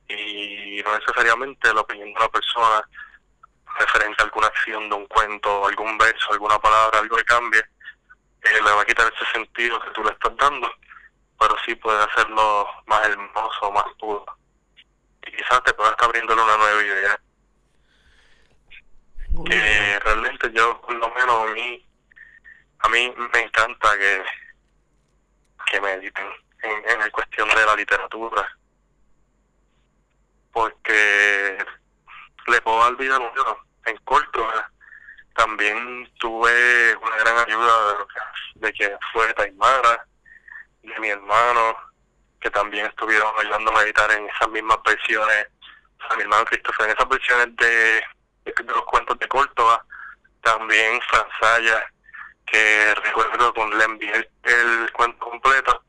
y 0.08 0.82
no 0.84 0.98
necesariamente 0.98 1.74
la 1.74 1.82
opinión 1.82 2.10
de 2.10 2.16
una 2.16 2.30
persona 2.30 2.88
referente 3.80 4.22
a 4.22 4.26
alguna 4.26 4.48
acción 4.48 4.90
de 4.90 4.96
un 4.96 5.08
cuento, 5.08 5.66
algún 5.66 5.98
verso, 5.98 6.32
alguna 6.32 6.60
palabra, 6.60 7.00
algo 7.00 7.18
que 7.18 7.26
cambie, 7.26 7.60
eh, 7.60 8.62
le 8.64 8.72
va 8.72 8.82
a 8.82 8.86
quitar 8.86 9.12
ese 9.14 9.32
sentido 9.32 9.80
que 9.80 9.90
tú 9.92 10.04
le 10.04 10.12
estás 10.12 10.36
dando, 10.38 10.70
pero 11.40 11.56
sí 11.66 11.76
puede 11.76 12.04
hacerlo 12.04 12.68
más 12.86 13.08
hermoso, 13.08 13.72
más 13.72 13.86
puro. 14.00 14.26
Y 15.26 15.32
quizás 15.32 15.64
te 15.64 15.74
pueda 15.74 15.92
estar 15.92 16.06
abriéndole 16.06 16.42
una 16.42 16.58
nueva 16.58 16.84
idea. 16.84 17.20
Que 19.46 20.00
realmente 20.00 20.52
yo, 20.54 20.80
por 20.82 20.96
lo 20.96 21.10
menos 21.10 21.50
a 21.50 21.54
mí, 21.54 21.88
a 22.80 22.90
mí 22.90 23.14
me 23.34 23.40
encanta 23.40 23.98
que, 23.98 24.24
que 25.72 25.82
me 25.82 25.94
editen 25.94 26.28
en, 26.62 26.90
en 26.90 27.02
el 27.02 27.12
cuestión 27.12 27.50
de 27.50 27.66
la 27.66 27.76
literatura. 27.76 28.58
Porque 30.52 31.66
le 32.48 32.62
puedo 32.62 32.80
dar 32.80 32.96
vida 32.96 33.18
nueva. 33.18 33.58
En 33.86 33.98
corto, 33.98 34.48
¿verdad? 34.48 34.68
también 35.36 36.10
tuve 36.20 36.96
una 36.98 37.18
gran 37.18 37.38
ayuda 37.40 37.94
de, 37.94 38.68
de 38.68 38.74
que 38.74 38.98
fue 39.12 39.34
Taimara, 39.34 40.06
de 40.82 41.00
mi 41.00 41.10
hermano, 41.10 41.76
que 42.44 42.52
también 42.52 42.86
estuvieron 42.88 43.32
ayudándome 43.40 43.80
a 43.80 43.84
editar 43.84 44.12
en 44.12 44.30
esas 44.30 44.50
mismas 44.50 44.78
versiones, 44.86 45.48
o 45.98 46.08
sea, 46.08 46.18
mi 46.18 46.24
hermano 46.24 46.44
Christopher, 46.44 46.88
en 46.88 46.92
esas 46.92 47.08
versiones 47.08 47.56
de, 47.56 48.04
los 48.66 48.84
cuentos 48.84 49.18
de 49.18 49.28
Córdoba, 49.30 49.86
también 50.42 51.00
Fransaya, 51.10 51.86
que 52.46 52.94
recuerdo 52.96 53.54
con 53.54 53.76
le 53.78 53.86
envié 53.86 54.14
el, 54.14 54.30
el 54.44 54.92
cuento 54.92 55.18
completo 55.20 55.84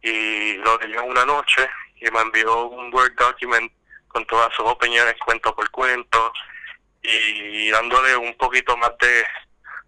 y 0.00 0.54
lo 0.58 0.78
leyó 0.78 1.02
una 1.02 1.24
noche 1.24 1.68
y 1.96 2.08
me 2.12 2.20
envió 2.20 2.66
un 2.66 2.94
Word 2.94 3.16
document 3.16 3.72
con 4.06 4.24
todas 4.26 4.54
sus 4.54 4.64
opiniones 4.64 5.16
cuento 5.24 5.54
por 5.56 5.68
cuento 5.72 6.32
y 7.02 7.68
dándole 7.70 8.16
un 8.16 8.36
poquito 8.36 8.76
más 8.76 8.96
de 8.98 9.26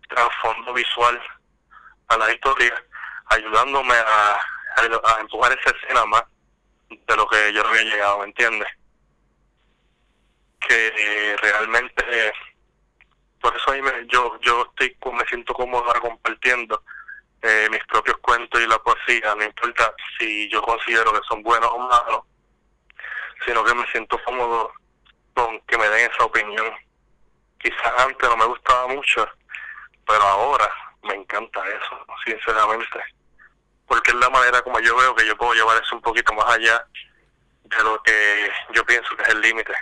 trasfondo 0.08 0.74
visual 0.74 1.20
a 2.08 2.16
la 2.16 2.32
historia, 2.32 2.74
ayudándome 3.26 3.94
a, 3.94 4.40
a, 4.78 5.20
empujar 5.20 5.58
esa 5.58 5.76
escena 5.76 6.04
más 6.06 6.24
de 6.88 7.16
lo 7.16 7.26
que 7.28 7.52
yo 7.52 7.66
había 7.66 7.82
llegado, 7.82 8.18
¿me 8.18 8.24
entiendes? 8.26 8.68
Que 10.60 11.36
realmente, 11.40 12.32
por 13.40 13.54
eso 13.56 13.70
ahí 13.70 13.82
me, 13.82 14.06
yo, 14.06 14.38
yo 14.40 14.62
estoy, 14.62 14.96
me 15.12 15.24
siento 15.26 15.54
cómodo 15.54 15.84
ahora 15.84 16.00
compartiendo 16.00 16.82
eh, 17.42 17.68
mis 17.70 17.84
propios 17.84 18.18
cuentos 18.18 18.60
y 18.60 18.66
la 18.66 18.78
poesía, 18.78 19.34
no 19.34 19.44
importa 19.44 19.94
si 20.18 20.48
yo 20.50 20.60
considero 20.62 21.12
que 21.12 21.26
son 21.28 21.42
buenos 21.42 21.70
o 21.72 21.78
malos, 21.78 22.22
sino 23.46 23.62
que 23.64 23.74
me 23.74 23.86
siento 23.90 24.20
cómodo 24.24 24.72
con 25.34 25.60
que 25.60 25.78
me 25.78 25.88
den 25.88 26.10
esa 26.10 26.24
opinión. 26.24 26.72
Quizás 27.58 27.92
antes 27.98 28.28
no 28.28 28.36
me 28.36 28.46
gustaba 28.46 28.88
mucho, 28.88 29.28
pero 30.06 30.22
ahora 30.22 30.68
me 31.02 31.14
encanta 31.14 31.60
eso, 31.68 32.06
sinceramente, 32.26 33.00
porque 33.89 34.12
es 34.12 34.16
la 34.18 34.30
manera 34.30 34.62
como 34.62 34.78
yo 34.80 34.97
veo 34.97 35.14
que 35.14 35.26
yo 35.26 35.36
puedo 35.36 35.55
llevar 35.55 35.82
eso 35.82 35.97
un 35.97 36.03
poquito 36.03 36.32
más 36.34 36.47
allá 36.47 36.86
de 37.64 37.82
lo 37.82 38.01
que 38.03 38.51
yo 38.74 38.84
pienso 38.84 39.16
que 39.16 39.22
es 39.22 39.28
el 39.30 39.41
límite. 39.41 39.74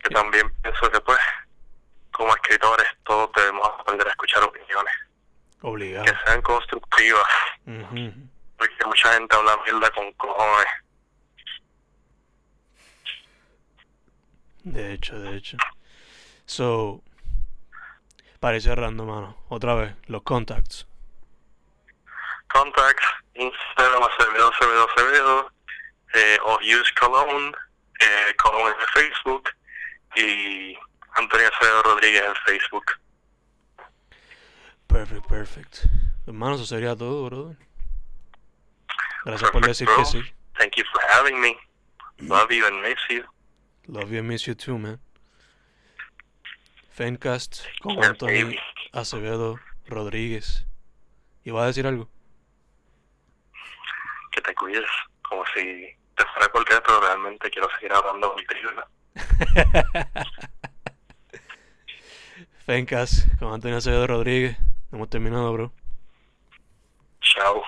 Que 0.00 0.10
también 0.10 0.52
pienso 0.62 0.90
que 0.90 1.00
pues 1.00 1.18
como 2.12 2.34
escritores 2.34 2.86
todos 3.04 3.30
debemos 3.34 3.66
aprender 3.78 4.06
a 4.06 4.10
escuchar 4.10 4.42
opiniones. 4.42 4.94
Obligado. 5.62 6.04
Que 6.04 6.14
sean 6.24 6.42
constructivas. 6.42 7.26
Porque 7.64 8.84
mucha 8.86 9.12
gente 9.14 9.36
habla 9.36 9.56
mierda 9.64 9.90
con 9.90 10.12
cojones. 10.14 10.66
De 14.64 14.92
hecho, 14.92 15.18
de 15.18 15.36
hecho. 15.36 15.56
So, 16.46 17.02
para 18.40 18.60
cerrando, 18.60 19.04
mano, 19.04 19.36
otra 19.48 19.74
vez, 19.74 19.94
los 20.06 20.22
contacts. 20.22 20.86
Contacts, 22.48 23.04
Instagram, 23.34 24.02
Acevedo, 24.02 24.50
Acevedo, 24.50 24.88
Acevedo, 24.88 25.52
eh, 26.14 26.38
o 26.44 26.58
Use 26.60 26.92
Cologne, 26.98 27.52
eh, 28.00 28.34
Cologne 28.36 28.70
en 28.70 28.86
Facebook 28.92 29.50
y 30.16 30.76
Antonio 31.16 31.48
Acevedo 31.48 31.82
Rodríguez 31.82 32.22
en 32.26 32.34
Facebook. 32.46 32.84
Perfect, 34.86 35.26
perfect. 35.26 35.76
Hermano, 36.26 36.54
eso 36.54 36.64
sería 36.64 36.96
todo, 36.96 37.24
brother. 37.26 37.56
Gracias 39.24 39.50
por 39.50 39.66
decir 39.66 39.88
que 39.96 40.04
sí. 40.04 40.22
Thank 40.58 40.76
you 40.76 40.84
for 40.92 41.00
having 41.10 41.40
me. 41.40 41.56
Love 42.20 42.50
you 42.50 42.66
and 42.66 42.80
miss 42.82 42.98
you. 43.10 43.24
Love 43.86 44.10
you 44.10 44.20
and 44.20 44.28
miss 44.28 44.46
you 44.46 44.54
too, 44.54 44.78
man. 44.78 44.98
Fencast 46.98 47.62
con 47.80 48.02
Antonio 48.02 48.50
Acevedo 48.92 49.60
Rodríguez. 49.86 50.66
¿Y 51.44 51.52
vas 51.52 51.62
a 51.62 51.66
decir 51.68 51.86
algo? 51.86 52.10
Que 54.32 54.40
te 54.40 54.52
cuides, 54.56 54.90
como 55.22 55.44
si 55.54 55.62
te 56.16 56.24
fuera 56.24 56.48
cualquiera, 56.50 56.82
pero 56.82 57.00
realmente 57.00 57.48
quiero 57.50 57.68
seguir 57.76 57.92
hablando 57.92 58.34
contigo. 58.34 58.70
Fencast 62.66 63.28
con 63.38 63.52
Antonio 63.52 63.76
Acevedo 63.76 64.08
Rodríguez. 64.08 64.58
Hemos 64.90 65.08
terminado, 65.08 65.52
bro. 65.52 65.72
Chao. 67.20 67.62